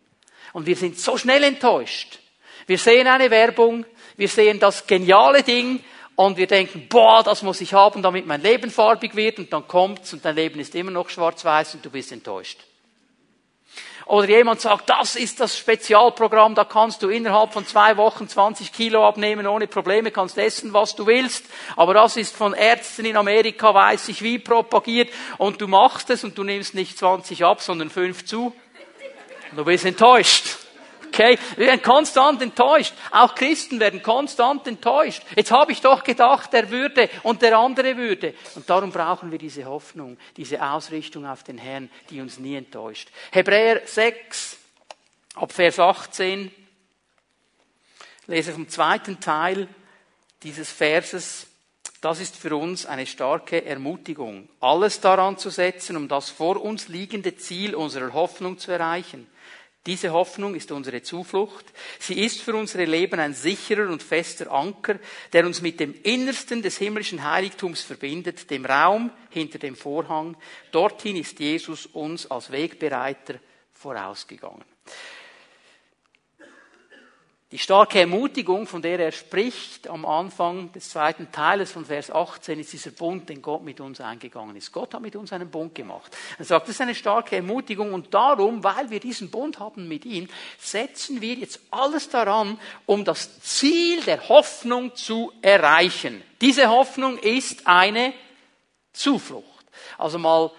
Und 0.55 0.67
wir 0.67 0.77
sind 0.77 0.99
so 0.99 1.19
schnell 1.19 1.43
enttäuscht. 1.43 2.21
Wir 2.67 2.79
sehen 2.79 3.07
eine 3.07 3.31
Werbung, 3.31 3.85
wir 4.17 4.29
sehen 4.29 4.61
das 4.61 4.87
geniale 4.87 5.43
Ding 5.43 5.85
und 6.17 6.37
wir 6.37 6.47
denken, 6.47 6.87
boah, 6.88 7.23
das 7.23 7.43
muss 7.43 7.61
ich 7.61 7.75
haben, 7.75 8.03
damit 8.03 8.25
mein 8.27 8.40
Leben 8.40 8.71
farbig 8.71 9.17
wird 9.17 9.38
und 9.38 9.53
dann 9.53 9.67
kommt's 9.69 10.12
und 10.12 10.25
dein 10.25 10.37
Leben 10.37 10.61
ist 10.61 10.75
immer 10.75 10.93
noch 10.93 11.11
schwarz-weiß 11.11 11.75
und 11.75 11.85
du 11.85 11.90
bist 11.90 12.12
enttäuscht. 12.12 12.61
Oder 14.07 14.29
jemand 14.29 14.61
sagt, 14.61 14.90
das 14.90 15.17
ist 15.17 15.40
das 15.40 15.59
Spezialprogramm, 15.59 16.55
da 16.55 16.64
kannst 16.64 17.03
du 17.03 17.09
innerhalb 17.09 17.53
von 17.53 17.67
zwei 17.67 17.97
Wochen 17.97 18.29
20 18.29 18.71
Kilo 18.73 19.07
abnehmen 19.09 19.47
ohne 19.47 19.67
Probleme, 19.67 20.11
kannst 20.11 20.37
essen, 20.37 20.75
was 20.75 20.95
du 20.95 21.07
willst. 21.07 21.47
Aber 21.75 21.95
das 21.95 22.19
ist 22.19 22.37
von 22.37 22.53
Ärzten 22.53 23.07
in 23.07 23.17
Amerika, 23.17 23.75
weiß 23.75 24.09
ich 24.09 24.23
wie, 24.23 24.38
propagiert 24.38 25.11
und 25.38 25.61
du 25.61 25.67
machst 25.69 26.11
es 26.11 26.23
und 26.23 26.37
du 26.37 26.44
nimmst 26.44 26.75
nicht 26.75 26.98
20 26.98 27.44
ab, 27.44 27.63
sondern 27.63 27.88
5 27.88 28.27
zu. 28.27 28.55
Du 29.57 29.65
bist 29.65 29.85
enttäuscht. 29.85 30.59
Okay? 31.15 31.38
Wir 31.57 31.69
werden 31.69 31.83
konstant 31.83 32.42
enttäuscht. 32.42 32.92
Auch 33.13 33.35
Christen 33.35 33.79
werden 33.79 34.02
konstant 34.02 34.67
enttäuscht. 34.67 35.23
Jetzt 35.37 35.52
habe 35.52 35.71
ich 35.71 35.81
doch 35.81 36.02
gedacht, 36.02 36.52
der 36.52 36.71
würde 36.71 37.09
und 37.23 37.40
der 37.40 37.57
andere 37.57 37.96
würde. 37.96 38.35
Und 38.57 38.69
darum 38.69 38.90
brauchen 38.90 39.31
wir 39.31 39.38
diese 39.38 39.65
Hoffnung, 39.65 40.19
diese 40.37 40.61
Ausrichtung 40.61 41.25
auf 41.25 41.44
den 41.44 41.59
Herrn, 41.59 41.88
die 42.11 42.21
uns 42.21 42.38
nie 42.38 42.57
enttäuscht. 42.57 43.11
Hebräer 43.31 43.83
6, 43.85 44.57
ab 45.37 45.52
Vers 45.52 45.79
18, 45.79 46.50
lese 48.27 48.52
vom 48.52 48.69
zweiten 48.69 49.21
Teil 49.21 49.69
dieses 50.42 50.73
Verses. 50.73 51.46
Das 52.00 52.21
ist 52.21 52.37
für 52.37 52.57
uns 52.57 52.87
eine 52.87 53.07
starke 53.07 53.65
Ermutigung, 53.65 54.48
alles 54.61 55.00
daran 55.00 55.38
zu 55.38 55.48
setzen, 55.48 55.96
um 55.96 56.09
das 56.09 56.29
vor 56.29 56.63
uns 56.63 56.88
liegende 56.88 57.37
Ziel 57.37 57.75
unserer 57.75 58.13
Hoffnung 58.13 58.59
zu 58.59 58.73
erreichen. 58.73 59.27
Diese 59.87 60.13
Hoffnung 60.13 60.55
ist 60.55 60.73
unsere 60.73 61.03
Zuflucht. 61.03 61.67
Sie 61.99 62.19
ist 62.25 62.41
für 62.41 62.55
unsere 62.55 62.87
Leben 62.87 63.21
ein 63.21 63.35
sicherer 63.35 63.91
und 63.91 64.03
fester 64.03 64.51
Anker, 64.51 64.99
der 65.33 65.45
uns 65.45 65.61
mit 65.61 65.79
dem 65.79 65.95
Innersten 66.03 66.63
des 66.63 66.79
himmlischen 66.79 67.23
Heiligtums 67.23 67.83
verbindet, 67.83 68.51
dem 68.51 68.65
Raum 68.65 69.11
hinter 69.29 69.59
dem 69.59 69.77
Vorhang. 69.77 70.37
Dorthin 70.73 71.17
ist 71.17 71.39
Jesus 71.39 71.85
uns 71.87 72.31
als 72.31 72.51
Wegbereiter 72.51 73.35
vorausgegangen. 73.75 74.65
Die 77.55 77.61
starke 77.61 78.00
Ermutigung, 78.00 78.67
von 78.67 78.83
der 78.83 78.98
er 78.98 79.13
spricht 79.13 79.87
am 79.87 80.05
Anfang 80.05 80.73
des 80.73 80.88
zweiten 80.88 81.31
Teiles 81.31 81.71
von 81.71 81.85
Vers 81.85 82.11
18, 82.11 82.59
ist 82.59 82.73
dieser 82.73 82.90
Bund, 82.90 83.29
den 83.29 83.40
Gott 83.40 83.63
mit 83.63 83.81
uns 83.81 84.00
eingegangen 84.00 84.57
ist. 84.57 84.73
Gott 84.73 84.92
hat 84.92 85.00
mit 85.00 85.15
uns 85.15 85.33
einen 85.33 85.48
Bund 85.48 85.73
gemacht. 85.73 86.11
Er 86.37 86.46
sagt, 86.46 86.67
das 86.67 86.75
ist 86.75 86.81
eine 86.81 86.96
starke 86.96 87.37
Ermutigung 87.37 87.92
und 87.94 88.13
darum, 88.13 88.65
weil 88.65 88.90
wir 88.90 88.98
diesen 88.98 89.31
Bund 89.31 89.61
haben 89.61 89.87
mit 89.87 90.05
ihm, 90.05 90.29
setzen 90.59 91.21
wir 91.21 91.35
jetzt 91.35 91.61
alles 91.71 92.09
daran, 92.09 92.59
um 92.87 93.05
das 93.05 93.40
Ziel 93.42 94.02
der 94.02 94.29
Hoffnung 94.29 94.96
zu 94.96 95.33
erreichen. 95.40 96.25
Diese 96.40 96.69
Hoffnung 96.69 97.19
ist 97.19 97.69
eine 97.69 98.15
Zuflucht. 98.92 99.65
Also 99.96 100.19
mal 100.19 100.50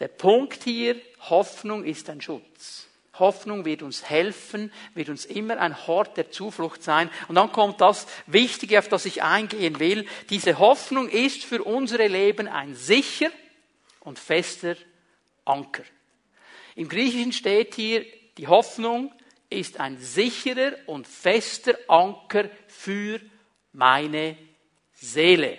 der 0.00 0.08
Punkt 0.08 0.64
hier, 0.64 0.96
Hoffnung 1.30 1.82
ist 1.82 2.10
ein 2.10 2.20
Schutz. 2.20 2.87
Hoffnung 3.18 3.64
wird 3.64 3.82
uns 3.82 4.08
helfen, 4.08 4.72
wird 4.94 5.08
uns 5.08 5.24
immer 5.24 5.58
ein 5.58 5.86
Hort 5.86 6.16
der 6.16 6.30
Zuflucht 6.30 6.82
sein. 6.82 7.10
Und 7.28 7.34
dann 7.34 7.52
kommt 7.52 7.80
das 7.80 8.06
Wichtige, 8.26 8.78
auf 8.78 8.88
das 8.88 9.04
ich 9.06 9.22
eingehen 9.22 9.78
will. 9.78 10.06
Diese 10.30 10.58
Hoffnung 10.58 11.08
ist 11.08 11.44
für 11.44 11.62
unsere 11.62 12.08
Leben 12.08 12.48
ein 12.48 12.74
sicher 12.74 13.30
und 14.00 14.18
fester 14.18 14.76
Anker. 15.44 15.84
Im 16.74 16.88
Griechischen 16.88 17.32
steht 17.32 17.74
hier, 17.74 18.04
die 18.36 18.46
Hoffnung 18.46 19.12
ist 19.50 19.80
ein 19.80 19.98
sicherer 19.98 20.72
und 20.86 21.06
fester 21.06 21.76
Anker 21.88 22.48
für 22.66 23.20
meine 23.72 24.36
Seele. 24.92 25.58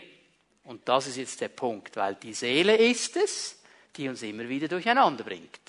Und 0.63 0.87
das 0.87 1.07
ist 1.07 1.17
jetzt 1.17 1.41
der 1.41 1.49
Punkt, 1.49 1.95
weil 1.95 2.15
die 2.15 2.33
Seele 2.33 2.75
ist 2.77 3.17
es, 3.17 3.59
die 3.95 4.07
uns 4.07 4.21
immer 4.21 4.47
wieder 4.47 4.67
durcheinander 4.67 5.23
bringt. 5.23 5.59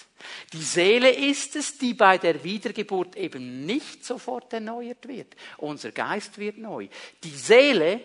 Die 0.53 0.63
Seele 0.63 1.11
ist 1.11 1.57
es, 1.57 1.79
die 1.79 1.95
bei 1.95 2.19
der 2.19 2.43
Wiedergeburt 2.43 3.17
eben 3.17 3.65
nicht 3.67 4.05
sofort 4.05 4.53
erneuert 4.53 5.07
wird. 5.09 5.35
Unser 5.59 5.93
Geist 5.93 6.39
wird 6.39 6.59
neu. 6.59 6.89
Die 7.25 7.31
Seele, 7.31 8.01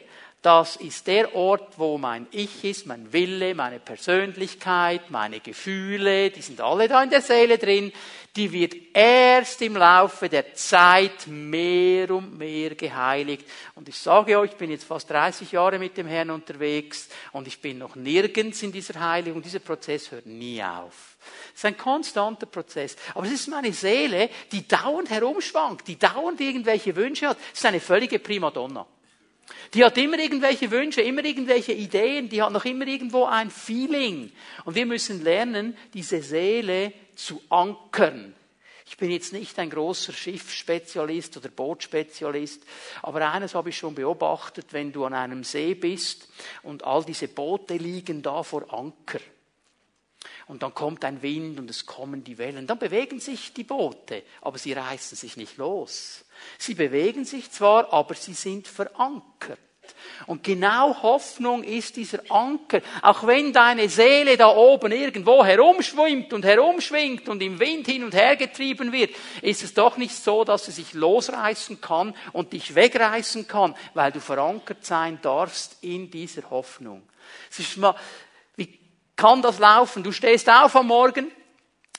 das 0.46 0.76
ist 0.76 1.08
der 1.08 1.34
Ort, 1.34 1.80
wo 1.80 1.98
mein 1.98 2.28
Ich 2.30 2.64
ist, 2.64 2.86
mein 2.86 3.12
Wille, 3.12 3.56
meine 3.56 3.80
Persönlichkeit, 3.80 5.10
meine 5.10 5.39
Gefühle, 5.39 6.30
die 6.30 6.43
sind 6.43 6.62
alle 6.62 6.88
da 6.88 7.02
in 7.02 7.10
der 7.10 7.22
Seele 7.22 7.58
drin. 7.58 7.91
Die 8.36 8.52
wird 8.52 8.76
erst 8.93 9.64
im 9.64 9.76
Laufe 9.76 10.30
der 10.30 10.54
Zeit 10.54 11.26
mehr 11.26 12.12
und 12.12 12.38
mehr 12.38 12.76
geheiligt. 12.76 13.50
Und 13.74 13.89
ich 13.89 13.98
sage 13.98 14.38
euch, 14.38 14.52
ich 14.52 14.58
bin 14.58 14.70
jetzt 14.70 14.84
fast 14.84 15.10
30 15.10 15.52
Jahre 15.52 15.80
mit 15.80 15.98
dem 15.98 16.06
Herrn 16.06 16.30
unterwegs 16.30 17.10
und 17.32 17.48
ich 17.48 17.60
bin 17.60 17.80
noch 17.80 17.96
nirgends 17.96 18.62
in 18.62 18.72
dieser 18.72 19.00
Heiligung. 19.00 19.41
Dieser 19.41 19.60
Prozess 19.60 20.12
hört 20.12 20.28
nie 20.28 20.62
auf. 20.62 21.18
Es 21.56 21.62
ist 21.62 21.66
ein 21.66 21.78
konstanter 21.78 22.46
Prozess. 22.46 22.96
Aber 23.16 23.26
es 23.26 23.32
ist 23.32 23.48
meine 23.48 23.74
Seele, 23.74 24.30
die 24.52 24.68
dauernd 24.68 25.10
herumschwankt, 25.10 25.88
die 25.88 25.98
dauernd 25.98 26.39
irgendwelche 26.39 26.96
Wünsche 26.96 27.30
hat. 27.30 27.38
Es 27.52 27.60
ist 27.60 27.66
eine 27.66 27.80
völlige 27.80 28.20
Primadonna. 28.20 28.86
Die 29.76 29.84
hat 29.84 29.97
immer 29.97 30.17
irgendwelche 30.17 30.71
Wünsche, 30.71 31.01
immer 31.01 31.26
irgendwelche 31.26 31.73
Ideen, 31.73 32.30
die 32.30 32.41
hat 32.41 32.53
noch 32.53 32.63
immer 32.63 32.88
irgendwo 32.88 33.26
ein 33.26 33.49
Feeling. 33.51 34.32
Und 34.63 34.73
wir 34.73 34.86
müssen 34.86 35.21
lernen, 35.21 35.76
diese 35.93 36.21
Seele 36.21 36.93
zu 37.15 37.41
ankern. 37.49 38.34
Ich 38.88 38.95
bin 38.95 39.11
jetzt 39.11 39.34
nicht 39.34 39.59
ein 39.59 39.69
großer 39.69 40.13
Schiffsspezialist 40.13 41.36
oder 41.36 41.49
Bootspezialist, 41.49 42.63
aber 43.01 43.30
eines 43.30 43.53
habe 43.53 43.69
ich 43.69 43.78
schon 43.78 43.95
beobachtet, 43.95 44.67
wenn 44.71 44.93
du 44.93 45.03
an 45.03 45.13
einem 45.13 45.43
See 45.43 45.73
bist 45.73 46.30
und 46.63 46.86
all 46.86 47.03
diese 47.03 47.28
Boote 47.28 47.76
liegen 47.76 48.21
da 48.21 48.43
vor 48.43 48.73
Anker 48.73 49.19
und 50.48 50.64
dann 50.64 50.74
kommt 50.74 51.04
ein 51.06 51.22
Wind 51.22 51.60
und 51.60 51.70
es 51.70 51.86
kommen 51.86 52.24
die 52.24 52.38
Wellen. 52.38 52.68
Dann 52.68 52.80
bewegen 52.80 53.20
sich 53.20 53.54
die 53.54 53.64
Boote, 53.64 54.24
aber 54.41 54.58
sie 54.58 54.74
reißen 54.74 55.18
sich 55.18 55.38
nicht 55.38 55.58
los. 55.58 56.26
Sie 56.58 56.76
bewegen 56.76 57.26
sich 57.26 57.52
zwar, 57.52 57.91
aber 57.91 58.14
sie 58.14 58.34
sind 58.34 58.68
verankert. 58.68 59.60
Und 60.28 60.43
genau 60.43 61.02
Hoffnung 61.04 61.64
ist 61.64 61.96
dieser 61.96 62.20
Anker. 62.30 62.82
Auch 63.02 63.26
wenn 63.28 63.54
deine 63.54 63.89
Seele 63.89 64.38
da 64.38 64.48
oben 64.48 64.91
irgendwo 64.91 65.43
herumschwimmt 65.43 66.34
und 66.34 66.46
herumschwingt 66.46 67.30
und 67.30 67.41
im 67.41 67.60
Wind 67.60 67.88
hin 67.88 68.04
und 68.04 68.16
her 68.16 68.36
getrieben 68.36 68.91
wird, 68.91 69.16
ist 69.41 69.64
es 69.64 69.74
doch 69.74 69.98
nicht 69.98 70.16
so, 70.16 70.43
dass 70.43 70.66
sie 70.66 70.72
sich 70.72 70.93
losreißen 70.93 71.82
kann 71.82 72.16
und 72.34 72.54
dich 72.54 72.74
wegreißen 72.74 73.48
kann, 73.48 73.76
weil 73.93 74.12
du 74.12 74.20
verankert 74.20 74.86
sein 74.86 75.20
darfst 75.22 75.84
in 75.84 76.10
dieser 76.10 76.50
Hoffnung. 76.50 77.04
Es 77.52 77.60
ist 77.60 77.78
mal, 77.78 77.96
kann 79.16 79.41
das 79.41 79.59
laufen. 79.59 80.03
Du 80.03 80.11
stehst 80.11 80.49
auf 80.49 80.76
am 80.76 80.88
Morgen 80.88 81.32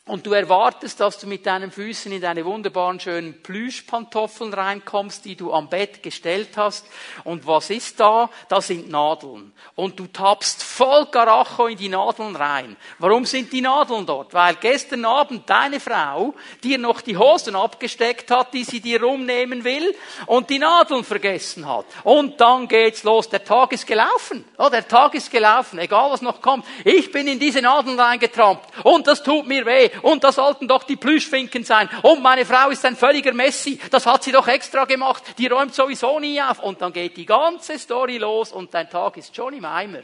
und 0.09 0.25
du 0.25 0.33
erwartest, 0.35 1.01
dass 1.01 1.19
du 1.19 1.27
mit 1.27 1.45
deinen 1.47 1.73
Füßen 1.73 2.13
in 2.13 2.21
deine 2.21 2.45
wunderbaren 2.45 3.01
schönen 3.01 3.43
Plüschpantoffeln 3.43 4.55
reinkommst, 4.55 5.25
die 5.25 5.35
du 5.35 5.53
am 5.53 5.69
Bett 5.69 6.01
gestellt 6.01 6.51
hast. 6.57 6.87
Und 7.25 7.45
was 7.45 7.71
ist 7.71 7.99
da? 7.99 8.31
Da 8.49 8.61
sind 8.61 8.89
Nadeln. 8.89 9.53
Und 9.75 9.99
du 9.99 10.07
tappst 10.07 10.63
voll 10.63 11.07
Karacho 11.07 11.67
in 11.67 11.77
die 11.77 11.89
Nadeln 11.89 12.37
rein. 12.37 12.77
Warum 13.01 13.25
sind 13.25 13.53
die 13.53 13.61
Nadeln 13.61 14.07
dort? 14.07 14.33
Weil 14.33 14.55
gestern 14.55 15.05
Abend 15.05 15.51
deine 15.51 15.81
Frau 15.81 16.35
dir 16.63 16.79
noch 16.79 17.01
die 17.01 17.17
Hosen 17.17 17.57
abgesteckt 17.57 18.31
hat, 18.31 18.55
die 18.55 18.63
sie 18.63 18.81
dir 18.81 19.03
rumnehmen 19.03 19.65
will 19.65 19.93
und 20.27 20.49
die 20.51 20.61
Nadeln 20.61 21.03
vergessen 21.03 21.69
hat. 21.69 21.87
Und 22.05 22.41
dann 22.41 22.69
geht's 22.69 23.03
los. 23.03 23.29
Der 23.29 23.43
Tag 23.43 23.73
ist 23.73 23.89
gelaufen. 23.89 24.45
Oh, 24.57 24.69
der 24.69 24.87
Tag 24.87 25.15
ist 25.17 25.33
gelaufen. 25.33 25.81
Egal 25.81 26.13
was 26.13 26.23
noch 26.23 26.41
kommt. 26.41 26.65
Ich 26.85 27.11
bin 27.11 27.27
in 27.27 27.41
diese 27.41 27.61
Nadeln 27.61 27.99
reingetrampt. 27.99 28.63
Und 28.85 29.09
das 29.09 29.25
tut 29.25 29.49
mir 29.49 29.67
weh 29.67 29.91
und 30.03 30.25
das 30.25 30.37
sollten 30.37 30.69
doch 30.69 30.85
die 30.85 30.97
Plüschfinken 30.97 31.65
sein. 31.65 31.89
Und 32.03 32.23
meine 32.23 32.45
Frau 32.45 32.71
ist 32.71 32.85
ein 32.85 32.97
völliger 32.97 33.33
Messi. 33.33 33.79
Das 33.91 34.07
hat 34.07 34.25
sie 34.25 34.33
doch 34.33 34.49
extra 34.49 34.85
gemacht. 34.85 35.23
Die 35.39 35.47
räumt 35.47 35.75
sowieso 35.75 36.19
nie 36.21 36.41
auf. 36.41 36.61
Und 36.61 36.81
dann 36.81 36.93
geht 36.93 37.17
die 37.17 37.27
ganze 37.27 37.79
Story 37.79 38.19
los 38.19 38.53
und 38.53 38.73
dein 38.75 38.89
Tag 38.91 39.17
ist 39.17 39.35
schon 39.35 39.55
im 39.55 39.65
Eimer. 39.65 40.03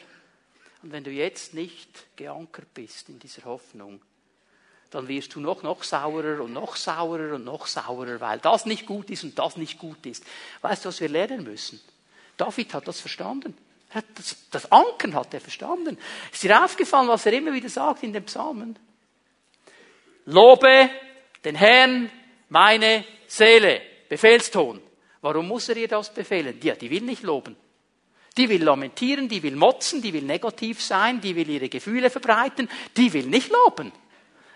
Und 0.82 0.92
wenn 0.92 1.04
du 1.04 1.10
jetzt 1.10 1.54
nicht 1.54 2.16
geankert 2.16 2.74
bist 2.74 3.08
in 3.08 3.18
dieser 3.18 3.44
Hoffnung, 3.44 4.00
dann 4.90 5.08
wirst 5.08 5.34
du 5.34 5.40
noch, 5.40 5.62
noch 5.62 5.84
saurer 5.84 6.42
und 6.42 6.52
noch 6.52 6.76
saurer 6.76 7.34
und 7.34 7.44
noch 7.44 7.66
saurer, 7.66 8.20
weil 8.20 8.38
das 8.40 8.66
nicht 8.66 8.84
gut 8.84 9.08
ist 9.10 9.24
und 9.24 9.38
das 9.38 9.56
nicht 9.56 9.78
gut 9.78 10.04
ist. 10.04 10.24
Weißt 10.60 10.84
du, 10.84 10.88
was 10.88 11.00
wir 11.00 11.08
lernen 11.08 11.44
müssen? 11.44 11.80
David 12.36 12.74
hat 12.74 12.88
das 12.88 13.00
verstanden. 13.00 13.56
Das, 14.14 14.36
das 14.50 14.72
Ankern 14.72 15.14
hat 15.14 15.34
er 15.34 15.40
verstanden. 15.40 15.98
Ist 16.32 16.42
dir 16.42 16.62
aufgefallen, 16.64 17.08
was 17.08 17.26
er 17.26 17.34
immer 17.34 17.52
wieder 17.52 17.68
sagt 17.68 18.02
in 18.02 18.12
den 18.12 18.24
Psalmen? 18.24 18.78
Lobe 20.26 20.90
den 21.44 21.54
Herrn 21.54 22.10
meine 22.48 23.04
Seele. 23.26 23.82
Befehlston. 24.08 24.80
Warum 25.22 25.48
muss 25.48 25.68
er 25.68 25.76
ihr 25.76 25.88
das 25.88 26.12
befehlen? 26.12 26.58
Ja, 26.62 26.74
die 26.74 26.90
will 26.90 27.02
nicht 27.02 27.22
loben. 27.22 27.56
Die 28.36 28.48
will 28.48 28.62
lamentieren, 28.62 29.28
die 29.28 29.42
will 29.42 29.56
motzen, 29.56 30.02
die 30.02 30.12
will 30.12 30.22
negativ 30.22 30.82
sein, 30.82 31.20
die 31.20 31.36
will 31.36 31.48
ihre 31.48 31.68
Gefühle 31.68 32.10
verbreiten, 32.10 32.68
die 32.96 33.12
will 33.12 33.26
nicht 33.26 33.50
loben. 33.50 33.92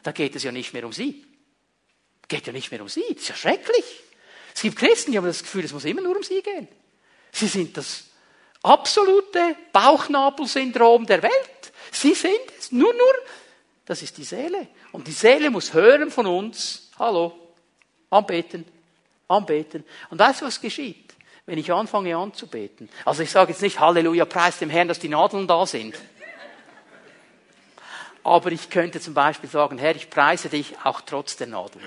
Da 0.02 0.12
geht 0.12 0.34
es 0.36 0.42
ja 0.42 0.52
nicht 0.52 0.72
mehr 0.72 0.84
um 0.84 0.92
sie. 0.92 1.24
Geht 2.28 2.46
ja 2.46 2.52
nicht 2.52 2.70
mehr 2.70 2.80
um 2.80 2.88
sie. 2.88 3.04
Das 3.10 3.22
ist 3.22 3.28
ja 3.28 3.34
schrecklich. 3.34 3.84
Es 4.54 4.62
gibt 4.62 4.76
Christen, 4.76 5.12
die 5.12 5.18
haben 5.18 5.26
das 5.26 5.42
Gefühl, 5.42 5.64
es 5.64 5.72
muss 5.72 5.84
immer 5.84 6.00
nur 6.00 6.16
um 6.16 6.22
sie 6.22 6.42
gehen. 6.42 6.68
Sie 7.32 7.46
sind 7.46 7.76
das 7.76 8.04
absolute 8.62 9.56
Bauchnabelsyndrom 9.72 11.06
der 11.06 11.22
Welt. 11.22 11.72
Sie 11.92 12.14
sind 12.14 12.40
es. 12.58 12.72
Nur, 12.72 12.92
nur, 12.92 13.14
das 13.84 14.02
ist 14.02 14.16
die 14.16 14.24
Seele. 14.24 14.68
Und 14.92 15.06
die 15.06 15.12
Seele 15.12 15.50
muss 15.50 15.74
hören 15.74 16.10
von 16.10 16.26
uns, 16.26 16.90
hallo, 16.98 17.32
anbeten, 18.10 18.64
anbeten. 19.28 19.84
Und 20.10 20.18
weißt 20.18 20.40
du, 20.40 20.46
was 20.46 20.60
geschieht, 20.60 21.14
wenn 21.46 21.58
ich 21.58 21.72
anfange 21.72 22.16
anzubeten? 22.16 22.88
Also 23.04 23.22
ich 23.22 23.30
sage 23.30 23.52
jetzt 23.52 23.62
nicht 23.62 23.80
Halleluja, 23.80 24.24
preis 24.24 24.58
dem 24.58 24.70
Herrn, 24.70 24.88
dass 24.88 24.98
die 24.98 25.08
Nadeln 25.08 25.46
da 25.46 25.66
sind. 25.66 25.94
Aber 28.26 28.50
ich 28.50 28.70
könnte 28.70 29.00
zum 29.00 29.14
Beispiel 29.14 29.48
sagen, 29.48 29.78
Herr, 29.78 29.94
ich 29.94 30.10
preise 30.10 30.48
dich 30.48 30.74
auch 30.82 31.00
trotz 31.00 31.36
der 31.36 31.46
Nadeln. 31.46 31.84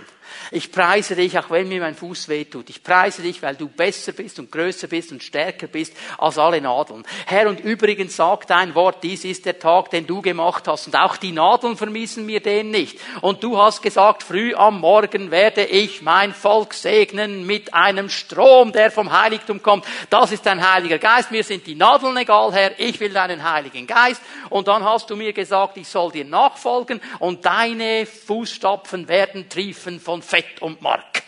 Ich 0.52 0.72
preise 0.72 1.16
dich, 1.16 1.38
auch 1.38 1.50
wenn 1.50 1.68
mir 1.68 1.82
mein 1.82 1.96
Fuß 1.96 2.30
wehtut. 2.30 2.70
Ich 2.70 2.82
preise 2.82 3.22
dich, 3.22 3.42
weil 3.42 3.56
du 3.56 3.68
besser 3.68 4.14
bist 4.14 4.40
und 4.40 4.50
größer 4.50 4.88
bist 4.88 5.12
und 5.12 5.22
stärker 5.22 5.68
bist 5.68 5.94
als 6.18 6.38
alle 6.38 6.62
Nadeln. 6.62 7.04
Herr, 7.26 7.50
und 7.50 7.60
übrigens 7.60 8.16
sagt 8.16 8.52
dein 8.52 8.74
Wort, 8.74 9.04
dies 9.04 9.26
ist 9.26 9.46
der 9.46 9.60
Tag, 9.60 9.90
den 9.90 10.08
du 10.08 10.22
gemacht 10.22 10.68
hast. 10.68 10.88
Und 10.88 10.96
auch 10.96 11.18
die 11.18 11.34
Nadeln 11.34 11.76
vermissen 11.76 12.26
mir 12.26 12.40
den 12.40 12.72
nicht. 12.72 13.00
Und 13.20 13.44
du 13.44 13.58
hast 13.58 13.82
gesagt, 13.82 14.24
früh 14.24 14.54
am 14.56 14.80
Morgen 14.80 15.32
werde 15.32 15.66
ich 15.66 16.02
mein 16.02 16.34
Volk 16.34 16.74
segnen 16.74 17.46
mit 17.46 17.74
einem 17.74 18.10
Strom, 18.10 18.72
der 18.72 18.92
vom 18.92 19.12
Heiligtum 19.12 19.62
kommt. 19.62 19.86
Das 20.10 20.32
ist 20.32 20.46
dein 20.46 20.66
Heiliger 20.66 21.00
Geist. 21.00 21.32
Mir 21.32 21.44
sind 21.44 21.68
die 21.68 21.76
Nadeln 21.76 22.16
egal, 22.16 22.54
Herr. 22.54 22.80
Ich 22.80 23.00
will 23.02 23.12
deinen 23.12 23.50
Heiligen 23.50 23.88
Geist. 23.88 24.22
Und 24.50 24.70
dann 24.70 24.86
hast 24.86 25.10
du 25.10 25.18
mir 25.18 25.34
gesagt, 25.34 25.76
ich 25.76 25.88
soll 25.88 26.12
dir 26.12 26.29
nachfolgen 26.30 27.02
und 27.20 27.46
deine 27.46 28.06
Fußstapfen 28.06 29.08
werden 29.08 29.50
triefen 29.50 30.00
von 30.00 30.22
Fett 30.22 30.62
und 30.62 30.82
Mark. 30.82 31.24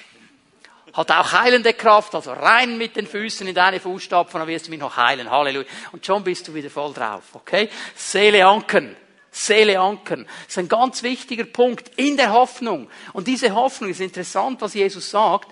Hat 0.93 1.09
auch 1.11 1.31
heilende 1.31 1.73
Kraft, 1.73 2.15
also 2.15 2.33
rein 2.33 2.77
mit 2.77 2.97
den 2.97 3.07
Füßen 3.07 3.47
in 3.47 3.55
deine 3.55 3.79
Fußstapfen, 3.79 4.39
dann 4.39 4.47
wirst 4.47 4.67
du 4.67 4.71
mich 4.71 4.79
noch 4.79 4.97
heilen. 4.97 5.29
Halleluja. 5.29 5.65
Und 5.93 6.05
schon 6.05 6.23
bist 6.23 6.47
du 6.47 6.53
wieder 6.53 6.69
voll 6.69 6.93
drauf, 6.93 7.23
okay? 7.33 7.69
Seele 7.95 8.45
ankern. 8.45 8.95
Seele 9.31 9.79
ankern. 9.79 10.25
Das 10.25 10.49
ist 10.49 10.57
ein 10.57 10.67
ganz 10.67 11.01
wichtiger 11.03 11.45
Punkt 11.45 11.91
in 11.95 12.17
der 12.17 12.33
Hoffnung. 12.33 12.89
Und 13.13 13.27
diese 13.27 13.55
Hoffnung 13.55 13.89
ist 13.89 14.01
interessant, 14.01 14.59
was 14.59 14.73
Jesus 14.73 15.09
sagt. 15.09 15.47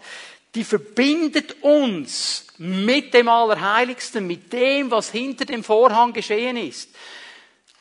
Die 0.56 0.66
verbindet 0.66 1.64
uns 1.64 2.48
mit 2.58 3.14
dem 3.14 3.30
Allerheiligsten, 3.30 4.28
mit 4.28 4.52
dem, 4.52 4.92
was 4.92 5.12
hinter 5.12 5.46
dem 5.46 5.64
Vorhang 5.64 6.12
geschehen 6.12 6.58
ist. 6.58 6.90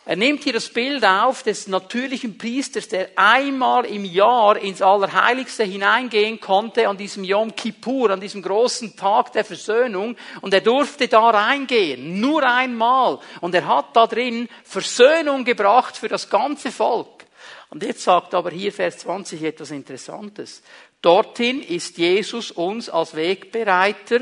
Er 0.08 0.16
nimmt 0.16 0.42
hier 0.42 0.54
das 0.54 0.70
Bild 0.70 1.04
auf 1.04 1.42
des 1.42 1.68
natürlichen 1.68 2.38
Priesters, 2.38 2.88
der 2.88 3.10
einmal 3.16 3.84
im 3.84 4.06
Jahr 4.06 4.56
ins 4.56 4.80
Allerheiligste 4.80 5.64
hineingehen 5.64 6.40
konnte, 6.40 6.88
an 6.88 6.96
diesem 6.96 7.24
Yom 7.24 7.54
Kippur, 7.54 8.08
an 8.08 8.18
diesem 8.18 8.40
großen 8.40 8.96
Tag 8.96 9.34
der 9.34 9.44
Versöhnung. 9.44 10.16
Und 10.40 10.54
er 10.54 10.62
durfte 10.62 11.08
da 11.08 11.28
reingehen, 11.28 12.22
nur 12.22 12.42
einmal. 12.42 13.18
Und 13.42 13.54
er 13.54 13.66
hat 13.66 13.94
da 13.94 14.06
drin 14.06 14.48
Versöhnung 14.64 15.44
gebracht 15.44 15.98
für 15.98 16.08
das 16.08 16.30
ganze 16.30 16.72
Volk. 16.72 17.26
Und 17.68 17.82
jetzt 17.82 18.02
sagt 18.02 18.32
aber 18.32 18.50
hier 18.50 18.72
Vers 18.72 18.96
20 19.00 19.42
etwas 19.42 19.72
Interessantes. 19.72 20.62
Dorthin 21.02 21.60
ist 21.60 21.98
Jesus 21.98 22.50
uns 22.50 22.88
als 22.88 23.14
Wegbereiter 23.14 24.20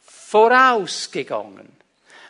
vorausgegangen. 0.00 1.79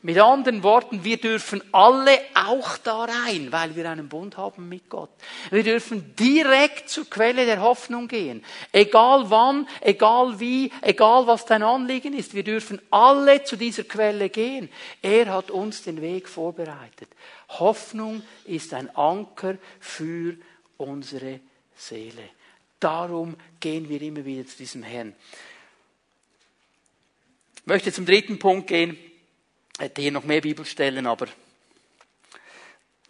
Mit 0.02 0.18
anderen 0.18 0.62
Worten, 0.62 1.04
wir 1.04 1.18
dürfen 1.18 1.62
alle 1.72 2.18
auch 2.32 2.78
da 2.78 3.04
rein, 3.04 3.52
weil 3.52 3.76
wir 3.76 3.90
einen 3.90 4.08
Bund 4.08 4.38
haben 4.38 4.66
mit 4.66 4.88
Gott. 4.88 5.10
Wir 5.50 5.62
dürfen 5.62 6.16
direkt 6.16 6.88
zur 6.88 7.04
Quelle 7.04 7.44
der 7.44 7.60
Hoffnung 7.60 8.08
gehen. 8.08 8.42
Egal 8.72 9.28
wann, 9.28 9.68
egal 9.82 10.40
wie, 10.40 10.72
egal 10.80 11.26
was 11.26 11.44
dein 11.44 11.62
Anliegen 11.62 12.14
ist. 12.14 12.32
Wir 12.32 12.44
dürfen 12.44 12.80
alle 12.90 13.44
zu 13.44 13.56
dieser 13.56 13.84
Quelle 13.84 14.30
gehen. 14.30 14.70
Er 15.02 15.26
hat 15.26 15.50
uns 15.50 15.82
den 15.82 16.00
Weg 16.00 16.30
vorbereitet. 16.30 17.10
Hoffnung 17.58 18.22
ist 18.46 18.72
ein 18.72 18.94
Anker 18.96 19.58
für 19.80 20.34
unsere 20.78 21.40
Seele. 21.76 22.22
Darum 22.78 23.36
gehen 23.60 23.90
wir 23.90 24.00
immer 24.00 24.24
wieder 24.24 24.46
zu 24.46 24.56
diesem 24.56 24.82
Herrn. 24.82 25.14
Ich 27.56 27.66
möchte 27.66 27.92
zum 27.92 28.06
dritten 28.06 28.38
Punkt 28.38 28.68
gehen 28.68 28.96
hätte 29.80 30.02
hier 30.02 30.12
noch 30.12 30.24
mehr 30.24 30.40
Bibelstellen, 30.40 31.06
aber 31.06 31.26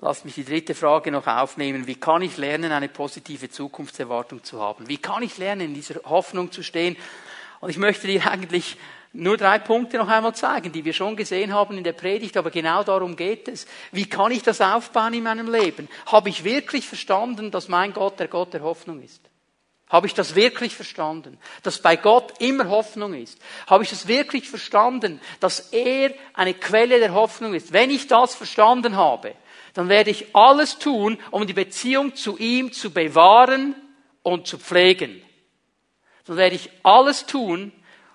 Lass 0.02 0.24
mich 0.24 0.34
die 0.34 0.46
dritte 0.46 0.74
Frage 0.74 1.10
noch 1.10 1.26
aufnehmen. 1.26 1.86
Wie 1.86 1.94
kann 1.94 2.22
ich 2.22 2.38
lernen, 2.38 2.72
eine 2.72 2.88
positive 2.88 3.50
Zukunftserwartung 3.50 4.42
zu 4.42 4.58
haben? 4.58 4.88
Wie 4.88 4.96
kann 4.96 5.22
ich 5.22 5.36
lernen, 5.36 5.60
in 5.60 5.74
dieser 5.74 6.00
Hoffnung 6.04 6.50
zu 6.50 6.62
stehen? 6.62 6.96
Und 7.60 7.68
ich 7.68 7.76
möchte 7.76 8.06
dir 8.06 8.30
eigentlich 8.30 8.78
nur 9.12 9.36
drei 9.36 9.58
Punkte 9.58 9.98
noch 9.98 10.08
einmal 10.08 10.34
zeigen, 10.34 10.72
die 10.72 10.86
wir 10.86 10.94
schon 10.94 11.16
gesehen 11.16 11.52
haben 11.52 11.76
in 11.76 11.84
der 11.84 11.92
Predigt, 11.92 12.38
aber 12.38 12.50
genau 12.50 12.82
darum 12.82 13.14
geht 13.14 13.48
es. 13.48 13.66
Wie 13.92 14.08
kann 14.08 14.32
ich 14.32 14.42
das 14.42 14.62
aufbauen 14.62 15.12
in 15.12 15.24
meinem 15.24 15.52
Leben? 15.52 15.88
Habe 16.06 16.30
ich 16.30 16.44
wirklich 16.44 16.86
verstanden, 16.86 17.50
dass 17.50 17.68
mein 17.68 17.92
Gott 17.92 18.18
der 18.20 18.28
Gott 18.28 18.54
der 18.54 18.62
Hoffnung 18.62 19.02
ist? 19.02 19.29
Habe 19.90 20.06
ich 20.06 20.14
das 20.14 20.36
wirklich 20.36 20.76
verstanden? 20.76 21.36
Dass 21.64 21.82
bei 21.82 21.96
Gott 21.96 22.40
immer 22.40 22.68
Hoffnung 22.68 23.12
ist? 23.12 23.38
Habe 23.66 23.82
ich 23.82 23.90
das 23.90 24.06
wirklich 24.06 24.48
verstanden, 24.48 25.20
dass 25.40 25.72
er 25.72 26.14
eine 26.32 26.54
Quelle 26.54 27.00
der 27.00 27.12
Hoffnung 27.12 27.54
ist? 27.54 27.72
Wenn 27.72 27.90
ich 27.90 28.06
das 28.06 28.36
verstanden 28.36 28.96
habe, 28.96 29.34
dann 29.74 29.88
werde 29.88 30.10
ich 30.10 30.34
alles 30.34 30.78
tun, 30.78 31.18
um 31.32 31.46
die 31.46 31.52
Beziehung 31.52 32.14
zu 32.14 32.38
ihm 32.38 32.72
zu 32.72 32.92
bewahren 32.92 33.74
und 34.22 34.46
zu 34.46 34.58
pflegen. 34.58 35.22
Dann 36.24 36.36
werde 36.36 36.54
ich 36.54 36.70
alles 36.84 37.26
tun, 37.26 37.72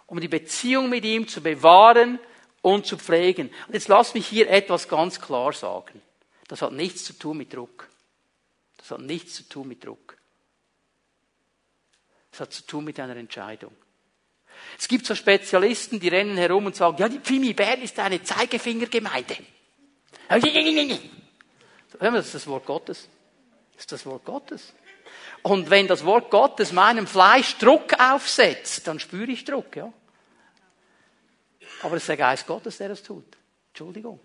um 0.08 0.22
die 0.22 0.30
Beziehung 0.30 0.90
mit 0.90 1.04
ihm 1.04 1.28
zu 1.28 1.42
bewahren 1.42 2.20
und 2.62 2.86
zu 2.86 2.98
pflegen. 2.98 3.50
Und 3.68 3.74
jetzt 3.74 3.90
lass 3.90 4.14
mich 4.14 4.28
hier 4.28 4.50
etwas 4.50 4.88
ganz 4.88 5.20
klar 5.20 5.52
sagen. 5.52 6.02
Das 6.48 6.62
hat 6.62 6.72
nichts 6.72 7.04
zu 7.04 7.14
tun 7.14 7.38
mit 7.38 7.54
Druck. 7.54 7.90
Das 8.78 8.92
hat 8.92 9.02
nichts 9.02 9.36
zu 9.36 9.50
tun 9.50 9.68
mit 9.68 9.84
Druck. 9.84 10.18
Das 12.36 12.42
hat 12.42 12.54
zu 12.54 12.64
tun 12.64 12.84
mit 12.84 13.00
einer 13.00 13.16
Entscheidung. 13.16 13.72
Es 14.78 14.90
gibt 14.90 15.06
so 15.06 15.16
Spezialisten, 15.16 16.02
die 16.02 16.10
rennen 16.10 16.36
herum 16.36 16.66
und 16.66 16.76
sagen, 16.76 16.98
ja, 16.98 17.08
die 17.08 17.20
Pfimi 17.20 17.54
Bern 17.54 17.82
ist 17.82 17.98
eine 17.98 18.22
Zeigefingergemeinde. 18.22 19.38
Hören 20.28 20.42
wir, 22.02 22.12
das 22.12 22.26
ist 22.26 22.36
das 22.36 22.48
Wort 22.48 22.66
Gottes. 22.66 23.08
Das 23.72 23.84
ist 23.84 23.92
das 23.94 24.06
Wort 24.06 24.26
Gottes. 24.26 24.74
Und 25.44 25.70
wenn 25.70 25.88
das 25.88 26.04
Wort 26.04 26.30
Gottes 26.30 26.74
meinem 26.74 27.08
Fleisch 27.08 27.58
Druck 27.58 27.98
aufsetzt, 27.98 28.86
dann 28.86 29.00
spüre 29.00 29.32
ich 29.32 29.46
Druck, 29.46 29.74
ja. 29.78 29.94
Aber 31.84 31.96
es 31.96 32.04
ist 32.04 32.10
der 32.10 32.18
Geist 32.18 32.46
Gottes, 32.48 32.80
der 32.80 32.90
das 32.90 33.02
tut. 33.02 33.38
Entschuldigung. 33.70 34.20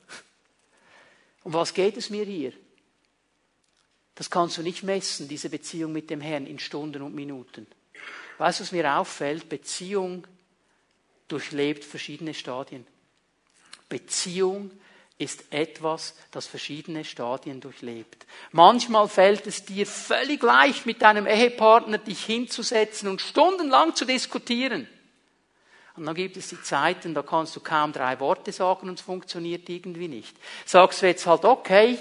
Um 1.44 1.52
was 1.52 1.72
geht 1.74 1.96
es 1.96 2.10
mir 2.10 2.24
hier? 2.24 2.54
Das 4.16 4.30
kannst 4.30 4.58
du 4.58 4.62
nicht 4.62 4.82
messen, 4.82 5.28
diese 5.28 5.48
Beziehung 5.48 5.92
mit 5.92 6.10
dem 6.10 6.20
Herrn 6.20 6.48
in 6.48 6.58
Stunden 6.58 7.02
und 7.02 7.14
Minuten. 7.14 7.68
Weißt 8.40 8.58
du, 8.58 8.64
was 8.64 8.72
mir 8.72 8.96
auffällt? 8.96 9.50
Beziehung 9.50 10.26
durchlebt 11.28 11.84
verschiedene 11.84 12.32
Stadien. 12.32 12.86
Beziehung 13.90 14.70
ist 15.18 15.44
etwas, 15.50 16.16
das 16.30 16.46
verschiedene 16.46 17.04
Stadien 17.04 17.60
durchlebt. 17.60 18.24
Manchmal 18.52 19.10
fällt 19.10 19.46
es 19.46 19.66
dir 19.66 19.86
völlig 19.86 20.42
leicht, 20.42 20.86
mit 20.86 21.02
deinem 21.02 21.26
Ehepartner 21.26 21.98
dich 21.98 22.24
hinzusetzen 22.24 23.10
und 23.10 23.20
stundenlang 23.20 23.94
zu 23.94 24.06
diskutieren. 24.06 24.88
Und 25.96 26.06
dann 26.06 26.14
gibt 26.14 26.38
es 26.38 26.48
die 26.48 26.62
Zeiten, 26.62 27.12
da 27.12 27.20
kannst 27.20 27.54
du 27.56 27.60
kaum 27.60 27.92
drei 27.92 28.18
Worte 28.20 28.52
sagen 28.52 28.88
und 28.88 28.98
es 28.98 29.04
funktioniert 29.04 29.68
irgendwie 29.68 30.08
nicht. 30.08 30.34
Sagst 30.64 31.02
du 31.02 31.06
jetzt 31.06 31.26
halt, 31.26 31.44
okay, 31.44 31.98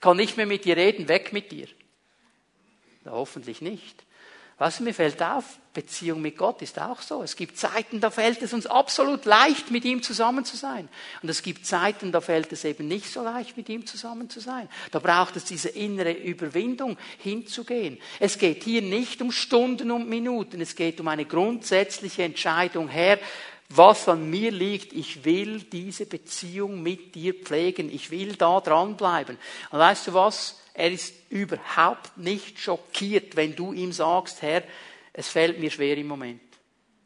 kann 0.00 0.16
nicht 0.16 0.38
mehr 0.38 0.46
mit 0.46 0.64
dir 0.64 0.78
reden, 0.78 1.08
weg 1.08 1.34
mit 1.34 1.52
dir. 1.52 1.68
Ja, 3.04 3.10
hoffentlich 3.10 3.60
nicht. 3.60 4.02
Was 4.58 4.78
mir 4.78 4.94
fällt 4.94 5.20
auf, 5.20 5.44
Beziehung 5.72 6.22
mit 6.22 6.38
Gott 6.38 6.62
ist 6.62 6.80
auch 6.80 7.02
so. 7.02 7.22
Es 7.24 7.34
gibt 7.34 7.58
Zeiten, 7.58 8.00
da 8.00 8.10
fällt 8.10 8.40
es 8.42 8.52
uns 8.52 8.66
absolut 8.66 9.24
leicht, 9.24 9.72
mit 9.72 9.84
ihm 9.84 10.02
zusammen 10.02 10.44
zu 10.44 10.56
sein. 10.56 10.88
Und 11.20 11.28
es 11.28 11.42
gibt 11.42 11.66
Zeiten, 11.66 12.12
da 12.12 12.20
fällt 12.20 12.52
es 12.52 12.64
eben 12.64 12.86
nicht 12.86 13.10
so 13.10 13.24
leicht, 13.24 13.56
mit 13.56 13.68
ihm 13.68 13.84
zusammen 13.84 14.30
zu 14.30 14.38
sein. 14.38 14.68
Da 14.92 15.00
braucht 15.00 15.34
es 15.34 15.44
diese 15.44 15.70
innere 15.70 16.12
Überwindung, 16.12 16.96
hinzugehen. 17.18 17.98
Es 18.20 18.38
geht 18.38 18.62
hier 18.62 18.82
nicht 18.82 19.20
um 19.20 19.32
Stunden 19.32 19.90
und 19.90 20.08
Minuten. 20.08 20.60
Es 20.60 20.76
geht 20.76 21.00
um 21.00 21.08
eine 21.08 21.24
grundsätzliche 21.24 22.22
Entscheidung. 22.22 22.86
Herr, 22.86 23.18
was 23.68 24.08
an 24.08 24.30
mir 24.30 24.52
liegt, 24.52 24.92
ich 24.92 25.24
will 25.24 25.62
diese 25.62 26.06
Beziehung 26.06 26.80
mit 26.80 27.16
dir 27.16 27.34
pflegen. 27.34 27.92
Ich 27.92 28.12
will 28.12 28.36
da 28.36 28.60
dranbleiben. 28.60 29.36
Und 29.72 29.78
weißt 29.80 30.06
du 30.06 30.14
was? 30.14 30.60
Er 30.74 30.90
ist 30.90 31.14
überhaupt 31.30 32.16
nicht 32.18 32.58
schockiert, 32.58 33.36
wenn 33.36 33.54
du 33.54 33.72
ihm 33.72 33.92
sagst, 33.92 34.42
Herr, 34.42 34.64
es 35.12 35.28
fällt 35.28 35.60
mir 35.60 35.70
schwer 35.70 35.96
im 35.96 36.08
Moment. 36.08 36.40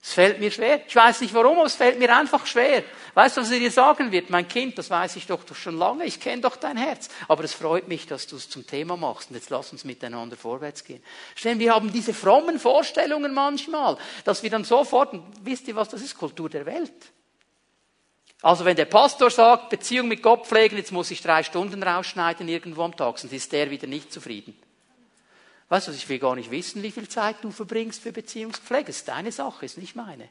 Es 0.01 0.15
fällt 0.15 0.41
mir 0.41 0.51
schwer. 0.51 0.81
Ich 0.87 0.97
weiß 0.97 1.21
nicht 1.21 1.35
warum, 1.35 1.59
aber 1.59 1.67
es 1.67 1.75
fällt 1.75 1.99
mir 1.99 2.17
einfach 2.17 2.47
schwer. 2.47 2.83
Weißt 3.13 3.37
du, 3.37 3.41
was 3.43 3.51
er 3.51 3.59
dir 3.59 3.71
sagen 3.71 4.11
wird? 4.11 4.31
Mein 4.31 4.49
Kind, 4.49 4.79
das 4.79 4.89
weiß 4.89 5.17
ich 5.17 5.27
doch 5.27 5.43
schon 5.55 5.77
lange. 5.77 6.07
Ich 6.07 6.19
kenne 6.19 6.41
doch 6.41 6.57
dein 6.57 6.79
Herz. 6.79 7.09
Aber 7.27 7.45
es 7.45 7.53
freut 7.53 7.89
mich, 7.89 8.07
dass 8.07 8.27
du 8.27 8.37
es 8.37 8.49
zum 8.49 8.67
Thema 8.67 8.97
machst. 8.97 9.29
Und 9.29 9.37
jetzt 9.37 9.51
lass 9.51 9.71
uns 9.73 9.85
miteinander 9.85 10.37
vorwärts 10.37 10.85
gehen. 10.85 11.03
Stellen, 11.35 11.59
wir 11.59 11.75
haben 11.75 11.93
diese 11.93 12.15
frommen 12.15 12.59
Vorstellungen 12.59 13.35
manchmal, 13.35 13.99
dass 14.25 14.43
wir 14.43 14.51
dann 14.51 14.65
sofort, 14.65 15.15
wisst 15.43 15.69
ihr 15.69 15.77
was, 15.77 15.91
das 15.91 16.01
ist 16.01 16.17
Kultur 16.17 16.49
der 16.49 16.65
Welt. 16.65 17.13
Also 18.43 18.65
wenn 18.65 18.77
der 18.77 18.85
Pastor 18.85 19.31
sagt, 19.31 19.71
Beziehung 19.71 20.09
mit 20.09 20.23
Gott 20.23 20.47
pflegen, 20.47 20.77
jetzt 20.77 20.93
muss 20.93 21.11
ich 21.11 21.23
drei 21.23 21.43
Stunden 21.43 21.83
rausschneiden 21.83 22.49
irgendwo 22.49 22.83
am 22.83 22.97
Tag, 22.97 23.19
sonst 23.19 23.33
ist 23.33 23.53
der 23.53 23.71
wieder 23.71 23.89
nicht 23.89 24.13
zufrieden. 24.13 24.57
Weißt 25.69 25.89
du, 25.89 25.93
ich 25.93 26.09
will 26.09 26.19
gar 26.19 26.35
nicht 26.35 26.51
wissen, 26.51 26.83
wie 26.83 26.93
viel 26.93 27.09
Zeit 27.09 27.37
du 27.43 27.51
verbringst 27.51 28.01
für 28.01 28.13
Beziehungspflege. 28.13 28.87
Das 28.87 28.97
ist 28.97 29.09
deine 29.09 29.33
Sache, 29.33 29.67
ist 29.67 29.77
nicht 29.77 29.97
meine. 29.97 30.29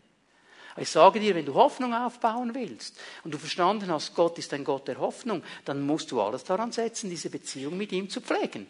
Ich 0.78 0.90
sage 0.90 1.20
dir, 1.20 1.36
wenn 1.36 1.46
du 1.46 1.56
Hoffnung 1.56 1.94
aufbauen 1.94 2.54
willst 2.54 3.00
und 3.24 3.34
du 3.34 3.38
verstanden 3.38 3.92
hast, 3.92 4.14
Gott 4.14 4.38
ist 4.38 4.54
ein 4.54 4.64
Gott 4.64 4.88
der 4.88 5.00
Hoffnung, 5.00 5.44
dann 5.66 5.82
musst 5.82 6.12
du 6.12 6.22
alles 6.22 6.44
daran 6.44 6.72
setzen, 6.72 7.10
diese 7.10 7.30
Beziehung 7.30 7.78
mit 7.78 7.92
ihm 7.92 8.10
zu 8.10 8.22
pflegen. 8.22 8.68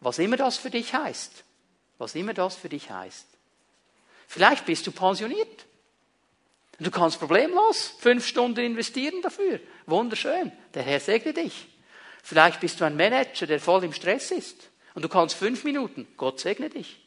Was 0.00 0.18
immer 0.18 0.36
das 0.36 0.56
für 0.56 0.70
dich 0.70 0.94
heißt. 0.94 1.44
Was 1.98 2.14
immer 2.14 2.32
das 2.32 2.56
für 2.56 2.70
dich 2.70 2.90
heißt. 2.90 3.26
Vielleicht 4.26 4.64
bist 4.64 4.86
du 4.86 4.92
pensioniert. 4.92 5.66
Du 6.80 6.90
kannst 6.90 7.18
problemlos 7.18 7.94
fünf 7.98 8.26
Stunden 8.26 8.64
investieren 8.64 9.20
dafür. 9.22 9.60
Wunderschön. 9.86 10.50
Der 10.72 10.82
Herr 10.82 10.98
segne 10.98 11.34
dich. 11.34 11.68
Vielleicht 12.22 12.60
bist 12.60 12.80
du 12.80 12.84
ein 12.84 12.96
Manager, 12.96 13.46
der 13.46 13.60
voll 13.60 13.84
im 13.84 13.92
Stress 13.92 14.30
ist. 14.30 14.70
Und 14.94 15.04
du 15.04 15.08
kannst 15.08 15.36
fünf 15.36 15.64
Minuten. 15.64 16.08
Gott 16.16 16.40
segne 16.40 16.70
dich. 16.70 16.98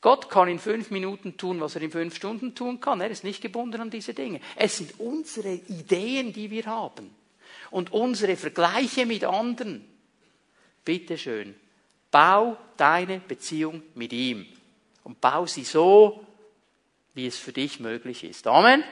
Gott 0.00 0.28
kann 0.28 0.48
in 0.48 0.58
fünf 0.58 0.90
Minuten 0.90 1.36
tun, 1.36 1.60
was 1.60 1.76
er 1.76 1.82
in 1.82 1.90
fünf 1.92 2.16
Stunden 2.16 2.54
tun 2.54 2.80
kann. 2.80 3.00
Er 3.00 3.08
ist 3.08 3.24
nicht 3.24 3.40
gebunden 3.40 3.80
an 3.80 3.90
diese 3.90 4.14
Dinge. 4.14 4.40
Es 4.56 4.78
sind 4.78 4.98
unsere 4.98 5.54
Ideen, 5.54 6.32
die 6.32 6.50
wir 6.50 6.66
haben. 6.66 7.14
Und 7.70 7.92
unsere 7.92 8.36
Vergleiche 8.36 9.06
mit 9.06 9.24
anderen. 9.24 9.88
Bitte 10.84 11.16
schön. 11.16 11.54
Bau 12.10 12.56
deine 12.76 13.20
Beziehung 13.20 13.82
mit 13.94 14.12
ihm. 14.12 14.46
Und 15.04 15.20
bau 15.20 15.46
sie 15.46 15.64
so, 15.64 16.26
wie 17.14 17.26
es 17.26 17.38
für 17.38 17.52
dich 17.52 17.80
möglich 17.80 18.24
ist. 18.24 18.46
Amen. 18.46 18.84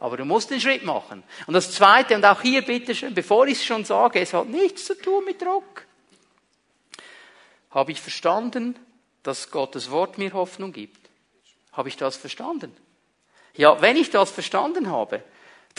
Aber 0.00 0.16
du 0.16 0.24
musst 0.24 0.50
den 0.50 0.60
Schritt 0.60 0.84
machen. 0.84 1.22
Und 1.46 1.54
das 1.54 1.72
Zweite, 1.72 2.14
und 2.14 2.24
auch 2.24 2.40
hier 2.40 2.62
bitte 2.62 2.94
schön, 2.94 3.14
bevor 3.14 3.46
ich 3.46 3.58
es 3.58 3.64
schon 3.64 3.84
sage, 3.84 4.20
es 4.20 4.32
hat 4.32 4.48
nichts 4.48 4.84
zu 4.84 4.94
tun 4.94 5.24
mit 5.24 5.42
Druck. 5.42 5.86
Habe 7.70 7.92
ich 7.92 8.00
verstanden, 8.00 8.76
dass 9.22 9.50
Gottes 9.50 9.90
Wort 9.90 10.16
mir 10.16 10.32
Hoffnung 10.32 10.72
gibt? 10.72 11.10
Habe 11.72 11.88
ich 11.88 11.96
das 11.96 12.16
verstanden? 12.16 12.74
Ja, 13.54 13.80
wenn 13.82 13.96
ich 13.96 14.10
das 14.10 14.30
verstanden 14.30 14.90
habe, 14.90 15.22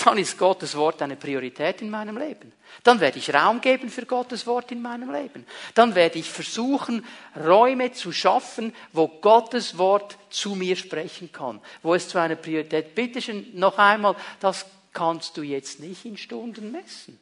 dann 0.04 0.18
ist 0.18 0.38
Gottes 0.38 0.76
Wort 0.76 1.02
eine 1.02 1.16
Priorität 1.16 1.82
in 1.82 1.90
meinem 1.90 2.18
Leben. 2.18 2.52
Dann 2.84 3.00
werde 3.00 3.20
ich 3.20 3.34
Raum 3.34 3.62
geben 3.62 3.90
für 3.90 4.06
Gottes 4.06 4.46
Wort 4.48 4.72
in 4.72 4.82
meinem 4.82 5.12
Leben. 5.12 5.46
Dann 5.74 5.96
werde 5.96 6.20
ich 6.20 6.30
versuchen, 6.30 7.06
Räume 7.36 7.92
zu 7.92 8.12
schaffen, 8.12 8.74
wo 8.94 9.08
Gottes 9.08 9.78
Wort 9.78 10.18
zu 10.30 10.56
mir 10.56 10.76
sprechen 10.76 11.32
kann, 11.32 11.60
wo 11.82 11.96
es 11.96 12.08
zu 12.08 12.20
einer 12.20 12.36
Priorität. 12.36 12.96
Bitte 12.96 13.22
schön, 13.22 13.48
noch 13.54 13.78
einmal, 13.78 14.16
das 14.40 14.66
kannst 14.94 15.38
du 15.38 15.42
jetzt 15.42 15.80
nicht 15.80 16.06
in 16.06 16.18
Stunden 16.18 16.72
messen. 16.72 17.20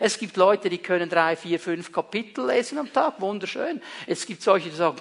Es 0.00 0.18
gibt 0.18 0.36
Leute, 0.36 0.70
die 0.70 0.78
können 0.78 1.08
drei, 1.08 1.34
vier, 1.34 1.58
fünf 1.58 1.90
Kapitel 1.92 2.46
lesen 2.46 2.78
am 2.78 2.92
Tag, 2.92 3.20
wunderschön. 3.20 3.82
Es 4.06 4.26
gibt 4.26 4.42
solche, 4.42 4.70
die 4.70 4.76
sagen, 4.76 4.96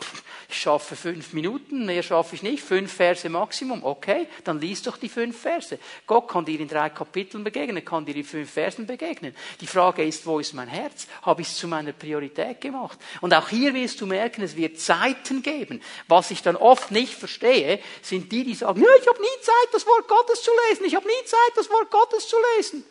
ich 0.49 0.57
schaffe 0.59 0.95
fünf 0.95 1.33
Minuten, 1.33 1.85
mehr 1.85 2.01
schaffe 2.01 2.35
ich 2.35 2.41
nicht, 2.41 2.63
fünf 2.63 2.91
Verse 2.91 3.27
Maximum. 3.29 3.83
Okay, 3.83 4.27
dann 4.43 4.59
liest 4.59 4.87
doch 4.87 4.97
die 4.97 5.09
fünf 5.09 5.39
Verse. 5.39 5.77
Gott 6.07 6.27
kann 6.27 6.45
dir 6.45 6.59
in 6.59 6.67
drei 6.67 6.89
Kapiteln 6.89 7.43
begegnen, 7.43 7.85
kann 7.85 8.05
dir 8.05 8.15
in 8.15 8.23
fünf 8.23 8.51
Versen 8.51 8.87
begegnen. 8.87 9.35
Die 9.61 9.67
Frage 9.67 10.03
ist, 10.03 10.25
wo 10.25 10.39
ist 10.39 10.53
mein 10.53 10.67
Herz? 10.67 11.07
Habe 11.21 11.41
ich 11.41 11.49
es 11.49 11.57
zu 11.57 11.67
meiner 11.67 11.91
Priorität 11.91 12.59
gemacht? 12.61 12.97
Und 13.21 13.33
auch 13.33 13.49
hier 13.49 13.73
wirst 13.75 14.01
du 14.01 14.07
merken, 14.07 14.41
es 14.41 14.55
wird 14.55 14.79
Zeiten 14.79 15.43
geben. 15.43 15.81
Was 16.07 16.31
ich 16.31 16.41
dann 16.41 16.55
oft 16.55 16.89
nicht 16.91 17.13
verstehe, 17.13 17.79
sind 18.01 18.31
die, 18.31 18.43
die 18.45 18.55
sagen, 18.55 18.81
ja, 18.81 18.89
ich 18.99 19.07
habe 19.07 19.21
nie 19.21 19.41
Zeit, 19.41 19.73
das 19.73 19.85
Wort 19.85 20.07
Gottes 20.07 20.41
zu 20.41 20.51
lesen. 20.69 20.85
Ich 20.85 20.95
habe 20.95 21.05
nie 21.05 21.25
Zeit, 21.25 21.51
das 21.55 21.69
Wort 21.69 21.91
Gottes 21.91 22.27
zu 22.27 22.37
lesen. 22.55 22.83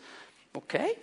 Okay, 0.53 0.95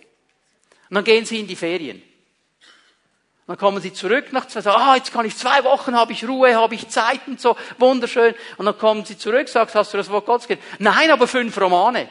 und 0.95 0.99
dann 0.99 1.13
gehen 1.13 1.25
sie 1.25 1.41
in 1.41 1.47
die 1.47 1.57
Ferien. 1.57 1.97
Und 1.97 3.47
dann 3.47 3.57
kommen 3.57 3.81
sie 3.81 3.91
zurück 3.91 4.31
nach 4.31 4.47
zwei, 4.47 4.61
sagen, 4.61 4.81
ah, 4.81 4.95
jetzt 4.95 5.11
kann 5.11 5.25
ich 5.25 5.35
zwei 5.35 5.61
Wochen, 5.65 5.93
habe 5.93 6.13
ich 6.13 6.25
Ruhe, 6.25 6.55
habe 6.55 6.73
ich 6.73 6.87
Zeit 6.87 7.19
und 7.27 7.41
so, 7.41 7.57
wunderschön. 7.77 8.33
Und 8.55 8.65
dann 8.65 8.77
kommen 8.77 9.03
sie 9.03 9.17
zurück, 9.17 9.49
sagst, 9.49 9.75
hast 9.75 9.91
du 9.91 9.97
das 9.97 10.09
Wort 10.09 10.25
Gottes 10.25 10.47
gelesen? 10.47 10.65
Nein, 10.79 11.11
aber 11.11 11.27
fünf 11.27 11.59
Romane. 11.59 12.07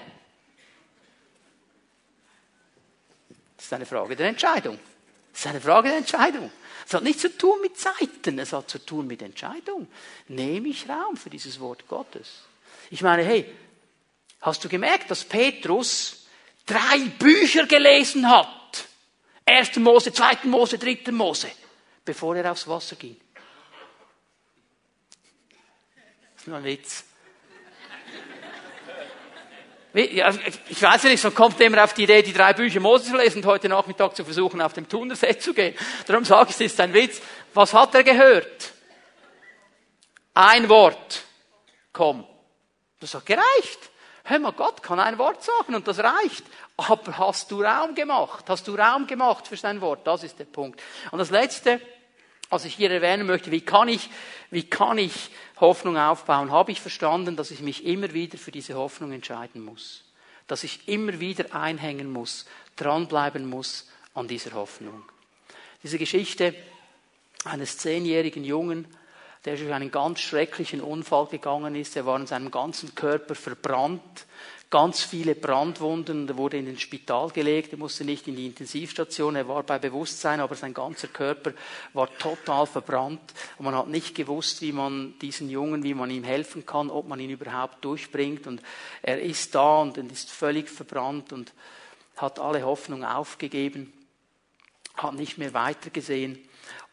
Das 3.57 3.65
ist 3.65 3.73
eine 3.73 3.87
Frage 3.87 4.17
der 4.17 4.29
Entscheidung. 4.29 4.79
Das 5.33 5.41
ist 5.41 5.47
eine 5.47 5.63
Frage 5.63 5.89
der 5.89 5.97
Entscheidung. 5.97 6.53
Es 6.87 6.93
hat 6.93 7.05
nichts 7.05 7.23
zu 7.23 7.35
tun 7.39 7.63
mit 7.63 7.79
Zeiten, 7.79 8.39
es 8.39 8.53
hat 8.53 8.69
zu 8.69 8.85
tun 8.85 9.07
mit 9.07 9.23
Entscheidung. 9.23 9.89
Nehme 10.29 10.69
ich 10.69 10.87
Raum 10.91 11.17
für 11.17 11.31
dieses 11.31 11.59
Wort 11.59 11.89
Gottes? 11.89 12.43
Ich 12.91 13.01
meine, 13.01 13.25
hey, 13.25 13.51
hast 14.43 14.63
du 14.63 14.69
gemerkt, 14.69 15.11
dass 15.11 15.25
Petrus 15.25 16.27
drei 16.67 16.99
Bücher 17.19 17.65
gelesen 17.65 18.29
hat? 18.29 18.61
1. 19.47 19.77
Mose, 19.77 20.13
2. 20.13 20.45
Mose, 20.45 20.79
3. 20.79 21.13
Mose, 21.13 21.51
bevor 22.05 22.37
er 22.37 22.51
aufs 22.51 22.67
Wasser 22.67 22.97
ging. 22.97 23.17
Das 26.33 26.43
ist 26.43 26.49
nur 26.49 26.57
ein 26.57 26.65
Witz. 26.65 27.05
Ich 29.97 30.83
weiß 30.83 31.05
ja 31.05 31.11
nicht, 31.11 31.21
so 31.21 31.31
kommt 31.31 31.61
jemand 31.61 31.83
auf 31.83 31.95
die 31.95 32.03
Idee, 32.03 32.21
die 32.23 32.33
drei 32.33 32.53
Bücher 32.53 32.81
Mose 32.81 33.05
zu 33.05 33.17
lesen 33.17 33.39
und 33.39 33.47
heute 33.47 33.69
Nachmittag 33.69 34.17
zu 34.17 34.25
versuchen, 34.25 34.61
auf 34.61 34.73
dem 34.73 34.89
Thunersee 34.89 35.39
zu 35.39 35.55
gehen. 35.55 35.77
Darum 36.07 36.25
sage 36.25 36.51
ich, 36.51 36.57
es 36.57 36.73
ist 36.73 36.81
ein 36.81 36.93
Witz. 36.93 37.21
Was 37.53 37.73
hat 37.73 37.95
er 37.95 38.03
gehört? 38.03 38.73
Ein 40.35 40.69
Wort. 40.69 41.23
Komm. 41.93 42.27
Das 42.99 43.15
hat 43.15 43.25
gereicht. 43.25 43.91
Hör 44.25 44.41
mal, 44.41 44.53
Gott 44.53 44.83
kann 44.83 44.99
ein 44.99 45.17
Wort 45.19 45.45
sagen 45.45 45.77
und 45.77 45.87
das 45.87 46.01
reicht. 46.01 46.45
Aber 46.77 47.19
hast 47.19 47.51
du 47.51 47.63
Raum 47.63 47.95
gemacht? 47.95 48.45
Hast 48.49 48.67
du 48.67 48.75
Raum 48.75 49.07
gemacht 49.07 49.47
für 49.47 49.57
sein 49.57 49.81
Wort? 49.81 50.07
Das 50.07 50.25
ist 50.25 50.39
der 50.39 50.45
Punkt. 50.45 50.83
Und 51.13 51.19
das 51.19 51.31
Letzte, 51.31 51.81
was 52.51 52.65
ich 52.65 52.75
hier 52.75 52.91
erwähnen 52.91 53.27
möchte, 53.27 53.51
wie 53.51 53.61
kann 53.61 53.89
ich, 53.89 54.11
wie 54.51 54.69
kann 54.69 54.99
ich 54.99 55.31
Hoffnung 55.61 55.97
aufbauen? 55.97 56.51
Habe 56.51 56.73
ich 56.73 56.81
verstanden, 56.81 57.37
dass 57.37 57.51
ich 57.51 57.61
mich 57.61 57.85
immer 57.85 58.13
wieder 58.13 58.39
für 58.39 58.51
diese 58.51 58.75
Hoffnung 58.75 59.13
entscheiden 59.13 59.65
muss? 59.65 60.05
Dass 60.47 60.65
ich 60.65 60.89
immer 60.89 61.21
wieder 61.21 61.55
einhängen 61.55 62.13
muss, 62.13 62.45
dranbleiben 62.77 63.49
muss 63.49 63.89
an 64.15 64.29
dieser 64.29 64.53
Hoffnung. 64.53 65.05
Diese 65.83 65.99
Geschichte 65.99 66.55
eines 67.45 67.79
zehnjährigen 67.79 68.45
Jungen, 68.45 68.87
der 69.45 69.57
durch 69.57 69.73
einen 69.73 69.91
ganz 69.91 70.21
schrecklichen 70.21 70.81
Unfall 70.81 71.27
gegangen 71.27 71.75
ist. 71.75 71.97
Er 71.97 72.07
war 72.07 72.19
in 72.19 72.27
seinem 72.27 72.51
ganzen 72.51 72.95
Körper 72.95 73.35
verbrannt, 73.35 74.27
ganz 74.71 75.03
viele 75.03 75.35
Brandwunden. 75.35 76.27
Er 76.27 76.37
wurde 76.39 76.57
in 76.57 76.67
den 76.67 76.79
Spital 76.79 77.29
gelegt. 77.31 77.73
Er 77.73 77.79
musste 77.79 78.05
nicht 78.05 78.27
in 78.27 78.37
die 78.37 78.47
Intensivstation. 78.47 79.37
Er 79.37 79.47
war 79.47 79.63
bei 79.63 79.79
Bewusstsein, 79.79 80.41
aber 80.41 80.55
sein 80.55 80.73
ganzer 80.73 81.09
Körper 81.09 81.53
war 81.93 82.09
total 82.19 82.67
verbrannt. 82.67 83.21
Und 83.59 83.67
man 83.67 83.77
hat 83.77 83.89
nicht 83.89 84.15
gewusst, 84.15 84.63
wie 84.63 84.73
man 84.73 85.15
diesen 85.21 85.51
Jungen, 85.51 85.85
wie 85.85 85.95
man 85.95 86.11
ihm 86.11 86.25
helfen 86.25 86.65
kann, 86.65 86.91
ob 86.91 87.07
man 87.07 87.21
ihn 87.21 87.31
überhaupt 87.31 87.85
durchbringt. 87.85 88.47
Und 88.47 88.63
er 89.03 89.21
ist 89.21 89.55
da 89.55 89.83
und 89.83 89.99
ist 89.99 90.31
völlig 90.31 90.71
verbrannt 90.71 91.33
und 91.33 91.53
hat 92.17 92.39
alle 92.39 92.65
Hoffnung 92.65 93.05
aufgegeben, 93.05 93.93
hat 94.97 95.15
nicht 95.15 95.37
mehr 95.37 95.53
weitergesehen. 95.53 96.39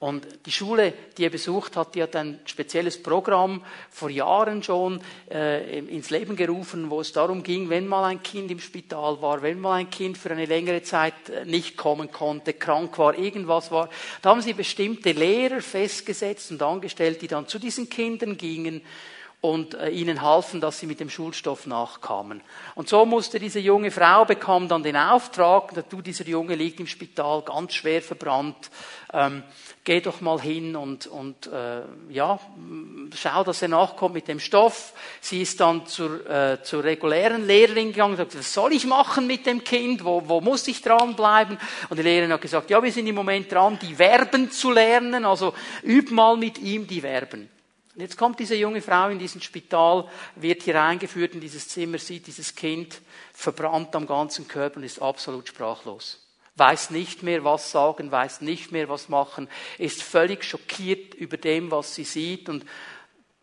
Und 0.01 0.25
die 0.47 0.51
Schule, 0.51 0.93
die 1.15 1.25
er 1.25 1.29
besucht 1.29 1.77
hat, 1.77 1.93
die 1.93 2.01
hat 2.01 2.15
ein 2.15 2.39
spezielles 2.45 3.03
Programm 3.03 3.63
vor 3.91 4.09
Jahren 4.09 4.63
schon 4.63 4.99
äh, 5.29 5.77
ins 5.77 6.09
Leben 6.09 6.35
gerufen, 6.35 6.89
wo 6.89 7.01
es 7.01 7.13
darum 7.13 7.43
ging, 7.43 7.69
wenn 7.69 7.85
mal 7.85 8.05
ein 8.05 8.23
Kind 8.23 8.49
im 8.49 8.59
Spital 8.59 9.21
war, 9.21 9.43
wenn 9.43 9.59
mal 9.59 9.75
ein 9.75 9.91
Kind 9.91 10.17
für 10.17 10.31
eine 10.31 10.47
längere 10.47 10.81
Zeit 10.81 11.29
äh, 11.29 11.45
nicht 11.45 11.77
kommen 11.77 12.11
konnte, 12.11 12.53
krank 12.53 12.97
war, 12.97 13.15
irgendwas 13.15 13.69
war, 13.69 13.89
da 14.23 14.31
haben 14.31 14.41
sie 14.41 14.53
bestimmte 14.53 15.11
Lehrer 15.11 15.61
festgesetzt 15.61 16.49
und 16.49 16.63
angestellt, 16.63 17.21
die 17.21 17.27
dann 17.27 17.47
zu 17.47 17.59
diesen 17.59 17.87
Kindern 17.87 18.37
gingen 18.37 18.81
und 19.41 19.73
äh, 19.73 19.89
ihnen 19.89 20.21
halfen, 20.21 20.61
dass 20.61 20.79
sie 20.79 20.85
mit 20.85 20.99
dem 20.99 21.09
Schulstoff 21.09 21.65
nachkamen. 21.65 22.41
Und 22.75 22.87
so 22.87 23.05
musste 23.05 23.39
diese 23.39 23.59
junge 23.59 23.89
Frau 23.89 24.23
bekam 24.23 24.67
dann 24.67 24.83
den 24.83 24.95
Auftrag, 24.95 25.89
du, 25.89 26.01
dieser 26.01 26.25
Junge 26.25 26.55
liegt 26.55 26.79
im 26.79 26.85
Spital, 26.87 27.41
ganz 27.41 27.73
schwer 27.73 28.03
verbrannt, 28.03 28.69
ähm, 29.11 29.43
geh 29.83 29.99
doch 29.99 30.21
mal 30.21 30.39
hin 30.39 30.75
und, 30.75 31.07
und 31.07 31.47
äh, 31.47 31.81
ja, 32.09 32.39
schau, 33.15 33.43
dass 33.43 33.61
er 33.61 33.69
nachkommt 33.69 34.13
mit 34.13 34.27
dem 34.27 34.39
Stoff. 34.39 34.93
Sie 35.21 35.41
ist 35.41 35.59
dann 35.59 35.85
zur, 35.87 36.29
äh, 36.29 36.61
zur 36.61 36.83
regulären 36.83 37.47
Lehrerin 37.47 37.91
gegangen 37.91 38.11
und 38.11 38.17
sagt, 38.17 38.37
was 38.37 38.53
soll 38.53 38.73
ich 38.73 38.85
machen 38.85 39.25
mit 39.25 39.45
dem 39.45 39.63
Kind, 39.63 40.03
wo, 40.03 40.27
wo 40.27 40.41
muss 40.41 40.67
ich 40.67 40.81
dranbleiben? 40.81 41.57
Und 41.89 41.97
die 41.97 42.03
Lehrerin 42.03 42.33
hat 42.33 42.41
gesagt, 42.41 42.69
ja, 42.69 42.81
wir 42.81 42.91
sind 42.91 43.07
im 43.07 43.15
Moment 43.15 43.51
dran, 43.51 43.79
die 43.81 43.95
Verben 43.95 44.51
zu 44.51 44.71
lernen, 44.71 45.25
also 45.25 45.53
üb 45.83 46.11
mal 46.11 46.37
mit 46.37 46.59
ihm 46.59 46.85
die 46.85 47.01
Verben. 47.01 47.49
Und 47.93 48.01
jetzt 48.01 48.17
kommt 48.17 48.39
diese 48.39 48.55
junge 48.55 48.81
Frau 48.81 49.09
in 49.09 49.19
diesen 49.19 49.41
Spital, 49.41 50.07
wird 50.35 50.61
hier 50.63 50.81
eingeführt 50.81 51.33
in 51.33 51.41
dieses 51.41 51.67
Zimmer, 51.67 51.97
sieht 51.97 52.27
dieses 52.27 52.55
Kind 52.55 53.01
verbrannt 53.33 53.95
am 53.95 54.05
ganzen 54.07 54.47
Körper 54.47 54.77
und 54.77 54.83
ist 54.83 55.01
absolut 55.01 55.47
sprachlos. 55.47 56.19
Weiß 56.61 56.91
nicht 56.91 57.23
mehr, 57.23 57.43
was 57.43 57.71
sagen, 57.71 58.11
weiß 58.11 58.41
nicht 58.41 58.71
mehr, 58.71 58.87
was 58.87 59.09
machen, 59.09 59.49
ist 59.79 60.03
völlig 60.03 60.43
schockiert 60.43 61.15
über 61.15 61.37
dem, 61.37 61.71
was 61.71 61.95
sie 61.95 62.03
sieht. 62.03 62.49
Und 62.49 62.65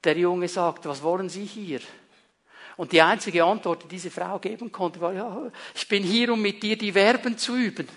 der 0.05 0.17
Junge 0.17 0.47
sagt, 0.47 0.87
was 0.87 1.03
wollen 1.03 1.29
Sie 1.29 1.45
hier? 1.45 1.81
Und 2.77 2.93
die 2.93 3.03
einzige 3.03 3.43
Antwort, 3.43 3.83
die 3.83 3.89
diese 3.89 4.13
Frau 4.13 4.39
geben 4.39 4.71
konnte, 4.71 5.01
war, 5.01 5.13
ja, 5.13 5.51
ich 5.75 5.89
bin 5.89 6.05
hier, 6.05 6.33
um 6.33 6.41
mit 6.41 6.63
dir 6.63 6.79
die 6.79 6.93
Verben 6.93 7.37
zu 7.37 7.57
üben. 7.57 7.89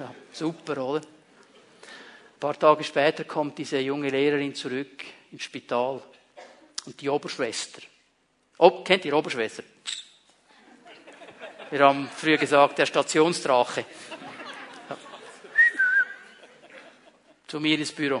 Ja, 0.00 0.12
super, 0.32 0.84
oder? 0.84 1.02
Ein 1.06 2.40
paar 2.40 2.58
Tage 2.58 2.82
später 2.82 3.22
kommt 3.22 3.56
diese 3.56 3.78
junge 3.78 4.08
Lehrerin 4.08 4.52
zurück 4.52 5.04
ins 5.30 5.44
Spital. 5.44 6.02
Und 6.86 7.00
die 7.00 7.08
Oberschwester. 7.08 7.82
Oh, 8.58 8.82
kennt 8.82 9.04
ihr 9.04 9.16
Oberschwester? 9.16 9.62
Wir 11.70 11.80
haben 11.84 12.08
früher 12.08 12.36
gesagt, 12.36 12.78
der 12.78 12.86
Stationsdrache. 12.86 13.84
Zu 17.54 17.60
mir 17.60 17.78
ins 17.78 17.92
Büro. 17.92 18.20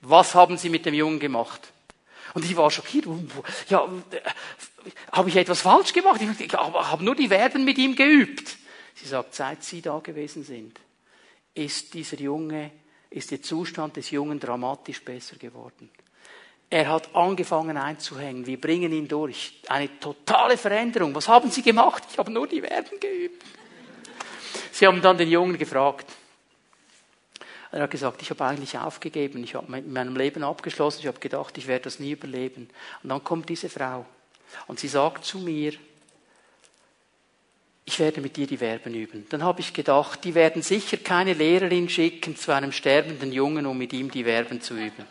Was 0.00 0.34
haben 0.34 0.56
Sie 0.56 0.68
mit 0.68 0.84
dem 0.84 0.94
Jungen 0.94 1.20
gemacht? 1.20 1.72
Und 2.34 2.44
ich 2.44 2.56
war 2.56 2.68
schockiert. 2.68 3.06
Ja, 3.68 3.88
habe 5.12 5.28
ich 5.28 5.36
etwas 5.36 5.60
falsch 5.60 5.92
gemacht? 5.92 6.20
Ich 6.20 6.52
habe 6.52 7.04
nur 7.04 7.14
die 7.14 7.28
Verben 7.28 7.64
mit 7.64 7.78
ihm 7.78 7.94
geübt. 7.94 8.56
Sie 8.96 9.06
sagt, 9.06 9.36
seit 9.36 9.62
Sie 9.62 9.80
da 9.80 10.00
gewesen 10.00 10.42
sind, 10.42 10.80
ist 11.54 11.94
dieser 11.94 12.16
Junge, 12.16 12.72
ist 13.10 13.30
der 13.30 13.42
Zustand 13.42 13.94
des 13.94 14.10
Jungen 14.10 14.40
dramatisch 14.40 15.04
besser 15.04 15.36
geworden. 15.36 15.88
Er 16.68 16.88
hat 16.88 17.14
angefangen 17.14 17.76
einzuhängen. 17.76 18.44
Wir 18.44 18.60
bringen 18.60 18.92
ihn 18.92 19.06
durch. 19.06 19.60
Eine 19.68 20.00
totale 20.00 20.56
Veränderung. 20.56 21.14
Was 21.14 21.28
haben 21.28 21.48
Sie 21.48 21.62
gemacht? 21.62 22.02
Ich 22.10 22.18
habe 22.18 22.32
nur 22.32 22.48
die 22.48 22.60
Verben 22.60 22.98
geübt. 22.98 23.44
Sie 24.72 24.84
haben 24.84 25.00
dann 25.00 25.16
den 25.16 25.30
Jungen 25.30 25.56
gefragt. 25.56 26.10
Er 27.72 27.82
hat 27.82 27.90
gesagt, 27.90 28.20
ich 28.22 28.30
habe 28.30 28.44
eigentlich 28.44 28.76
aufgegeben, 28.78 29.44
ich 29.44 29.54
habe 29.54 29.70
mit 29.70 29.88
meinem 29.88 30.16
Leben 30.16 30.42
abgeschlossen, 30.42 31.00
ich 31.00 31.06
habe 31.06 31.20
gedacht, 31.20 31.56
ich 31.56 31.68
werde 31.68 31.84
das 31.84 32.00
nie 32.00 32.12
überleben. 32.12 32.68
Und 33.02 33.08
dann 33.08 33.22
kommt 33.22 33.48
diese 33.48 33.68
Frau 33.68 34.06
und 34.66 34.80
sie 34.80 34.88
sagt 34.88 35.24
zu 35.24 35.38
mir, 35.38 35.72
ich 37.84 37.98
werde 37.98 38.20
mit 38.20 38.36
dir 38.36 38.46
die 38.46 38.56
Verben 38.56 38.94
üben. 38.94 39.26
Dann 39.30 39.42
habe 39.42 39.60
ich 39.60 39.72
gedacht, 39.72 40.24
die 40.24 40.34
werden 40.34 40.62
sicher 40.62 40.96
keine 40.96 41.32
Lehrerin 41.32 41.88
schicken 41.88 42.36
zu 42.36 42.52
einem 42.52 42.72
sterbenden 42.72 43.32
Jungen, 43.32 43.66
um 43.66 43.78
mit 43.78 43.92
ihm 43.92 44.10
die 44.10 44.24
Verben 44.24 44.60
zu 44.60 44.74
üben. 44.74 45.04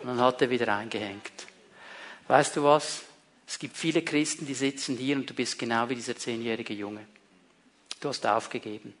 Und 0.00 0.08
dann 0.08 0.20
hat 0.20 0.40
er 0.42 0.50
wieder 0.50 0.74
eingehängt. 0.74 1.46
Weißt 2.26 2.56
du 2.56 2.64
was? 2.64 3.02
Es 3.46 3.58
gibt 3.58 3.76
viele 3.76 4.02
Christen, 4.02 4.46
die 4.46 4.54
sitzen 4.54 4.96
hier 4.96 5.16
und 5.16 5.28
du 5.28 5.34
bist 5.34 5.58
genau 5.58 5.88
wie 5.88 5.96
dieser 5.96 6.16
zehnjährige 6.16 6.74
Junge. 6.74 7.00
Du 8.00 8.08
hast 8.08 8.26
aufgegeben. 8.26 8.94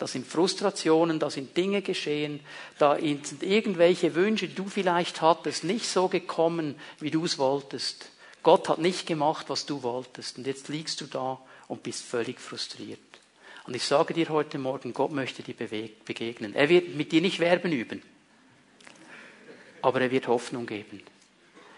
Da 0.00 0.06
sind 0.06 0.26
Frustrationen, 0.26 1.18
da 1.18 1.28
sind 1.28 1.54
Dinge 1.58 1.82
geschehen, 1.82 2.40
da 2.78 2.96
sind 2.96 3.42
irgendwelche 3.42 4.14
Wünsche, 4.14 4.48
die 4.48 4.54
du 4.54 4.64
vielleicht 4.66 5.20
hattest, 5.20 5.62
nicht 5.62 5.84
so 5.84 6.08
gekommen, 6.08 6.74
wie 7.00 7.10
du 7.10 7.26
es 7.26 7.36
wolltest. 7.36 8.08
Gott 8.42 8.70
hat 8.70 8.78
nicht 8.78 9.06
gemacht, 9.06 9.50
was 9.50 9.66
du 9.66 9.82
wolltest. 9.82 10.38
Und 10.38 10.46
jetzt 10.46 10.68
liegst 10.68 11.02
du 11.02 11.04
da 11.04 11.38
und 11.68 11.82
bist 11.82 12.02
völlig 12.02 12.40
frustriert. 12.40 12.98
Und 13.66 13.76
ich 13.76 13.84
sage 13.84 14.14
dir 14.14 14.30
heute 14.30 14.56
Morgen, 14.56 14.94
Gott 14.94 15.12
möchte 15.12 15.42
dir 15.42 15.52
begegnen. 15.52 16.54
Er 16.54 16.70
wird 16.70 16.94
mit 16.94 17.12
dir 17.12 17.20
nicht 17.20 17.38
Werben 17.38 17.70
üben, 17.70 18.00
aber 19.82 20.00
er 20.00 20.10
wird 20.10 20.28
Hoffnung 20.28 20.64
geben. 20.64 21.02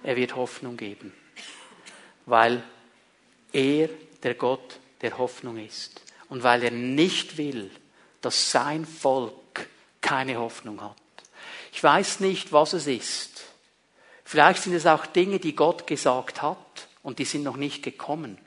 Er 0.05 0.15
wird 0.15 0.37
Hoffnung 0.37 0.77
geben, 0.77 1.13
weil 2.27 2.63
er 3.53 3.89
der 4.23 4.35
Gott 4.35 4.79
der 5.01 5.19
Hoffnung 5.19 5.57
ist 5.57 6.01
und 6.29 6.45
weil 6.45 6.63
er 6.63 6.71
nicht 6.71 7.37
will, 7.37 7.69
dass 8.23 8.51
sein 8.51 8.87
Volk 8.87 9.69
keine 10.01 10.39
Hoffnung 10.39 10.81
hat. 10.81 10.97
Ich 11.73 11.83
weiß 11.83 12.21
nicht, 12.21 12.53
was 12.53 12.73
es 12.73 12.87
ist. 12.87 13.45
Vielleicht 14.25 14.63
sind 14.63 14.75
es 14.75 14.87
auch 14.87 15.07
Dinge, 15.07 15.39
die 15.39 15.55
Gott 15.55 15.87
gesagt 15.87 16.43
hat 16.43 16.57
und 17.03 17.19
die 17.19 17.25
sind 17.25 17.43
noch 17.43 17.57
nicht 17.57 17.83
gekommen. 17.83 18.39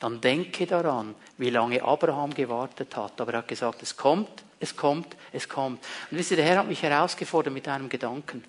Dann 0.00 0.20
denke 0.20 0.66
daran, 0.66 1.14
wie 1.38 1.50
lange 1.50 1.82
Abraham 1.82 2.34
gewartet 2.34 2.96
hat. 2.96 3.20
Aber 3.20 3.32
er 3.32 3.38
hat 3.38 3.48
gesagt, 3.48 3.82
es 3.82 3.96
kommt, 3.96 4.42
es 4.58 4.76
kommt, 4.76 5.16
es 5.32 5.48
kommt. 5.48 5.80
Und 6.10 6.18
wisst 6.18 6.32
ihr, 6.32 6.36
der 6.36 6.46
Herr 6.46 6.58
hat 6.58 6.66
mich 6.66 6.82
herausgefordert 6.82 7.54
mit 7.54 7.68
einem 7.68 7.88
Gedanken. 7.88 8.44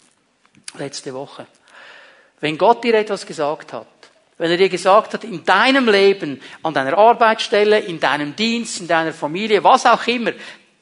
Letzte 0.77 1.13
Woche. 1.13 1.45
Wenn 2.39 2.57
Gott 2.57 2.83
dir 2.83 2.95
etwas 2.95 3.25
gesagt 3.25 3.71
hat, 3.73 3.87
wenn 4.37 4.49
er 4.49 4.57
dir 4.57 4.69
gesagt 4.69 5.13
hat, 5.13 5.23
in 5.23 5.45
deinem 5.45 5.87
Leben, 5.87 6.41
an 6.63 6.73
deiner 6.73 6.97
Arbeitsstelle, 6.97 7.79
in 7.79 7.99
deinem 7.99 8.35
Dienst, 8.35 8.81
in 8.81 8.87
deiner 8.87 9.13
Familie, 9.13 9.63
was 9.63 9.85
auch 9.85 10.05
immer, 10.07 10.31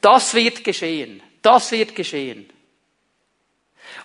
das 0.02 0.34
wird 0.34 0.64
geschehen. 0.64 1.22
Das 1.42 1.72
wird 1.72 1.96
geschehen. 1.96 2.50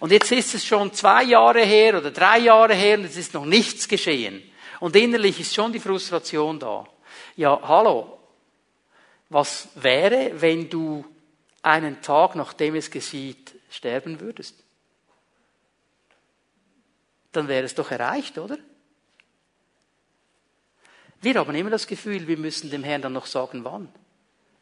Und 0.01 0.13
jetzt 0.13 0.31
ist 0.33 0.55
es 0.55 0.65
schon 0.65 0.93
zwei 0.93 1.23
Jahre 1.25 1.65
her 1.65 1.99
oder 1.99 2.11
drei 2.11 2.39
Jahre 2.39 2.75
her 2.75 2.99
und 2.99 3.05
es 3.05 3.17
ist 3.17 3.35
noch 3.35 3.45
nichts 3.45 3.89
geschehen. 3.89 4.43
Und 4.81 4.95
innerlich 4.95 5.41
ist 5.41 5.55
schon 5.55 5.73
die 5.73 5.81
Frustration 5.81 6.59
da. 6.59 6.87
Ja, 7.37 7.61
hallo. 7.63 8.19
Was 9.29 9.69
wäre, 9.75 10.33
wenn 10.41 10.69
du 10.69 11.05
einen 11.63 12.01
Tag, 12.03 12.37
nachdem 12.37 12.75
es 12.75 12.91
geschieht, 12.91 13.55
sterben 13.71 14.21
würdest? 14.21 14.63
Dann 17.33 17.49
wäre 17.49 17.65
es 17.65 17.75
doch 17.75 17.91
erreicht, 17.91 18.39
oder? 18.39 18.59
Wir 21.21 21.35
haben 21.35 21.55
immer 21.55 21.71
das 21.71 21.87
Gefühl, 21.87 22.29
wir 22.29 22.37
müssen 22.37 22.71
dem 22.71 22.85
Herrn 22.85 23.03
dann 23.03 23.15
noch 23.15 23.27
sagen, 23.27 23.65
wann. 23.65 23.93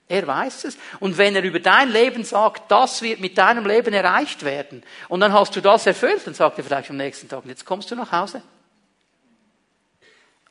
Er 0.09 0.27
weiß 0.27 0.65
es. 0.65 0.77
Und 1.01 1.17
wenn 1.17 1.35
er 1.35 1.43
über 1.43 1.61
dein 1.61 1.91
Leben 1.91 2.25
sagt, 2.25 2.71
das 2.71 3.01
wird 3.03 3.21
mit 3.21 3.39
deinem 3.39 3.67
Leben 3.67 3.95
erreicht 3.95 4.45
werden, 4.45 4.83
und 5.09 5.21
dann 5.21 5.33
hast 5.33 5.57
du 5.57 5.61
das 5.61 5.87
erfüllt, 5.87 6.27
dann 6.27 6.35
sagt 6.35 6.59
er 6.59 6.65
vielleicht 6.65 6.91
am 6.91 6.97
nächsten 6.97 7.29
Tag, 7.29 7.45
jetzt 7.47 7.65
kommst 7.65 7.91
du 7.91 7.97
nach 7.97 8.13
Hause. 8.13 8.43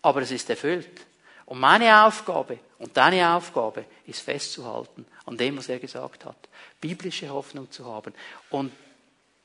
Aber 0.01 0.21
es 0.21 0.31
ist 0.31 0.49
erfüllt. 0.49 1.01
Und 1.45 1.59
meine 1.59 2.05
Aufgabe 2.05 2.59
und 2.79 2.97
deine 2.97 3.35
Aufgabe 3.35 3.85
ist 4.07 4.21
festzuhalten 4.21 5.05
an 5.25 5.37
dem, 5.37 5.57
was 5.57 5.69
er 5.69 5.79
gesagt 5.79 6.25
hat. 6.25 6.37
Biblische 6.81 7.29
Hoffnung 7.29 7.69
zu 7.71 7.85
haben. 7.85 8.13
Und 8.49 8.71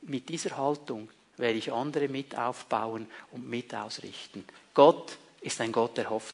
mit 0.03 0.29
dieser 0.29 0.57
Haltung 0.57 1.09
werde 1.37 1.59
ich 1.59 1.73
andere 1.73 2.09
mit 2.09 2.37
aufbauen 2.37 3.09
und 3.31 3.49
mit 3.49 3.75
ausrichten. 3.75 4.45
Gott 4.75 5.19
ist 5.41 5.61
ein 5.61 5.73
Gott 5.73 5.97
der 5.97 6.11
Hoffnung. 6.11 6.27